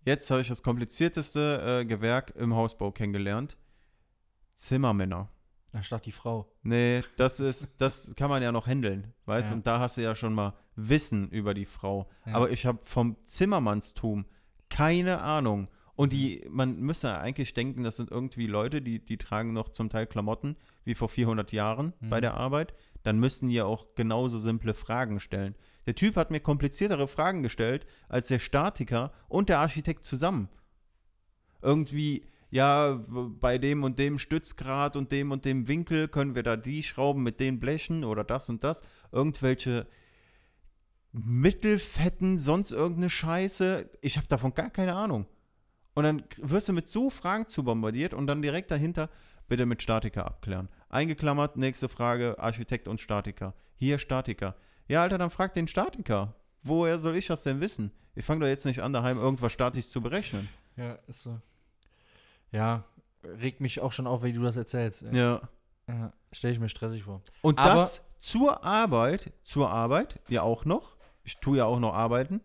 [0.06, 3.58] Jetzt habe ich das komplizierteste äh, Gewerk im Hausbau kennengelernt.
[4.56, 5.30] Zimmermänner.
[5.72, 6.52] Da statt die Frau.
[6.64, 9.52] Nee, das ist, das kann man ja noch handeln, weißt du?
[9.52, 9.56] Ja.
[9.58, 12.10] Und da hast du ja schon mal Wissen über die Frau.
[12.26, 12.34] Ja.
[12.34, 14.26] Aber ich habe vom Zimmermannstum
[14.70, 15.68] keine Ahnung.
[15.96, 19.90] Und die, man müsste eigentlich denken, das sind irgendwie Leute, die, die tragen noch zum
[19.90, 20.56] Teil Klamotten
[20.86, 22.10] wie vor 400 Jahren Mhm.
[22.10, 22.74] bei der Arbeit.
[23.04, 25.56] Dann müssten die ja auch genauso simple Fragen stellen.
[25.86, 30.50] Der Typ hat mir kompliziertere Fragen gestellt als der Statiker und der Architekt zusammen.
[31.62, 36.58] Irgendwie, ja, bei dem und dem Stützgrad und dem und dem Winkel können wir da
[36.58, 38.82] die Schrauben mit den Blechen oder das und das.
[39.12, 39.88] Irgendwelche
[41.12, 43.90] Mittelfetten, sonst irgendeine Scheiße.
[44.02, 45.26] Ich habe davon gar keine Ahnung.
[45.96, 49.10] Und dann wirst du mit so Fragen zu bombardiert und dann direkt dahinter
[49.50, 50.70] bitte mit Statiker abklären.
[50.90, 53.54] Eingeklammert, nächste Frage, Architekt und Statiker.
[53.76, 54.56] Hier Statiker.
[54.88, 56.36] Ja, Alter, dann frag den Statiker.
[56.64, 57.92] Woher soll ich das denn wissen?
[58.16, 60.50] Ich fange doch jetzt nicht an, daheim irgendwas statisch zu berechnen.
[60.76, 61.40] Ja, ist so.
[62.52, 62.84] Ja,
[63.24, 65.04] regt mich auch schon auf, wenn du das erzählst.
[65.04, 65.16] ey.
[65.18, 65.42] Ja.
[65.88, 67.22] Ja, Stelle ich mir stressig vor.
[67.42, 70.98] Und Aber- das zur Arbeit, zur Arbeit, ja auch noch.
[71.24, 72.42] Ich tue ja auch noch arbeiten.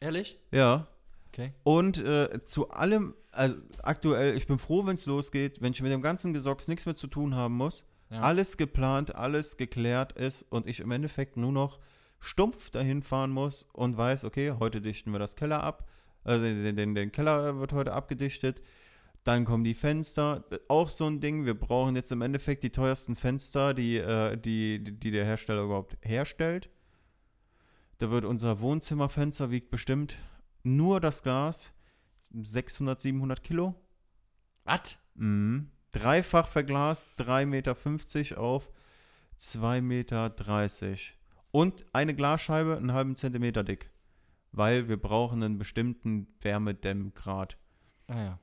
[0.00, 0.38] Ehrlich?
[0.50, 0.86] Ja.
[1.28, 1.52] Okay.
[1.64, 5.92] Und äh, zu allem, also aktuell, ich bin froh, wenn es losgeht, wenn ich mit
[5.92, 7.84] dem ganzen Gesocks nichts mehr zu tun haben muss.
[8.10, 8.20] Ja.
[8.20, 11.80] Alles geplant, alles geklärt ist und ich im Endeffekt nur noch
[12.20, 15.88] stumpf dahin fahren muss und weiß, okay, heute dichten wir das Keller ab.
[16.24, 18.62] Also den, den, den Keller wird heute abgedichtet.
[19.24, 20.44] Dann kommen die Fenster.
[20.68, 24.82] Auch so ein Ding, wir brauchen jetzt im Endeffekt die teuersten Fenster, die, äh, die,
[24.82, 26.70] die, der Hersteller überhaupt herstellt.
[27.98, 30.16] Da wird unser Wohnzimmerfenster, wiegt bestimmt
[30.62, 31.72] nur das Glas
[32.44, 33.74] 600, 700 Kilo.
[34.64, 34.98] Was?
[35.14, 35.70] Mhm.
[35.92, 37.76] Dreifach verglast, 3,50 Meter
[38.40, 38.70] auf
[39.40, 40.34] 2,30 Meter.
[41.50, 43.90] Und eine Glasscheibe einen halben Zentimeter dick.
[44.52, 47.56] Weil wir brauchen einen bestimmten Wärmedämmgrad.
[48.08, 48.40] Ah ja.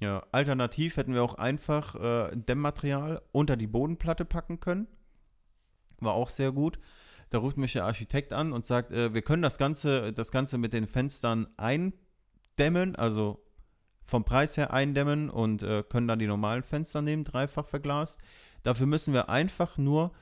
[0.00, 4.88] Ja, alternativ hätten wir auch einfach äh, Dämmmaterial unter die Bodenplatte packen können.
[6.00, 6.78] War auch sehr gut.
[7.30, 10.58] Da ruft mich der Architekt an und sagt, äh, wir können das Ganze, das Ganze
[10.58, 11.46] mit den Fenstern
[12.58, 13.40] eindämmen, also
[14.04, 18.20] vom Preis her eindämmen und äh, können dann die normalen Fenster nehmen, dreifach verglast.
[18.62, 20.12] Dafür müssen wir einfach nur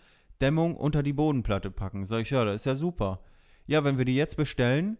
[0.40, 2.06] Dämmung unter die Bodenplatte packen.
[2.06, 3.20] Sag ich, ja, das ist ja super.
[3.66, 4.98] Ja, wenn wir die jetzt bestellen,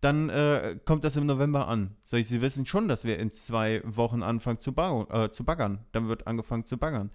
[0.00, 1.96] dann äh, kommt das im November an.
[2.04, 5.84] Sag ich, Sie wissen schon, dass wir in zwei Wochen anfangen zu, äh, zu baggern.
[5.92, 7.10] Dann wird angefangen zu baggern.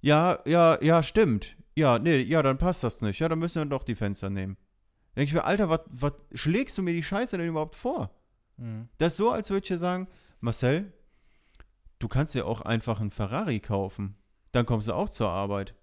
[0.00, 1.56] Ja, ja, ja, stimmt.
[1.74, 3.18] Ja, nee, ja, dann passt das nicht.
[3.18, 4.56] Ja, dann müssen wir doch die Fenster nehmen.
[5.16, 8.10] Denke ich mir, Alter, was schlägst du mir die Scheiße denn überhaupt vor?
[8.56, 8.88] Mhm.
[8.98, 10.08] Das ist so, als würde ich dir sagen,
[10.40, 10.92] Marcel,
[11.98, 14.16] du kannst dir auch einfach einen Ferrari kaufen.
[14.52, 15.74] Dann kommst du auch zur Arbeit.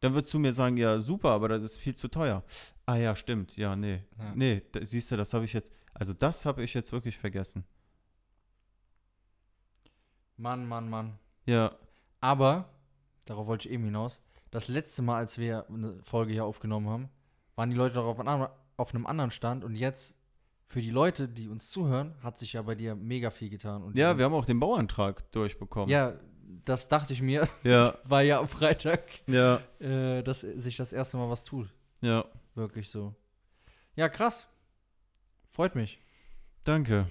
[0.00, 2.42] Dann würdest du mir sagen, ja, super, aber das ist viel zu teuer.
[2.86, 3.56] Ah ja, stimmt.
[3.56, 4.02] Ja, nee.
[4.18, 4.32] Ja.
[4.34, 7.64] Nee, da, siehst du, das habe ich jetzt, also das habe ich jetzt wirklich vergessen.
[10.36, 11.18] Mann, Mann, Mann.
[11.46, 11.76] Ja,
[12.20, 12.68] Aber,
[13.26, 17.08] darauf wollte ich eben hinaus, das letzte Mal, als wir eine Folge hier aufgenommen haben,
[17.56, 20.16] waren die Leute doch auf, einem- auf einem anderen Stand und jetzt,
[20.70, 23.82] für die Leute, die uns zuhören, hat sich ja bei dir mega viel getan.
[23.82, 25.88] Und ja, wir haben auch den Bauantrag durchbekommen.
[25.90, 26.14] Ja,
[26.64, 31.16] das dachte ich mir, ja, war ja am Freitag, ja, äh, dass sich das erste
[31.16, 31.68] Mal was tut.
[32.02, 32.24] ja.
[32.54, 33.14] Wirklich so.
[33.96, 34.46] Ja, krass.
[35.50, 35.98] Freut mich.
[36.64, 37.06] Danke.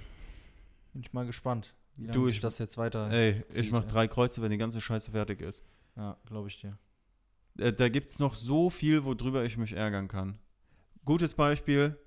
[0.94, 3.10] Bin ich mal gespannt, wie lange Du, sich ich- das jetzt weiter.
[3.12, 3.90] Ey, ich zieht, mach ja.
[3.90, 5.66] drei Kreuze, wenn die ganze Scheiße fertig ist.
[5.96, 6.78] Ja, glaube ich dir.
[7.58, 10.40] Äh, da gibt es noch so viel, worüber ich mich ärgern kann.
[11.06, 11.98] Gutes Beispiel.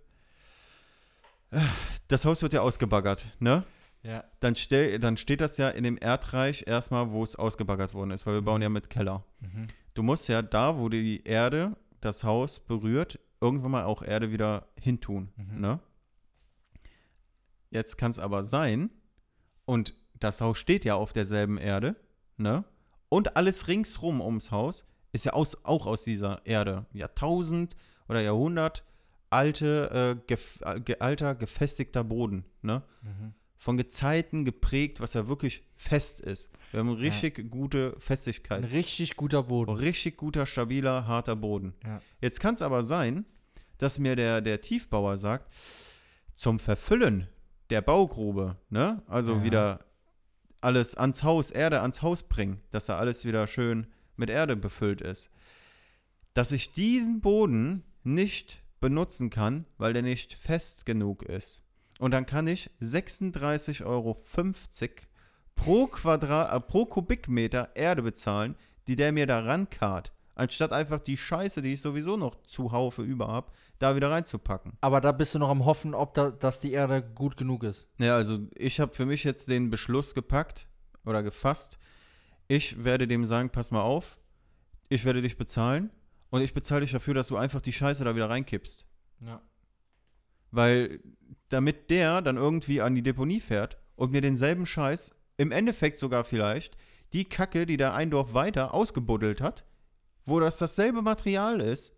[2.09, 3.65] Das Haus wird ja ausgebaggert, ne?
[4.03, 4.25] Ja.
[4.41, 8.27] Dann, stell, dann steht das ja in dem Erdreich erstmal, wo es ausgebaggert worden ist,
[8.27, 9.23] weil wir bauen ja mit Keller.
[9.41, 9.69] Mhm.
[9.95, 14.67] Du musst ja da, wo die Erde das Haus berührt, irgendwann mal auch Erde wieder
[14.81, 15.61] hintun, Mhm.
[15.61, 15.81] ne?
[17.71, 18.91] Jetzt kann es aber sein,
[19.65, 21.97] und das Haus steht ja auf derselben Erde,
[22.37, 22.65] ne?
[23.09, 26.87] Und alles ringsrum ums Haus ist ja aus, auch aus dieser Erde.
[26.93, 27.77] Jahrtausend
[28.09, 28.85] oder Jahrhundert
[29.33, 32.83] alte, äh, gef, äh, alter, gefestigter Boden, ne?
[33.03, 33.35] Mhm.
[33.57, 36.51] Von Gezeiten geprägt, was ja wirklich fest ist.
[36.73, 38.59] Wir haben richtig gute Festigkeit.
[38.59, 39.73] Ein richtig guter Boden.
[39.73, 41.73] Richtig guter, stabiler, harter Boden.
[41.85, 42.01] Ja.
[42.21, 43.25] Jetzt kann es aber sein,
[43.79, 45.53] dass mir der, der Tiefbauer sagt,
[46.37, 47.29] zum Verfüllen
[47.71, 49.03] der Baugrube, ne?
[49.07, 49.45] Also Ja.
[49.45, 49.85] wieder
[50.61, 55.01] alles ans Haus, Erde ans Haus bringen, dass da alles wieder schön mit Erde befüllt
[55.01, 55.31] ist.
[56.35, 61.63] Dass ich diesen Boden nicht benutzen kann, weil der nicht fest genug ist.
[61.99, 64.23] Und dann kann ich 36,50 Euro
[65.55, 68.57] pro, Quadrat, äh, pro Kubikmeter Erde bezahlen,
[68.87, 70.13] die der mir da rankarrt.
[70.35, 74.73] Anstatt einfach die Scheiße, die ich sowieso noch zuhaufe über hab, da wieder reinzupacken.
[74.81, 77.87] Aber da bist du noch am Hoffen, ob da, dass die Erde gut genug ist.
[77.99, 80.67] Ja, also ich habe für mich jetzt den Beschluss gepackt
[81.05, 81.79] oder gefasst.
[82.49, 84.19] Ich werde dem sagen, pass mal auf,
[84.89, 85.91] ich werde dich bezahlen
[86.33, 88.87] und ich bezahle dich dafür, dass du einfach die Scheiße da wieder reinkippst.
[89.21, 89.43] Ja.
[90.51, 91.01] Weil
[91.51, 96.25] damit der dann irgendwie an die Deponie fährt und mir denselben Scheiß, im Endeffekt sogar
[96.25, 96.79] vielleicht,
[97.13, 99.67] die Kacke, die der ein Dorf weiter ausgebuddelt hat,
[100.25, 101.93] wo das dasselbe Material ist,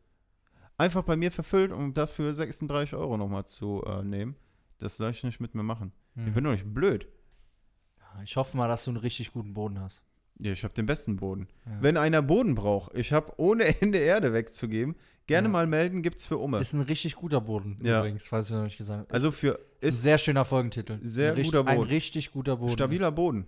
[0.79, 4.35] einfach bei mir verfüllt, um das für 36 Euro nochmal zu äh, nehmen.
[4.79, 5.93] Das soll ich nicht mit mir machen.
[6.17, 7.07] Ich bin doch nicht blöd.
[8.25, 10.03] Ich hoffe mal, dass du einen richtig guten Boden hast.
[10.41, 11.49] Ja, ich habe den besten Boden.
[11.65, 11.73] Ja.
[11.81, 15.53] Wenn einer Boden braucht, ich habe ohne Ende Erde wegzugeben, gerne Ja.
[15.53, 16.59] mal melden, gibt's für Umme.
[16.59, 18.01] Ist ein richtig guter Boden, Ja.
[18.01, 19.11] übrigens, falls wir noch nicht gesagt haben.
[19.11, 20.99] also für ist ein sehr schöner Folgentitel.
[21.03, 21.89] sehr ein, guter Ein Boden.
[21.89, 22.73] richtig guter Boden.
[22.73, 23.47] stabiler Boden.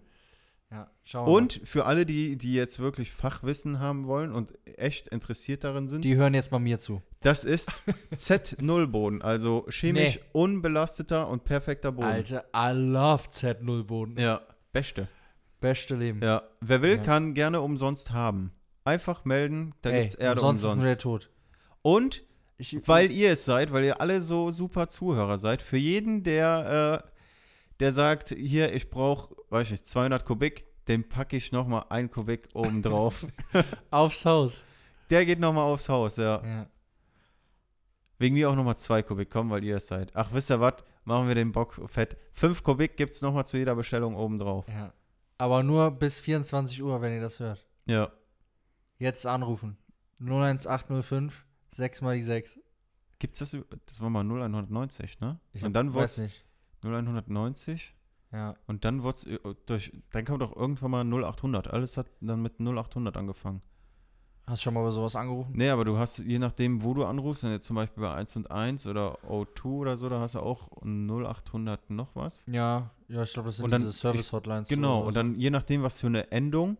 [0.71, 1.37] Ja, schauen wir mal.
[1.39, 6.03] Und für alle, die, die jetzt wirklich Fachwissen haben wollen und echt interessiert darin sind,
[6.05, 7.03] Die hören jetzt mal mir zu.
[7.21, 7.71] das ist
[8.15, 10.23] Z0-Boden, also chemisch Nee.
[10.33, 12.07] unbelasteter und perfekter Boden.
[12.09, 14.19] Alter, I love Z0-Boden.
[14.19, 14.41] Ja,
[14.73, 15.09] beste.
[15.67, 16.23] Beste Leben.
[16.23, 17.03] Ja, wer will, Ja.
[17.03, 18.53] kann gerne umsonst haben.
[18.85, 21.31] Einfach melden, da Ey, gibt's Erde umsonst ist nur der Tod.
[21.83, 22.23] Und
[22.59, 27.03] Ich, weil ihr es seid, weil ihr alle so super Zuhörer seid, für jeden, der,
[27.05, 27.11] äh,
[27.81, 32.11] der sagt, hier, ich brauche, weiß ich nicht, 200 Kubik, dem packe ich nochmal ein
[32.11, 33.27] Kubik oben drauf.
[33.91, 34.65] aufs Haus.
[35.11, 36.43] der geht nochmal aufs Haus, ja.
[36.45, 36.67] Ja.
[38.19, 40.13] Wegen mir auch nochmal zwei Kubik kommen, weil ihr es seid.
[40.15, 40.77] Ach, wisst ihr was?
[41.05, 42.17] Machen wir den Bock fett.
[42.33, 44.65] Fünf Kubik gibt's nochmal zu jeder Bestellung oben drauf.
[44.69, 44.93] ja.
[45.39, 47.67] Aber nur bis 24 Uhr, wenn ihr das hört.
[47.87, 48.11] Ja.
[48.99, 49.77] Jetzt anrufen.
[50.21, 52.59] 01805 6 mal die 6.
[53.19, 53.57] Gibt's das?
[53.87, 55.39] Das war mal 0190, ne?
[55.53, 56.45] Ich und dann weiß wird's nicht.
[56.83, 57.95] 0190
[58.33, 58.55] Ja.
[58.67, 61.69] und dann wird's äh, durch, dann kommt auch irgendwann mal 0800.
[61.69, 63.63] Alles hat dann mit 0800 angefangen.
[64.47, 65.53] Hast du schon mal über sowas angerufen?
[65.57, 68.37] Nee, aber du hast, je nachdem, wo du anrufst, wenn jetzt zum Beispiel bei 1
[68.37, 72.47] und 1 oder O2 oder so, da hast du auch 0800 noch was.
[72.47, 74.69] Ja, ja, ich glaube, das sind dann- diese Service-Hotlines.
[74.69, 75.11] Genau, und so.
[75.13, 76.77] dann je nachdem, was für eine Endung,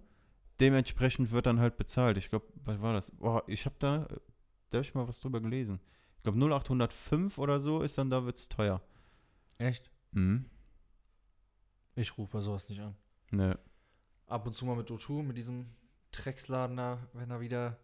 [0.61, 2.17] dementsprechend wird dann halt bezahlt.
[2.19, 3.11] Ich glaube, was war das?
[3.11, 4.07] Boah, ich habe da,
[4.71, 5.81] da habe ich mal was drüber gelesen.
[6.19, 8.81] Ich glaube 0805 oder so ist dann, da wird's teuer.
[9.59, 9.91] Echt?
[10.13, 10.45] Mhm.
[11.97, 12.95] Ich rufe bei sowas nicht an.
[13.33, 13.59] Ne.
[14.29, 15.67] Ab und zu mal mit O2, mit diesem
[16.17, 17.77] Drecksladen da, wenn da wieder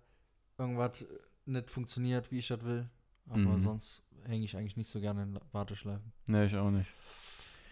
[0.58, 1.04] irgendwas
[1.46, 2.88] nicht funktioniert, wie ich das will.
[3.28, 3.62] Aber Mhm.
[3.62, 6.12] sonst hänge ich eigentlich nicht so gerne in Warteschleifen.
[6.26, 6.90] Ne, ich auch nicht.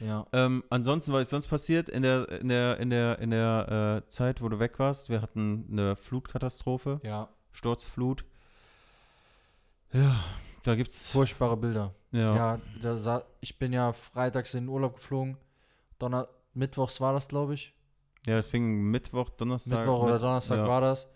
[0.00, 0.26] Ja.
[0.32, 4.08] Ähm, ansonsten, was ist sonst passiert in der, in der, in der, in der äh,
[4.08, 5.08] Zeit, wo du weg warst?
[5.10, 7.28] Wir hatten eine Flutkatastrophe, Ja.
[7.52, 8.24] Sturzflut.
[9.92, 10.16] Ja,
[10.62, 11.10] da gibt's.
[11.10, 11.94] Furchtbare Bilder.
[12.12, 12.58] Ja.
[12.82, 15.36] Ja, ich bin ja freitags in den Urlaub geflogen.
[15.98, 17.74] Donner Mittwochs war das, glaube ich.
[18.26, 19.80] Ja, es fing Mittwoch, Donnerstag.
[19.80, 20.68] Mittwoch oder Mitt- Donnerstag ja.
[20.68, 21.08] war das.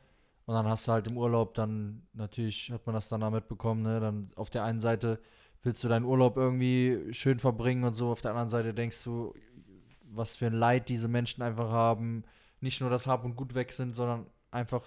[0.47, 3.83] Und dann hast du halt im Urlaub dann, natürlich hat man das dann da mitbekommen,
[3.83, 3.99] ne?
[4.01, 5.19] Dann auf der einen Seite
[5.63, 9.33] willst du deinen Urlaub irgendwie schön verbringen und so, auf der anderen Seite denkst du,
[10.03, 12.25] was für ein Leid diese Menschen einfach haben.
[12.61, 14.83] Nicht nur, dass Hab und Gut weg sind, sondern einfach,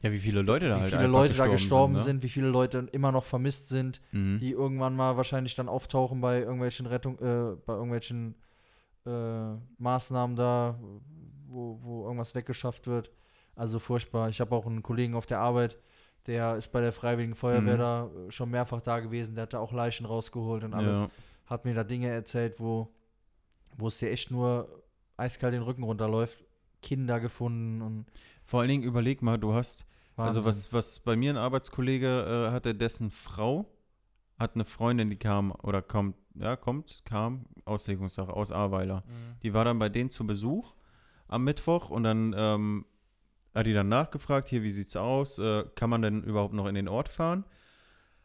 [0.00, 1.98] Ja, wie viele Leute da wie halt viele Leute da gestorben ne?
[2.00, 4.38] sind, wie viele Leute immer noch vermisst sind Mhm.
[4.38, 8.34] die irgendwann mal wahrscheinlich dann auftauchen bei irgendwelchen Rettung, äh, bei irgendwelchen
[9.06, 10.78] äh, Maßnahmen da,
[11.46, 13.10] wo, wo irgendwas weggeschafft wird.
[13.56, 14.28] Also furchtbar.
[14.28, 15.76] Ich habe auch einen Kollegen auf der Arbeit,
[16.26, 17.78] der ist bei der Freiwilligen Feuerwehr Mhm.
[17.78, 21.00] da äh, schon mehrfach da gewesen, der hat da auch Leichen rausgeholt und alles.
[21.00, 21.10] Ja.
[21.46, 22.88] Hat mir da Dinge erzählt, wo,
[23.76, 24.82] wo es dir echt nur
[25.16, 26.42] eiskalt den Rücken runterläuft.
[26.82, 28.06] Kinder gefunden und
[28.44, 29.86] Vor allen Dingen überleg mal, du hast,
[30.16, 30.36] Wahnsinn.
[30.36, 33.66] also was, was bei mir ein Arbeitskollege äh, hatte, dessen Frau
[34.38, 38.96] hat eine Freundin, die kam oder kommt, ja, kommt, kam, Auslegungssache, aus Ahrweiler.
[39.06, 39.40] Mhm.
[39.42, 40.74] Die war dann bei denen zu Besuch
[41.28, 42.86] am Mittwoch und dann ähm,
[43.54, 45.38] hat die dann nachgefragt, hier, wie sieht's aus?
[45.38, 47.44] Äh, kann man denn überhaupt noch in den Ort fahren?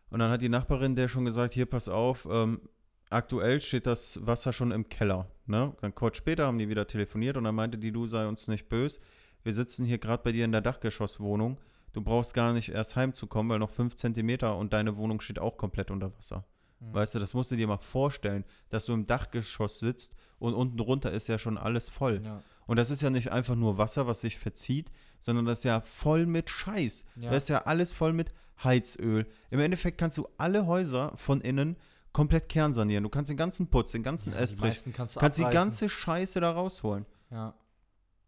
[0.09, 2.61] Und dann hat die Nachbarin der schon gesagt, hier, pass auf, ähm,
[3.09, 5.27] aktuell steht das Wasser schon im Keller.
[5.45, 5.73] Ne?
[5.81, 8.69] Dann kurz später haben die wieder telefoniert und dann meinte die, du sei uns nicht
[8.69, 8.99] böse.
[9.43, 11.59] Wir sitzen hier gerade bei dir in der Dachgeschosswohnung.
[11.93, 15.57] Du brauchst gar nicht erst heimzukommen, weil noch fünf Zentimeter und deine Wohnung steht auch
[15.57, 16.45] komplett unter Wasser.
[16.79, 16.93] Mhm.
[16.93, 20.77] Weißt du, das musst du dir mal vorstellen, dass du im Dachgeschoss sitzt und unten
[20.77, 22.21] drunter ist ja schon alles voll.
[22.23, 22.41] Ja.
[22.67, 25.81] Und das ist ja nicht einfach nur Wasser, was sich verzieht, sondern das ist ja
[25.81, 27.03] voll mit Scheiß.
[27.15, 27.31] Ja.
[27.31, 28.31] Das ist ja alles voll mit
[28.63, 29.25] Heizöl.
[29.49, 31.77] Im Endeffekt kannst du alle Häuser von innen
[32.11, 33.03] komplett kernsanieren.
[33.03, 36.39] Du kannst den ganzen Putz, den ganzen Ja, Estrich, kannst du kannst die ganze Scheiße
[36.39, 37.05] da rausholen.
[37.31, 37.53] Ja.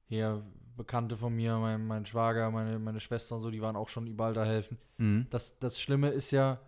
[0.08, 0.44] Hier,
[0.82, 4.08] Bekannte von mir, mein, mein Schwager, meine, meine Schwester und so, die waren auch schon
[4.08, 4.78] überall da helfen.
[4.98, 5.28] Mhm.
[5.30, 6.60] Das, das Schlimme ist ja,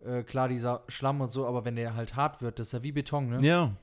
[0.00, 2.82] äh, klar, dieser Schlamm und so, aber wenn der halt hart wird, das ist ja
[2.82, 3.40] wie Beton, ne?
[3.46, 3.74] Ja.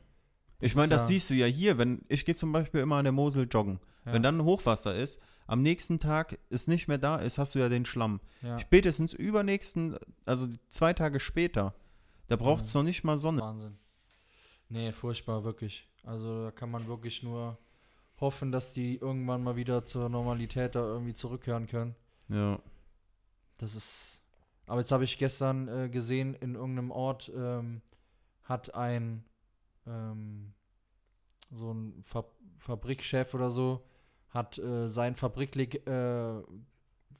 [0.59, 2.81] Ich Das meine, ist das ja- siehst du ja hier, wenn ich gehe zum Beispiel
[2.81, 3.79] immer an der Mosel joggen.
[4.05, 4.13] Ja.
[4.13, 7.69] Wenn dann Hochwasser ist, am nächsten Tag es nicht mehr da ist, hast du ja
[7.69, 8.19] den Schlamm.
[8.41, 8.57] ja.
[8.59, 11.73] Spätestens übernächsten, also zwei Tage später,
[12.27, 13.41] da braucht es noch nicht mal Sonne.
[13.41, 13.77] Wahnsinn.
[14.69, 15.87] Nee, furchtbar, wirklich.
[16.03, 17.57] Also da kann man wirklich nur
[18.19, 21.95] hoffen, dass die irgendwann mal wieder zur Normalität da irgendwie zurückkehren können.
[22.29, 22.59] Ja.
[23.59, 24.21] Das ist.
[24.65, 27.81] Aber jetzt habe ich gestern äh, gesehen, in irgendeinem Ort ähm,
[28.43, 29.23] hat ein
[29.85, 30.53] ähm,
[31.51, 32.25] so ein Fa
[32.59, 33.85] Fabrikchef oder so
[34.29, 36.41] hat äh, sein Fabrikleg äh,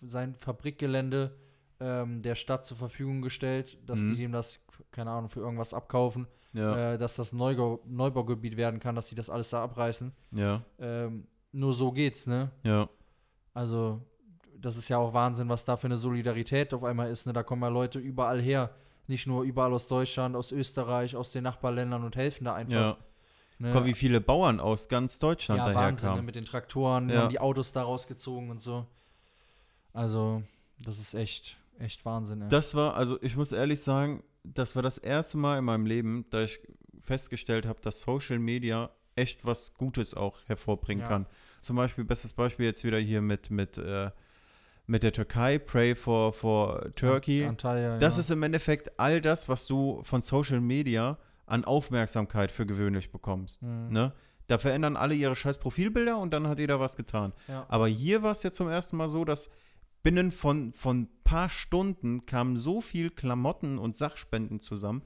[0.01, 1.37] sein Fabrikgelände
[1.79, 4.09] ähm, der Stadt zur Verfügung gestellt, dass Mhm.
[4.15, 6.93] die dem das, keine Ahnung, für irgendwas abkaufen, Ja.
[6.93, 10.11] äh, dass das Neubau Neubaugebiet werden kann, dass sie das alles da abreißen.
[10.31, 10.63] ja.
[10.79, 12.51] Ähm, nur so geht's, ne?
[12.63, 12.89] Ja.
[13.53, 14.01] Also,
[14.59, 17.25] das ist ja auch Wahnsinn, was da für eine Solidarität auf einmal ist.
[17.25, 17.33] Ne?
[17.33, 18.71] Da kommen ja Leute überall her.
[19.07, 22.73] Nicht nur überall aus Deutschland, aus Österreich, aus den Nachbarländern und helfen da einfach.
[22.73, 22.97] Ja.
[23.59, 23.71] Ne?
[23.73, 26.01] Guck, wie viele Bauern aus ganz Deutschland ja, Wahnsinn, ne?
[26.01, 26.25] daherkamen.
[26.25, 27.21] mit den Traktoren, die Ja.
[27.21, 28.85] haben die Autos da rausgezogen und so.
[29.93, 30.43] Also,
[30.79, 32.49] das ist echt, echt Wahnsinn, ey.
[32.49, 36.25] Das war, also ich muss ehrlich sagen, das war das erste Mal in meinem Leben,
[36.29, 36.59] da ich
[36.99, 41.07] festgestellt habe, dass Social Media echt was Gutes auch hervorbringen Ja.
[41.09, 41.25] kann.
[41.61, 44.11] Zum Beispiel, bestes Beispiel jetzt wieder hier mit, mit, äh,
[44.85, 47.43] mit der Türkei, Pray for, for Turkey.
[47.45, 48.21] Antalya, Das ja.
[48.21, 53.61] ist im Endeffekt all das, was du von Social Media an Aufmerksamkeit für gewöhnlich bekommst.
[53.63, 53.89] Mhm.
[53.89, 54.13] Ne?
[54.47, 57.33] Da verändern alle ihre scheiß Profilbilder und dann hat jeder was getan.
[57.49, 57.65] Ja.
[57.69, 59.49] Aber hier war es jetzt zum ersten Mal so, dass
[60.03, 65.03] binnen von, von paar Stunden kamen so viel Klamotten und Sachspenden zusammen,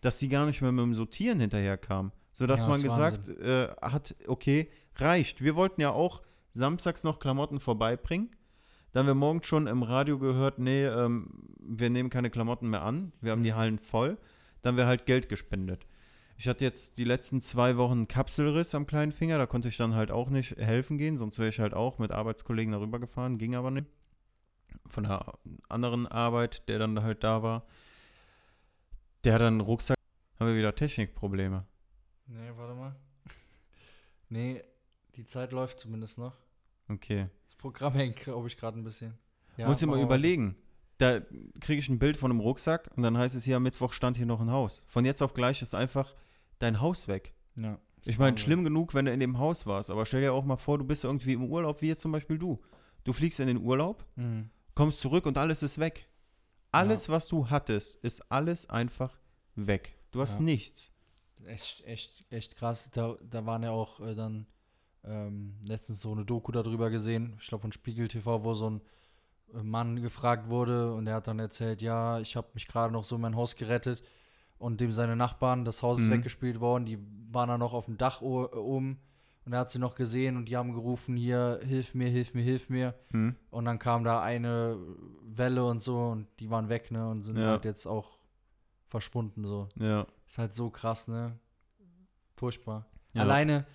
[0.00, 2.12] dass die gar nicht mehr mit dem Sortieren hinterher kamen.
[2.32, 5.42] Sodass Ja, man gesagt äh, hat, okay, reicht.
[5.42, 6.22] Wir wollten ja auch
[6.52, 8.30] samstags noch Klamotten vorbeibringen.
[8.92, 11.28] Dann haben wir morgens schon im Radio gehört, nee, ähm,
[11.58, 13.12] wir nehmen keine Klamotten mehr an.
[13.20, 13.56] Wir haben die Mhm.
[13.56, 14.18] Hallen voll.
[14.62, 15.86] Dann haben wir halt Geld gespendet.
[16.36, 19.76] Ich hatte jetzt die letzten zwei Wochen einen Kapselriss am kleinen Finger, da konnte ich
[19.76, 23.38] dann halt auch nicht helfen gehen, sonst wäre ich halt auch mit Arbeitskollegen darüber gefahren,
[23.38, 23.86] ging aber nicht.
[24.88, 25.24] Von der
[25.68, 27.64] anderen Arbeit, der dann halt da war,
[29.24, 29.96] der hat dann einen Rucksack,
[30.38, 31.64] haben wir wieder Technikprobleme.
[32.26, 32.94] Nee, warte mal.
[34.28, 34.62] nee,
[35.16, 36.36] die Zeit läuft zumindest noch.
[36.88, 37.28] Okay.
[37.46, 39.14] Das Programm hängt, glaube ich, gerade ein bisschen.
[39.56, 40.56] Ja, Muss ich mal überlegen.
[40.98, 41.20] Da
[41.60, 44.16] kriege ich ein Bild von einem Rucksack und dann heißt es hier am Mittwoch stand
[44.16, 44.82] hier noch ein Haus.
[44.86, 46.14] Von jetzt auf gleich ist einfach
[46.58, 47.34] dein Haus weg.
[47.56, 50.44] Ja, Ich meine, schlimm genug, wenn du in dem Haus warst, aber stell dir auch
[50.44, 52.60] mal vor, du bist irgendwie im Urlaub, wie jetzt zum Beispiel du.
[53.02, 54.50] Du fliegst in den Urlaub, Mhm.
[54.74, 56.06] Kommst zurück und alles ist weg.
[56.72, 59.16] Alles, was du hattest, ist alles einfach
[59.54, 59.96] weg.
[60.10, 60.44] Du hast Ja.
[60.44, 60.90] nichts.
[61.46, 62.88] Echt, echt, echt krass.
[62.92, 64.46] Da, da waren ja auch äh, dann
[65.04, 68.80] ähm, letztens so eine Doku darüber gesehen, ich glaube von Spiegel TV, wo so ein
[69.52, 73.04] äh, Mann gefragt wurde und er hat dann erzählt, ja, ich habe mich gerade noch
[73.04, 74.02] so in mein Haus gerettet
[74.58, 76.12] und dem seine Nachbarn, das Haus ist Mhm.
[76.12, 76.98] weggespielt worden, die
[77.30, 78.98] waren dann noch auf dem Dach oben
[79.44, 82.42] und er hat sie noch gesehen und die haben gerufen, hier, hilf mir, hilf mir,
[82.42, 82.94] hilf mir.
[83.10, 83.36] Hm?
[83.50, 84.78] Und dann kam da eine
[85.22, 87.48] Welle und so und die waren weg, ne, und sind Ja.
[87.48, 88.18] halt jetzt auch
[88.88, 89.68] verschwunden, so.
[89.76, 90.06] Ja.
[90.26, 91.38] Ist halt so krass, ne?
[92.36, 92.86] Furchtbar.
[93.12, 93.22] Ja.
[93.22, 93.66] Alleine,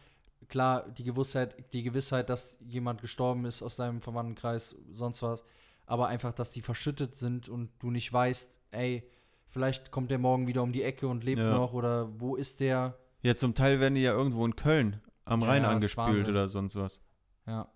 [0.47, 5.43] klar, die Gewissheit, die Gewissheit, dass jemand gestorben ist aus deinem Verwandtenkreis, sonst was,
[5.86, 9.03] aber einfach, dass die verschüttet sind und du nicht weißt, ey,
[9.47, 11.51] vielleicht kommt der morgen wieder um die Ecke und lebt Ja.
[11.51, 12.97] noch oder wo ist der?
[13.22, 16.75] Ja, zum Teil werden die ja irgendwo in Köln am Rhein ja, angespült oder sonst
[16.75, 17.01] was.
[17.47, 17.71] Ja.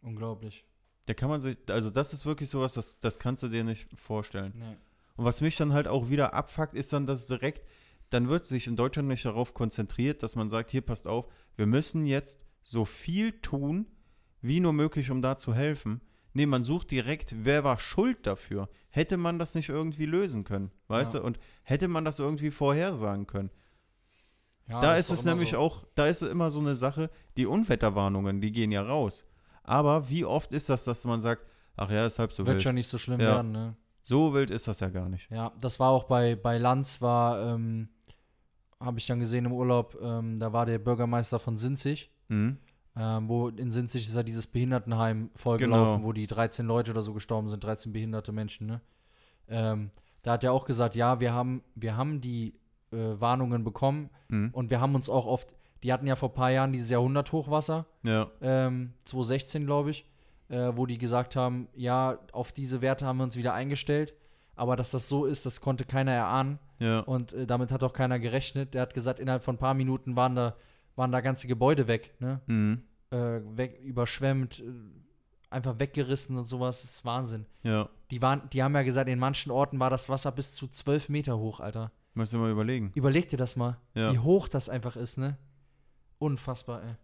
[0.00, 0.64] Unglaublich.
[1.06, 3.88] Da kann man sich, also das ist wirklich sowas, das, das kannst du dir nicht
[3.98, 4.52] vorstellen.
[4.56, 4.76] Nee.
[5.16, 7.66] Und was mich dann halt auch wieder abfuckt, ist dann, dass direkt,
[8.10, 11.66] dann wird sich in Deutschland nicht darauf konzentriert, dass man sagt, hier passt auf, wir
[11.66, 13.86] müssen jetzt so viel tun,
[14.40, 16.00] wie nur möglich, um da zu helfen.
[16.34, 18.68] Nee, man sucht direkt, wer war schuld dafür?
[18.90, 21.20] Hätte man das nicht irgendwie lösen können, weißt Ja.
[21.20, 21.26] du?
[21.26, 23.50] Und hätte man das irgendwie vorhersagen können?
[24.68, 25.58] Ja, da ist doch es nämlich so.
[25.58, 29.24] auch, da ist es immer so eine Sache, die Unwetterwarnungen, die gehen ja raus.
[29.62, 31.42] Aber wie oft ist das, dass man sagt,
[31.76, 32.62] ach ja, ist halb so Wird wild.
[32.62, 33.36] schon nicht so schlimm Ja.
[33.36, 33.76] werden, ne?
[34.02, 35.30] So wild ist das ja gar nicht.
[35.30, 37.88] Ja, das war auch bei, bei Lanz, war, ähm,
[38.80, 42.58] habe ich dann gesehen im Urlaub, ähm, da war der Bürgermeister von Sinzig, Mhm.
[42.96, 46.06] ähm, wo in Sinzig ist ja dieses Behindertenheim vollgelaufen, Genau.
[46.08, 48.80] wo die 13 Leute oder so gestorben sind, 13 behinderte Menschen, ne?
[49.48, 49.90] Ähm,
[50.22, 52.57] da hat er auch gesagt, ja, wir haben, wir haben die
[52.92, 54.50] äh, Warnungen bekommen Mhm.
[54.52, 55.48] und wir haben uns auch oft,
[55.82, 60.04] die hatten ja vor ein paar Jahren dieses Jahrhunderthochwasser, Ja, ähm, 2016, glaube ich,
[60.48, 64.14] äh, wo die gesagt haben, ja, auf diese Werte haben wir uns wieder eingestellt,
[64.56, 67.00] aber dass das so ist, das konnte keiner erahnen ja.
[67.00, 68.74] und äh, damit hat auch keiner gerechnet.
[68.74, 70.56] Der hat gesagt, innerhalb von ein paar Minuten waren da,
[70.96, 72.40] waren da ganze Gebäude weg, ne?
[72.46, 72.82] Mhm.
[73.10, 74.64] Äh, weg, überschwemmt, äh,
[75.48, 77.46] einfach weggerissen und sowas, das ist Wahnsinn.
[77.62, 77.88] Ja.
[78.10, 81.08] Die, waren, die haben ja gesagt, in manchen Orten war das Wasser bis zu 12
[81.08, 81.90] Meter hoch, Alter.
[82.14, 82.90] Musst du mal überlegen.
[82.94, 84.12] Überleg dir das mal, Ja.
[84.12, 85.36] wie hoch das einfach ist, ne?
[86.18, 86.94] Unfassbar, ey.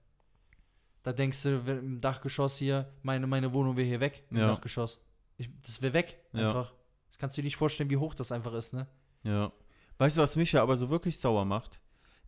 [1.02, 4.48] Da denkst du, im Dachgeschoss hier, meine, meine Wohnung wäre hier weg, im Ja.
[4.48, 5.00] Dachgeschoss.
[5.36, 6.48] Ich, das wäre weg, Ja.
[6.48, 6.72] einfach.
[7.08, 8.88] Das kannst du dir nicht vorstellen, wie hoch das einfach ist, ne?
[9.22, 9.52] Ja.
[9.98, 11.80] Weißt du, was mich ja aber so wirklich sauer macht?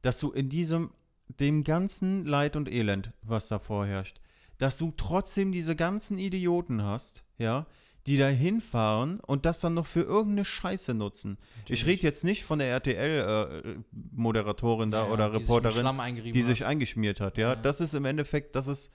[0.03, 0.93] Dass du in diesem,
[1.41, 4.21] dem ganzen Leid und Elend, was da vorherrscht,
[4.59, 7.67] dass du trotzdem diese ganzen Idioten hast, ja,
[8.07, 11.39] die da hinfahren und das dann noch für irgendeine Scheiße nutzen.
[11.69, 16.43] Ich rede jetzt nicht von der RTL-Moderatorin da Ja, oder die sich Reporterin, eingerieben die
[16.43, 16.47] hat.
[16.47, 17.51] sich eingeschmiert hat, ja?
[17.51, 17.57] Ja.
[17.57, 18.93] Das ist im Endeffekt, das ist,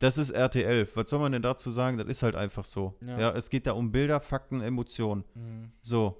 [0.00, 0.88] das ist RTL.
[0.94, 1.98] Was soll man denn dazu sagen?
[1.98, 2.94] Das ist halt einfach so.
[3.00, 3.20] Ja.
[3.20, 5.24] ja es geht da um Bilder, Fakten, Emotionen.
[5.34, 5.72] Mhm.
[5.82, 6.16] So.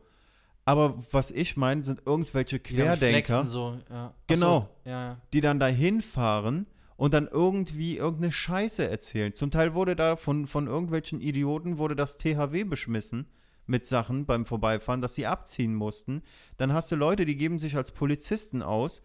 [0.65, 3.79] Aber was ich meine, sind irgendwelche Querdenker, So.
[4.27, 4.69] Genau.
[4.85, 6.67] So, die dann da hinfahren
[6.99, 9.35] und dann irgendwie irgendeine Scheiße erzählen.
[9.35, 13.29] Zum Teil wurde da von, von irgendwelchen Idioten wurde das THW beschmissen
[13.67, 16.23] mit Sachen beim Vorbeifahren, dass sie abziehen mussten.
[16.57, 19.01] Dann hast du Leute, die geben sich als Polizisten aus,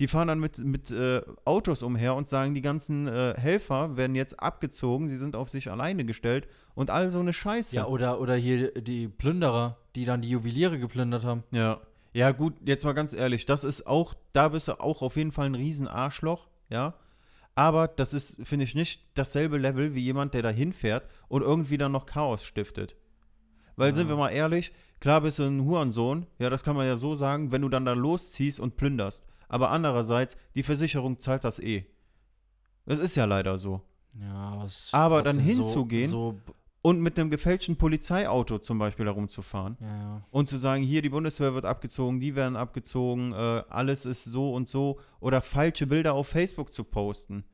[0.00, 4.16] Die fahren dann mit, mit äh, Autos umher und sagen, die ganzen äh, Helfer werden
[4.16, 7.76] jetzt abgezogen, sie sind auf sich alleine gestellt und all so eine Scheiße.
[7.76, 11.44] Ja, oder, oder hier die Plünderer, die dann die Juweliere geplündert haben.
[11.52, 11.80] Ja.
[12.12, 15.32] Ja, gut, jetzt mal ganz ehrlich, das ist auch, da bist du auch auf jeden
[15.32, 16.94] Fall ein Riesenarschloch, ja.
[17.54, 21.78] Aber das ist, finde ich, nicht dasselbe Level wie jemand, der da hinfährt und irgendwie
[21.78, 22.96] dann noch Chaos stiftet.
[23.76, 26.96] Weil, sind wir mal ehrlich, klar bist du ein Hurensohn, ja, das kann man ja
[26.96, 29.24] so sagen, wenn du dann da losziehst und plünderst.
[29.48, 31.84] Aber andererseits, die Versicherung zahlt das eh.
[32.86, 33.80] Das ist ja leider so.
[34.20, 36.38] Ja, was Aber dann hinzugehen- So,
[36.86, 39.78] Und mit einem gefälschten Polizeiauto zum Beispiel herumzufahren.
[39.80, 40.24] ja, ja.
[40.30, 44.52] Und zu sagen, hier, die Bundeswehr wird abgezogen, die werden abgezogen, äh, alles ist so
[44.52, 45.00] und so.
[45.18, 47.44] Oder falsche Bilder auf Facebook zu posten.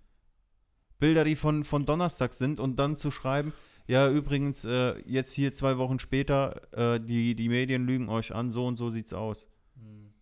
[0.98, 3.52] Bilder, die von, von Donnerstag sind und dann zu schreiben,
[3.86, 8.50] ja, übrigens, äh, jetzt hier zwei Wochen später, äh, die, die Medien lügen euch an,
[8.50, 9.48] so und so sieht's aus.
[9.76, 10.12] Hm.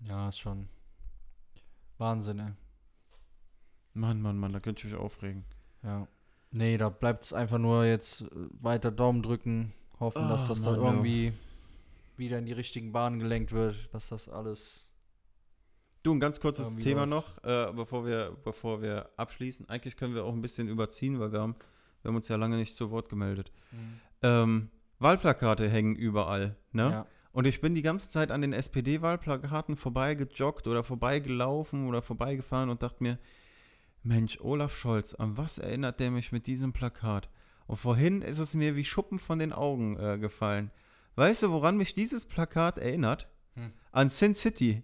[0.00, 0.70] Ja, ist schon
[1.98, 2.52] Wahnsinn, ey.
[3.92, 5.44] Mann, Mann, Mann, da könnte ich mich aufregen.
[5.82, 6.08] Ja.
[6.52, 8.26] Nee, da bleibt es einfach nur jetzt äh,
[8.60, 10.86] weiter Daumen drücken, hoffen, dass Ah, das da Mann, ja.
[10.86, 11.32] irgendwie
[12.16, 14.86] wieder in die richtigen Bahnen gelenkt wird, dass das alles.
[16.02, 17.44] Du, ein ganz kurzes Thema läuft.
[17.44, 19.68] noch, äh, bevor, wir, bevor wir abschließen.
[19.68, 21.54] Eigentlich können wir auch ein bisschen überziehen, weil wir haben,
[22.02, 23.52] wir haben uns ja lange nicht zu Wort gemeldet.
[24.22, 26.90] Ähm, Wahlplakate hängen überall, ne?
[26.90, 27.06] Ja.
[27.32, 32.82] Und ich bin die ganze Zeit an den SPD-Wahlplakaten vorbeigejoggt oder vorbeigelaufen oder vorbeigefahren und
[32.82, 33.18] dachte mir,
[34.02, 37.28] Mensch, Olaf Scholz, an was erinnert der mich mit diesem Plakat?
[37.66, 40.70] Und vorhin ist es mir wie Schuppen von den Augen äh, gefallen.
[41.16, 43.28] Weißt du, woran mich dieses Plakat erinnert?
[43.54, 43.72] Hm.
[43.92, 44.82] An Sin City.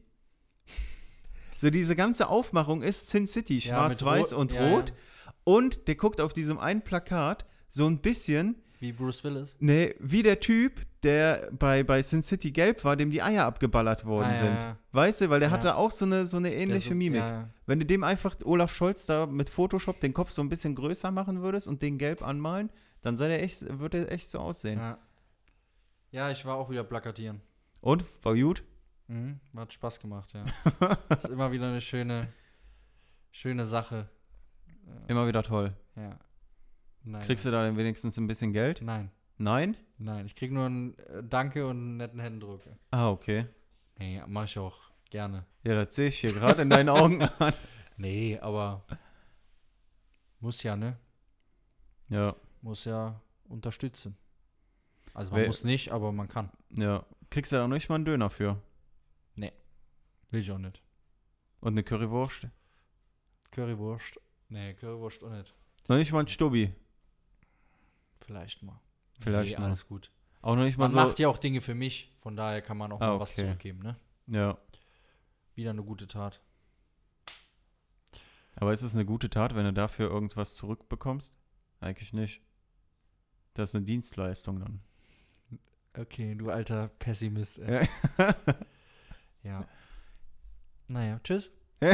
[1.59, 4.91] so diese ganze Aufmachung ist Sin City, schwarz-weiß und ja, rot.
[4.91, 5.33] ja.
[5.45, 9.57] Und der guckt auf diesem einen Plakat so ein bisschen Wie Bruce Willis.
[9.59, 14.05] Nee, wie der Typ, der bei, bei Sin City gelb war, dem die Eier abgeballert
[14.05, 14.61] worden Ah, sind.
[14.61, 14.77] ja.
[14.93, 15.55] Weißt du, weil der Ja.
[15.55, 17.23] hatte auch so eine, so eine ähnliche so- Mimik.
[17.67, 21.11] Wenn du dem einfach Olaf Scholz da mit Photoshop den Kopf so ein bisschen größer
[21.11, 22.71] machen würdest und den gelb anmalen,
[23.03, 24.79] dann sei der echt, würde er echt so aussehen.
[24.79, 24.99] Ja.
[26.11, 27.41] ja, ich war auch wieder plakatieren.
[27.81, 28.05] Und?
[28.25, 28.63] War gut?
[29.09, 29.41] Mhm.
[29.57, 30.45] Hat Spaß gemacht, ja.
[31.17, 32.29] ist immer wieder eine schöne,
[33.31, 34.09] schöne Sache.
[35.09, 35.71] Immer wieder toll.
[35.97, 36.19] Ja.
[37.09, 37.25] Nein.
[37.27, 38.83] Kriegst du da denn wenigstens ein bisschen Geld?
[38.83, 39.77] Nein, Nein?
[39.97, 40.27] nein.
[40.27, 42.63] Ich krieg nur ein äh, Danke und einen netten Händedruck.
[42.91, 43.47] Ah, okay.
[43.99, 44.77] Nee, mach ich auch
[45.09, 45.47] gerne.
[45.63, 47.55] Ja, das sehe ich hier gerade in deinen Augen an.
[47.97, 48.85] Nee, aber
[50.41, 50.97] muss ja, ne?
[52.09, 54.17] Ja, Muss ja unterstützen.
[55.15, 56.51] Also man Wer- muss nicht, aber man kann.
[56.71, 57.05] ja.
[57.31, 58.61] Kriegst du da noch nicht mal einen Döner für?
[60.33, 60.83] Will ich auch nicht.
[61.61, 62.49] Und eine Currywurst?
[63.53, 64.21] Currywurst.
[64.49, 65.55] Nee, Currywurst auch nicht.
[65.89, 66.75] Noch nicht mal ein Stubbi.
[68.27, 68.81] Vielleicht mal.
[69.21, 69.67] Vielleicht nee, mal.
[69.67, 70.11] alles gut.
[70.43, 70.99] Auch noch nicht mal Man so.
[70.99, 73.43] macht ja auch Dinge für mich, von daher kann man auch Ah, mal was okay.
[73.47, 73.97] zurückgeben, ne?
[74.27, 74.59] ja.
[75.55, 76.43] Wieder eine gute Tat.
[78.57, 81.37] Aber ist es eine gute Tat, wenn du dafür irgendwas zurückbekommst?
[81.81, 82.43] Eigentlich nicht.
[83.55, 84.81] Das ist eine Dienstleistung dann.
[85.97, 87.59] Okay, du alter Pessimist.
[87.59, 87.89] Ey.
[88.19, 88.35] Ja.
[89.43, 89.65] Ja.
[90.89, 91.51] Naja, tschüss.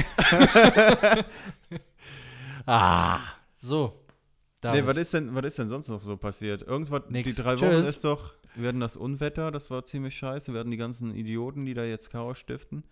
[2.67, 3.21] ah,
[3.57, 4.02] so.
[4.63, 4.87] Nee, David.
[4.87, 6.63] was ist, denn, was ist denn sonst noch so passiert?
[6.63, 7.29] Irgendwas, Nix.
[7.35, 7.63] die drei Tschüss.
[7.79, 10.53] Wochen ist doch, wir hatten das Unwetter, das war ziemlich scheiße.
[10.53, 12.85] Wir hatten die ganzen Idioten, die da jetzt Chaos stiften.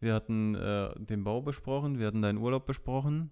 [0.00, 3.30] Wir hatten äh, den Bau besprochen, wir hatten deinen Urlaub besprochen.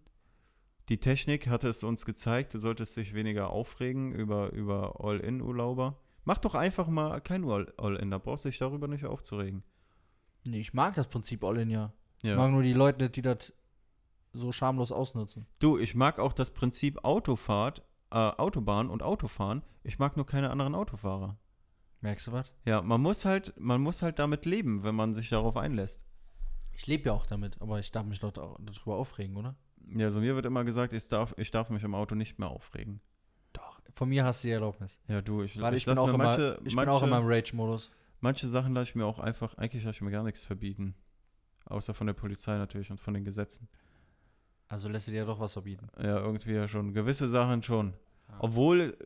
[0.89, 5.99] Die Technik hatte es uns gezeigt, du solltest dich weniger aufregen über, über All-In-Urlauber.
[6.25, 9.63] Mach doch einfach mal kein All- All-In, da brauchst du dich darüber nicht aufzuregen.
[10.47, 11.93] Nee, ich mag das Prinzip All-In ja.
[12.23, 12.37] Ich Ja.
[12.37, 13.53] mag nur die Leute die das
[14.33, 15.47] so schamlos ausnutzen.
[15.59, 19.63] Du, ich mag auch das Prinzip Autofahrt, äh, Autobahn und Autofahren.
[19.83, 21.37] Ich mag nur keine anderen Autofahrer.
[22.01, 22.53] Merkst du was?
[22.65, 26.03] Ja, man muss halt, man muss halt damit leben, wenn man sich darauf einlässt.
[26.73, 29.57] Ich lebe ja auch damit, aber ich darf mich doch da- darüber aufregen, oder?
[29.89, 32.49] Ja, so mir wird immer gesagt, ich darf, ich darf mich im Auto nicht mehr
[32.49, 33.01] aufregen.
[33.53, 33.81] Doch.
[33.95, 35.01] Von mir hast du die Erlaubnis.
[35.09, 37.27] Ja, du, ich, Weil ich, bin, auch immer, manche, ich manche, bin auch immer im
[37.27, 37.91] Rage-Modus.
[38.21, 40.95] manche Sachen lasse ich mir auch einfach, eigentlich lasse ich mir gar nichts verbieten.
[41.65, 43.69] Außer von der Polizei natürlich und von den Gesetzen.
[44.69, 45.89] Also lässt du dir ja doch was verbieten.
[45.99, 46.93] Ja, irgendwie ja schon.
[46.93, 47.95] Gewisse Sachen schon.
[48.29, 48.35] Ja.
[48.41, 48.97] Obwohl,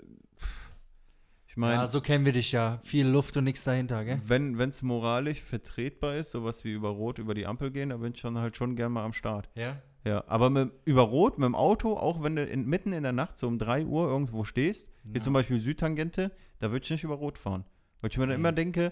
[1.47, 2.81] ich meine, ja, so kennen wir dich ja.
[2.83, 4.21] Viel Luft und nichts dahinter, gell?
[4.27, 8.13] wenn es moralisch vertretbar ist, sowas wie über Rot über die Ampel gehen, da bin
[8.15, 9.49] ich dann halt schon gern mal am Start.
[9.55, 9.77] Ja?
[10.05, 13.13] Ja, aber mit, über Rot mit dem Auto, auch wenn du in, mitten in der
[13.13, 15.23] Nacht so um 3 Uhr irgendwo stehst, hier Ja.
[15.23, 17.65] zum Beispiel Südtangente, da würde ich nicht über Rot fahren.
[18.01, 18.41] Weil ich mir dann Nee.
[18.41, 18.91] immer denke,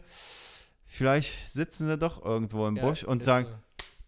[0.87, 3.55] vielleicht sitzen sie doch irgendwo im Ja, Busch und sagen, so.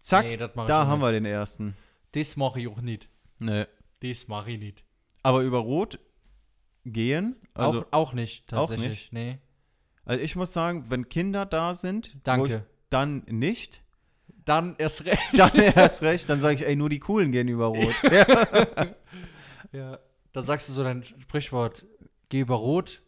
[0.01, 1.75] zack, Nee, da haben wir den ersten.
[2.13, 3.09] Das mache ich auch nicht.
[3.39, 3.65] Nee.
[3.99, 4.83] Das mache ich nicht.
[5.21, 5.99] Aber über Rot
[6.85, 9.11] gehen, also, auch, auch nicht, auch tatsächlich.
[9.11, 9.13] nicht?
[9.13, 9.37] Nee.
[10.05, 12.21] also ich muss sagen, wenn Kinder da sind, ich,
[12.89, 13.81] dann nicht.
[14.45, 15.21] dann erst recht.
[15.33, 17.95] Dann erst recht, dann sage ich, ey, nur die Coolen gehen über Rot.
[18.11, 18.87] Ja.
[19.71, 19.99] Ja.
[20.33, 21.85] Dann sagst du so dein Sprichwort,
[22.29, 23.01] geh über Rot,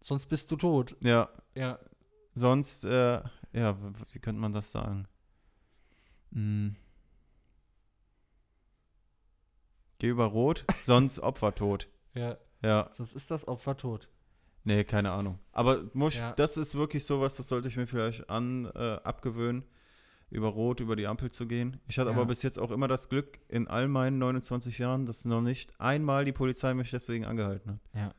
[0.00, 0.96] sonst bist du tot.
[1.00, 1.28] ja.
[1.54, 1.78] Ja.
[2.34, 3.20] Sonst, äh,
[3.52, 3.76] ja,
[4.12, 5.08] wie könnte man das sagen?
[6.32, 6.76] Hm.
[9.98, 11.88] Geh über Rot, sonst Opfertod.
[12.14, 12.36] Ja.
[12.62, 14.08] Ja, Sonst ist das Opfer tot.
[14.64, 15.38] nee, keine Ahnung.
[15.52, 16.32] Aber muss, Ja.
[16.32, 19.62] das ist wirklich sowas, das sollte ich mir vielleicht an, äh, abgewöhnen,
[20.30, 21.80] über Rot, über die Ampel zu gehen.
[21.86, 22.16] Ich hatte Ja.
[22.16, 25.72] aber bis jetzt auch immer das Glück, in all meinen 29 Jahren, dass noch nicht
[25.80, 27.80] einmal die Polizei mich deswegen angehalten hat.
[27.94, 28.14] Ja.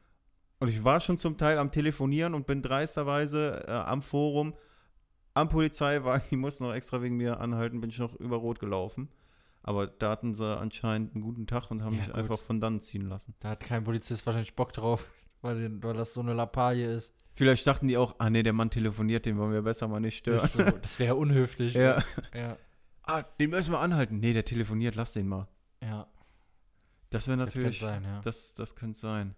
[0.60, 4.54] Und ich war schon zum Teil am Telefonieren und bin dreisterweise äh, am Forum,
[5.34, 9.10] am Polizeiwagen, die mussten noch extra wegen mir anhalten, bin ich noch über Rot gelaufen.
[9.62, 12.16] Aber da hatten sie anscheinend einen guten Tag und haben Ja, mich gut.
[12.16, 13.36] einfach von dann ziehen lassen.
[13.40, 15.06] Da hat kein Polizist wahrscheinlich Bock drauf,
[15.42, 17.14] weil, weil das so eine Lappalie ist.
[17.36, 20.18] Vielleicht dachten die auch, ah nee, der Mann telefoniert, den wollen wir besser mal nicht
[20.18, 20.48] stören.
[20.48, 21.74] So, das wäre unhöflich.
[21.74, 22.02] Ja.
[22.34, 22.58] Ja.
[23.04, 24.20] Ah, den müssen wir anhalten.
[24.20, 25.48] Nee, der telefoniert, lass den mal.
[25.82, 26.08] Ja.
[27.10, 28.22] Das wäre Das könnte natürlich, sein, ja.
[28.22, 29.36] das, das könnte sein.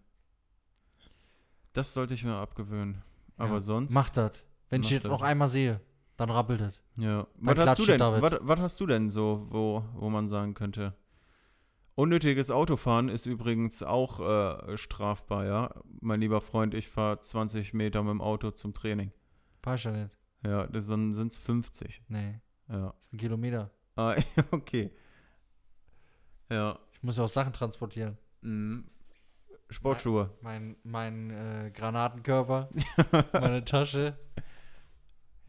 [1.73, 3.01] Das sollte ich mir abgewöhnen.
[3.37, 3.61] Aber ja.
[3.61, 3.93] sonst.
[3.93, 4.31] Mach das.
[4.69, 5.11] Wenn ich Mach das das.
[5.11, 5.79] noch einmal sehe,
[6.21, 6.79] dann rappelt es.
[6.97, 7.27] Ja.
[7.41, 7.99] Dann Was hast du denn?
[7.99, 10.93] Was, was hast du denn so, wo, wo man sagen könnte?
[11.95, 15.73] Unnötiges Autofahren ist übrigens auch äh, strafbar, ja.
[15.99, 19.11] Mein lieber Freund, ich fahre 20 Meter mit dem Auto zum Training.
[19.75, 20.11] Ich ja nicht.
[20.43, 22.03] Ja, das, dann sind es 50.
[22.07, 22.39] Nee,
[22.69, 22.93] Ja.
[22.95, 23.71] das ist ein Kilometer.
[23.95, 24.15] Ah,
[24.51, 24.91] okay.
[26.49, 26.79] Ja.
[26.93, 28.17] Ich muss ja auch Sachen transportieren.
[28.41, 28.85] Mhm.
[29.69, 30.29] Sportschuhe.
[30.41, 32.69] Mein, mein äh, Granatenkörper,
[33.33, 34.17] meine Tasche.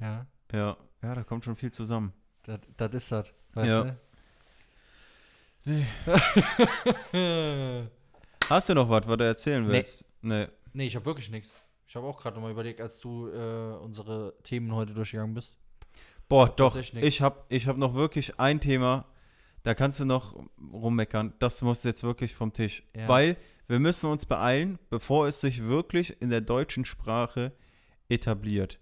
[0.01, 0.77] Ja, Ja.
[1.03, 2.13] Ja, da kommt schon viel zusammen.
[2.77, 3.33] das ist das.
[3.55, 3.85] Weißt Ja.
[3.85, 3.97] du?
[5.65, 5.87] Nee.
[8.49, 9.73] Hast du noch was, was du erzählen Nee.
[9.73, 10.05] willst?
[10.21, 10.47] Nee.
[10.73, 11.53] nee, ich habe wirklich nichts.
[11.87, 15.57] Ich habe auch gerade nochmal überlegt, als du äh, unsere Themen heute durchgegangen bist.
[16.29, 16.73] Boah, doch.
[16.73, 17.07] Tatsächlich nix.
[17.09, 19.05] Ich habe ich hab noch wirklich ein Thema,
[19.63, 20.35] da kannst du noch
[20.73, 21.35] rummeckern.
[21.39, 22.83] Das muss jetzt wirklich vom Tisch.
[22.97, 23.07] Ja.
[23.09, 23.37] Weil
[23.69, 27.53] wir müssen uns beeilen, bevor es sich wirklich in der deutschen Sprache
[28.09, 28.79] etabliert.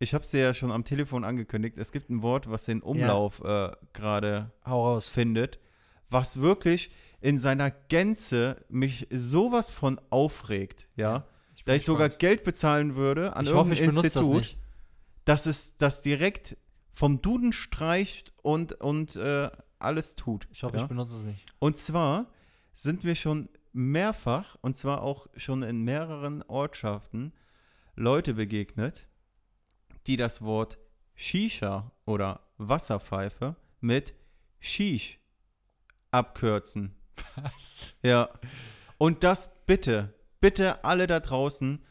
[0.00, 1.76] Ich habe es dir ja schon am Telefon angekündigt.
[1.76, 4.52] Es gibt ein Wort, was den Umlauf äh, gerade
[5.00, 5.58] findet,
[6.08, 11.24] was wirklich in seiner Gänze mich sowas von aufregt, ja.
[11.56, 12.20] Ich Da ich sogar gespannt.
[12.20, 14.58] Geld bezahlen würde an ich hoffe, irgendein das Institut, nicht.
[15.24, 16.56] dass es das direkt
[16.92, 19.50] vom Duden streicht und, und äh,
[19.80, 20.46] alles tut.
[20.52, 20.82] Ich hoffe, ja?
[20.82, 21.44] ich benutze es nicht.
[21.58, 22.26] Und zwar
[22.72, 27.32] sind wir schon mehrfach, und zwar auch schon in mehreren Ortschaften,
[27.96, 29.08] Leute begegnet,
[30.08, 30.78] die das Wort
[31.14, 34.14] Shisha oder Wasserpfeife mit
[34.58, 35.18] Shish
[36.10, 36.94] abkürzen.
[37.36, 37.94] Was?
[38.02, 38.28] Ja.
[38.96, 41.84] Und das bitte, bitte alle da draußen,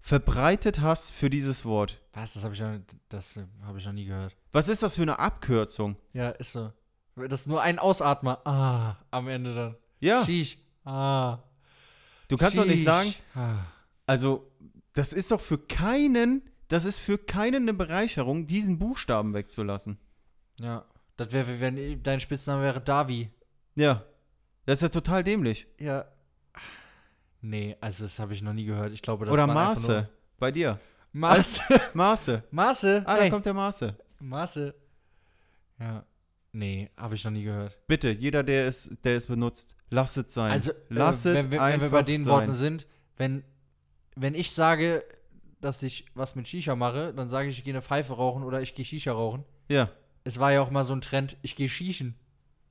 [0.00, 2.00] verbreitet Hass für dieses Wort.
[2.12, 2.34] Was?
[2.34, 2.62] Das habe ich,
[3.08, 4.34] das, äh, hab ich noch nie gehört.
[4.52, 5.96] Was ist das für eine Abkürzung?
[6.12, 6.72] Ja, ist so.
[7.16, 8.40] Das ist nur ein Ausatmer.
[8.46, 9.76] Ah, am Ende dann.
[10.00, 10.58] Ja, Sheesh.
[10.84, 11.38] Ah.
[12.28, 12.84] du kannst doch nicht Sheesh.
[12.84, 13.56] sagen, Ah.
[14.06, 14.50] also
[14.92, 19.98] das ist doch für keinen, das ist für keinen eine Bereicherung, diesen Buchstaben wegzulassen.
[20.58, 20.84] Ja.
[21.16, 23.30] Das wäre, wenn dein Spitzname wäre Davi.
[23.76, 24.02] Ja,
[24.66, 25.66] das ist ja total dämlich.
[25.78, 26.06] Ja.
[27.40, 28.92] Nee, also das habe ich noch nie gehört.
[28.92, 30.08] Ich glaube, das Oder Maße,
[30.38, 30.78] bei dir.
[31.12, 31.60] Maße.
[31.94, 32.42] Maße.
[32.50, 33.02] Maße.
[33.06, 33.94] Ah, da kommt der Maße.
[34.20, 34.74] Maße.
[35.78, 36.04] Ja.
[36.52, 37.76] Nee, habe ich noch nie gehört.
[37.86, 40.52] Bitte, jeder, der es, der es benutzt, lass es sein.
[40.52, 42.32] Also, äh, es wenn, wir- wenn einfach wir bei den sein.
[42.32, 42.86] Worten sind,
[43.16, 43.44] wenn,
[44.16, 45.04] wenn ich sage,
[45.64, 48.60] dass ich was mit Shisha mache, dann sage ich, ich gehe eine Pfeife rauchen oder
[48.62, 49.44] ich gehe Shisha rauchen.
[49.68, 49.88] Ja.
[50.24, 52.14] Es war ja auch mal so ein Trend, ich gehe Shishen.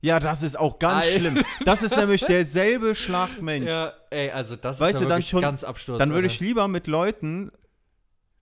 [0.00, 1.18] Ja, das ist auch ganz Ei.
[1.18, 1.42] schlimm.
[1.64, 3.68] Das ist nämlich derselbe Schlagmensch.
[3.70, 5.98] Ja, ey, also das Weißt ist du, ja dann wirklich schon- ganz Absturz.
[5.98, 6.34] Dann würde Alter.
[6.34, 7.50] ich lieber mit Leuten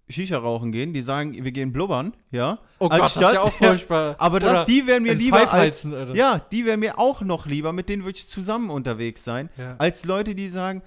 [0.08, 2.58] Shisha rauchen gehen, die sagen, wir gehen blubbern, ja.
[2.78, 4.16] Oh Gott, das ist ja auch furchtbar.
[4.18, 6.14] aber das, die wären mir lieber als, Alter.
[6.14, 9.76] ja, die wären mir auch noch lieber, mit denen würde ich zusammen unterwegs sein, Ja.
[9.78, 10.82] als Leute, die sagen,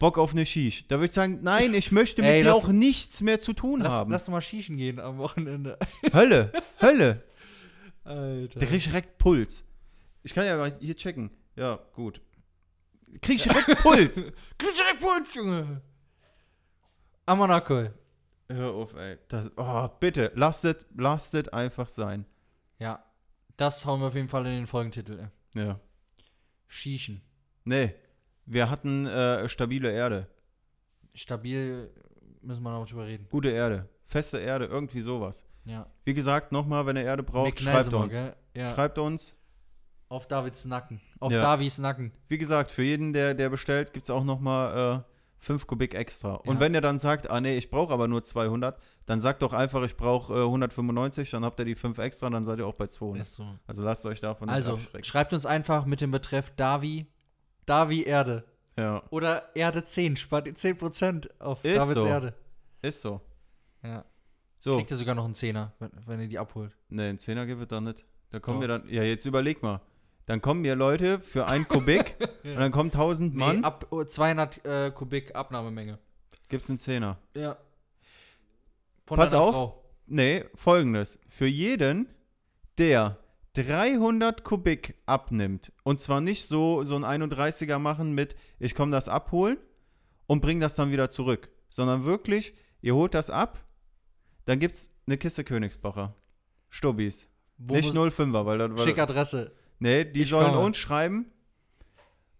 [0.00, 0.88] Bock auf eine Shish.
[0.88, 3.52] Da würde ich sagen, nein, ich möchte mit Ey, dir lass- auch nichts mehr zu
[3.52, 4.10] tun Lass, haben.
[4.10, 5.78] lass mal Shishen gehen am Wochenende.
[6.12, 6.50] Hölle,
[6.80, 7.22] Hölle.
[8.02, 8.58] Alter.
[8.58, 9.62] Da krieg ich direkt Puls.
[10.24, 11.30] Ich kann ja mal hier checken.
[11.54, 12.20] Ja, gut.
[13.20, 14.16] Krieg ich direkt Puls.
[14.16, 15.82] Krieg direkt Puls, Junge.
[17.26, 17.90] Amanakoi.
[18.48, 19.18] Hör auf, ey.
[19.28, 22.24] Das, oh, bitte, lasst es lasst es einfach sein.
[22.78, 23.04] Ja,
[23.56, 25.20] das hauen wir auf jeden Fall in den Folgentitel.
[25.54, 25.62] ey.
[25.62, 25.78] Ja.
[26.66, 27.20] Shishen.
[27.64, 27.94] Nee,
[28.52, 30.26] wir hatten äh, stabile Erde.
[31.14, 31.90] Stabil
[32.42, 33.26] müssen wir noch drüber reden.
[33.30, 33.88] Gute Erde.
[34.06, 35.44] Feste Erde, irgendwie sowas.
[35.64, 35.86] Ja.
[36.04, 38.20] Wie gesagt, nochmal, wenn ihr Erde braucht, Mick schreibt uns.
[38.54, 38.74] Ja.
[38.74, 39.34] Schreibt uns.
[40.08, 41.00] Auf Davids Nacken.
[41.20, 41.40] Auf Ja.
[41.42, 42.10] Davis Nacken.
[42.26, 45.04] Wie gesagt, für jeden, der, der bestellt, gibt es auch nochmal
[45.38, 46.34] 5 Kubik extra.
[46.34, 46.60] Und Ja.
[46.60, 49.82] wenn ihr dann sagt, ah nee, ich brauche aber nur 200, dann sagt doch einfach,
[49.84, 52.88] ich brauche äh, 195, dann habt ihr die 5 extra, dann seid ihr auch bei
[52.88, 53.22] 200.
[53.22, 53.46] Ist so.
[53.66, 55.04] Also lasst euch davon Also, nicht abschrecken.
[55.04, 57.06] schreibt uns einfach mit dem Betreff Davi,
[57.70, 58.44] Davi Erde.
[58.76, 62.06] Ja, Oder Erde 10, spart ihr 10% auf Ist Davids so.
[62.06, 62.34] Erde.
[62.82, 63.20] ist so.
[63.82, 64.04] Ja.
[64.58, 66.76] So, Kriegt ihr sogar noch einen Zehner, wenn, wenn ihr die abholt.
[66.88, 68.04] nee, einen Zehner gibt es dann nicht.
[68.30, 69.80] Da kommen wir dann, ja, jetzt überleg mal.
[70.26, 74.02] Dann kommen mir Leute für ein Kubik und dann kommen 1000 Mann, Nee, ab oh,
[74.02, 75.98] 200 äh, Kubik Abnahmemenge.
[76.48, 77.18] gibt's einen Zehner.
[77.34, 77.56] Ja.
[79.06, 79.54] Von Pass deiner auf.
[79.54, 79.84] Frau.
[80.06, 81.20] Nee, folgendes.
[81.28, 82.08] Für jeden,
[82.78, 83.16] der
[83.54, 89.08] 300 Kubik abnimmt, und zwar nicht so, so ein 31er machen mit, ich komme das
[89.08, 89.58] abholen
[90.26, 93.64] und bring das dann wieder zurück, sondern wirklich, ihr holt das ab,
[94.44, 96.14] dann gibt's eine Kiste Königsbacher.
[96.68, 97.28] Stubbis.
[97.58, 98.70] Wo nicht muss- 05er, weil das.
[98.70, 99.52] Weil, Schick Adresse.
[99.80, 100.60] nee, die Ich sollen komme.
[100.64, 101.30] uns schreiben.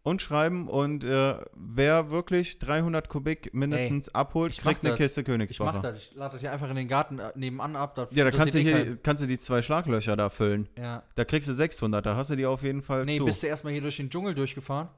[0.03, 4.99] Uns schreiben und äh, wer wirklich 300 Kubik mindestens abholt, ich mach kriegt eine das.
[4.99, 5.73] Kiste Ich Königsbacher.
[5.75, 5.99] mach das.
[5.99, 7.95] Ich lade das hier einfach in den Garten äh, nebenan ab.
[7.97, 10.69] Das, Ja, da kannst du, eh hier, kannst du die zwei Schlaglöcher da füllen.
[10.79, 11.03] Ja.
[11.17, 13.27] Da kriegst du 600, da hast du die auf jeden Fall Nee, zu.
[13.27, 14.89] bist du erstmal hier durch den Dschungel durchgefahren?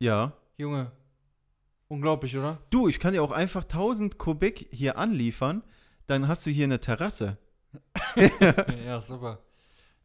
[0.00, 0.32] ja.
[0.58, 0.90] Junge.
[1.88, 2.58] Unglaublich, oder?
[2.70, 5.62] Du, ich kann dir auch einfach 1000 Kubik hier anliefern,
[6.08, 7.38] dann hast du hier eine Terrasse.
[8.84, 9.38] ja, super.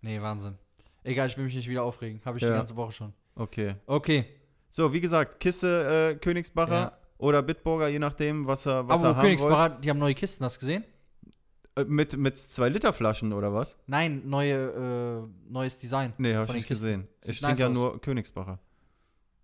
[0.01, 0.57] Nee, Wahnsinn.
[1.03, 2.21] Egal, ich will mich nicht wieder aufregen.
[2.25, 2.49] Habe ich Ja.
[2.49, 3.13] die ganze Woche schon.
[3.35, 3.75] Okay.
[3.85, 4.25] Okay.
[4.69, 6.97] So, wie gesagt, Kiste äh, Königsbacher Ja.
[7.17, 10.43] oder Bitburger, je nachdem, was er, was er Aber haben Königsbacher, die haben neue Kisten,
[10.45, 10.83] hast du gesehen?
[10.83, 11.87] wollt.
[11.87, 13.77] Äh, mit, mit 2 Liter Flaschen oder was?
[13.87, 16.13] Nein, neue, äh, neues Design.
[16.17, 16.85] Nee, habe ich nicht Kisten.
[16.85, 17.07] gesehen.
[17.23, 17.73] Sieht ich nice trinke ja aus.
[17.73, 18.59] nur Königsbacher.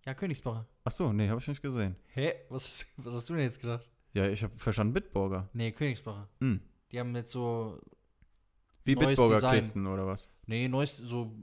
[0.06, 0.66] Ja, Königsbacher.
[0.86, 1.96] Ach so, nee, habe ich nicht gesehen.
[2.14, 2.34] Hä?
[2.50, 3.86] Was, ist, was hast du denn jetzt gedacht?
[4.14, 5.48] Ja, ich habe verstanden Bitburger.
[5.54, 6.28] Nee, Königsbacher.
[6.40, 6.62] Hm.
[6.92, 7.80] Die haben jetzt so,
[8.86, 9.56] Wie Neues Bitburger Design.
[9.60, 10.28] Kisten oder was?
[10.46, 11.34] nee, neues, so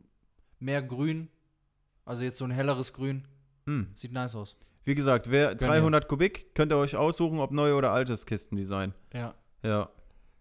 [0.59, 1.29] mehr grün.
[2.05, 3.27] Also jetzt so ein helleres Grün.
[3.67, 3.89] Hm.
[3.95, 4.57] Sieht nice aus.
[4.85, 8.93] Wie gesagt, wer Gönn 300 Kubik, könnt ihr euch aussuchen, ob neu oder altes Kistendesign.
[9.15, 9.89] Ja, Ja,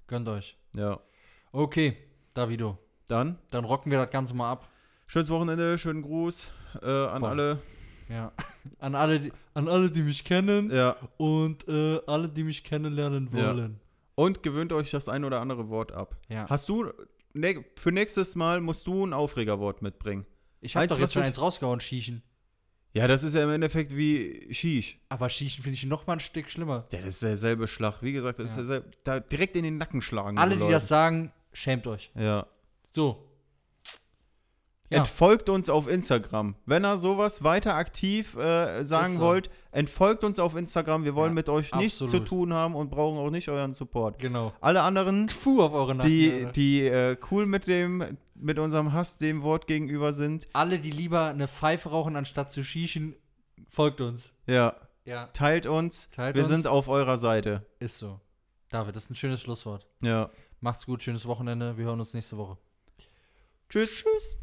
[0.08, 0.58] gönnt euch.
[0.76, 1.00] ja.
[1.54, 1.96] Okay,
[2.34, 2.78] Davido.
[3.08, 4.68] Dann Dann rocken wir das Ganze mal ab.
[5.08, 6.50] schönes Wochenende, schönen Gruß
[6.82, 7.30] äh, an Boah.
[7.30, 7.60] alle.
[8.10, 8.32] Ja.
[8.80, 10.96] An alle, die, an alle, die mich kennen Ja.
[11.18, 13.48] und äh, alle, die mich kennenlernen Ja.
[13.56, 13.80] wollen.
[14.16, 16.16] Und gewöhnt euch das ein oder andere Wort ab.
[16.30, 16.48] Ja.
[16.50, 16.92] Hast du,
[17.34, 20.26] ne, für nächstes Mal musst du ein Aufregerwort mitbringen.
[20.64, 22.24] Ich habe doch jetzt schon eins rausgehauen, Schiechen.
[22.94, 25.00] Ja, das ist ja im Endeffekt wie Shish.
[25.10, 26.88] Aber Schiechen finde ich noch mal ein Stück schlimmer.
[26.92, 28.02] Ja, das ist derselbe Schlag.
[28.02, 28.62] Wie gesagt, das ist Ja.
[28.64, 28.92] derselbe.
[29.04, 30.38] Da direkt in den Nacken schlagen.
[30.38, 30.74] Alle, die Leute.
[30.74, 32.12] das sagen, schämt euch.
[32.16, 32.46] Ja.
[32.96, 33.28] So.
[34.90, 35.00] Ja.
[35.00, 36.56] Entfolgt uns auf Instagram.
[36.68, 39.22] Wenn ihr sowas weiter aktiv äh, sagen Ist so.
[39.24, 41.04] wollt, entfolgt uns auf Instagram.
[41.04, 42.28] Wir wollen Ja, mit euch nichts zu absolut.
[42.28, 44.20] tun haben und brauchen auch nicht euren Support.
[44.20, 44.54] Genau.
[44.62, 46.12] Alle anderen, Fu auf eure Nacken.
[46.12, 50.92] die, die äh, cool mit dem, mit unserem Hass dem Wort gegenüber sind, Alle, die
[50.92, 53.16] lieber eine Pfeife rauchen, anstatt zu schießen,
[53.70, 54.34] folgt uns.
[54.48, 55.28] ja, Ja.
[55.28, 56.10] teilt uns.
[56.12, 56.50] Teilt Wir uns.
[56.52, 57.66] sind auf eurer Seite.
[57.80, 58.20] Ist so.
[58.70, 59.86] David, das ist ein schönes Schlusswort.
[60.02, 60.30] Ja.
[60.60, 61.78] Macht's gut, schönes Wochenende.
[61.78, 62.58] Wir hören uns nächste Woche.
[63.70, 63.90] Tschüss.
[64.04, 64.38] Tschüss.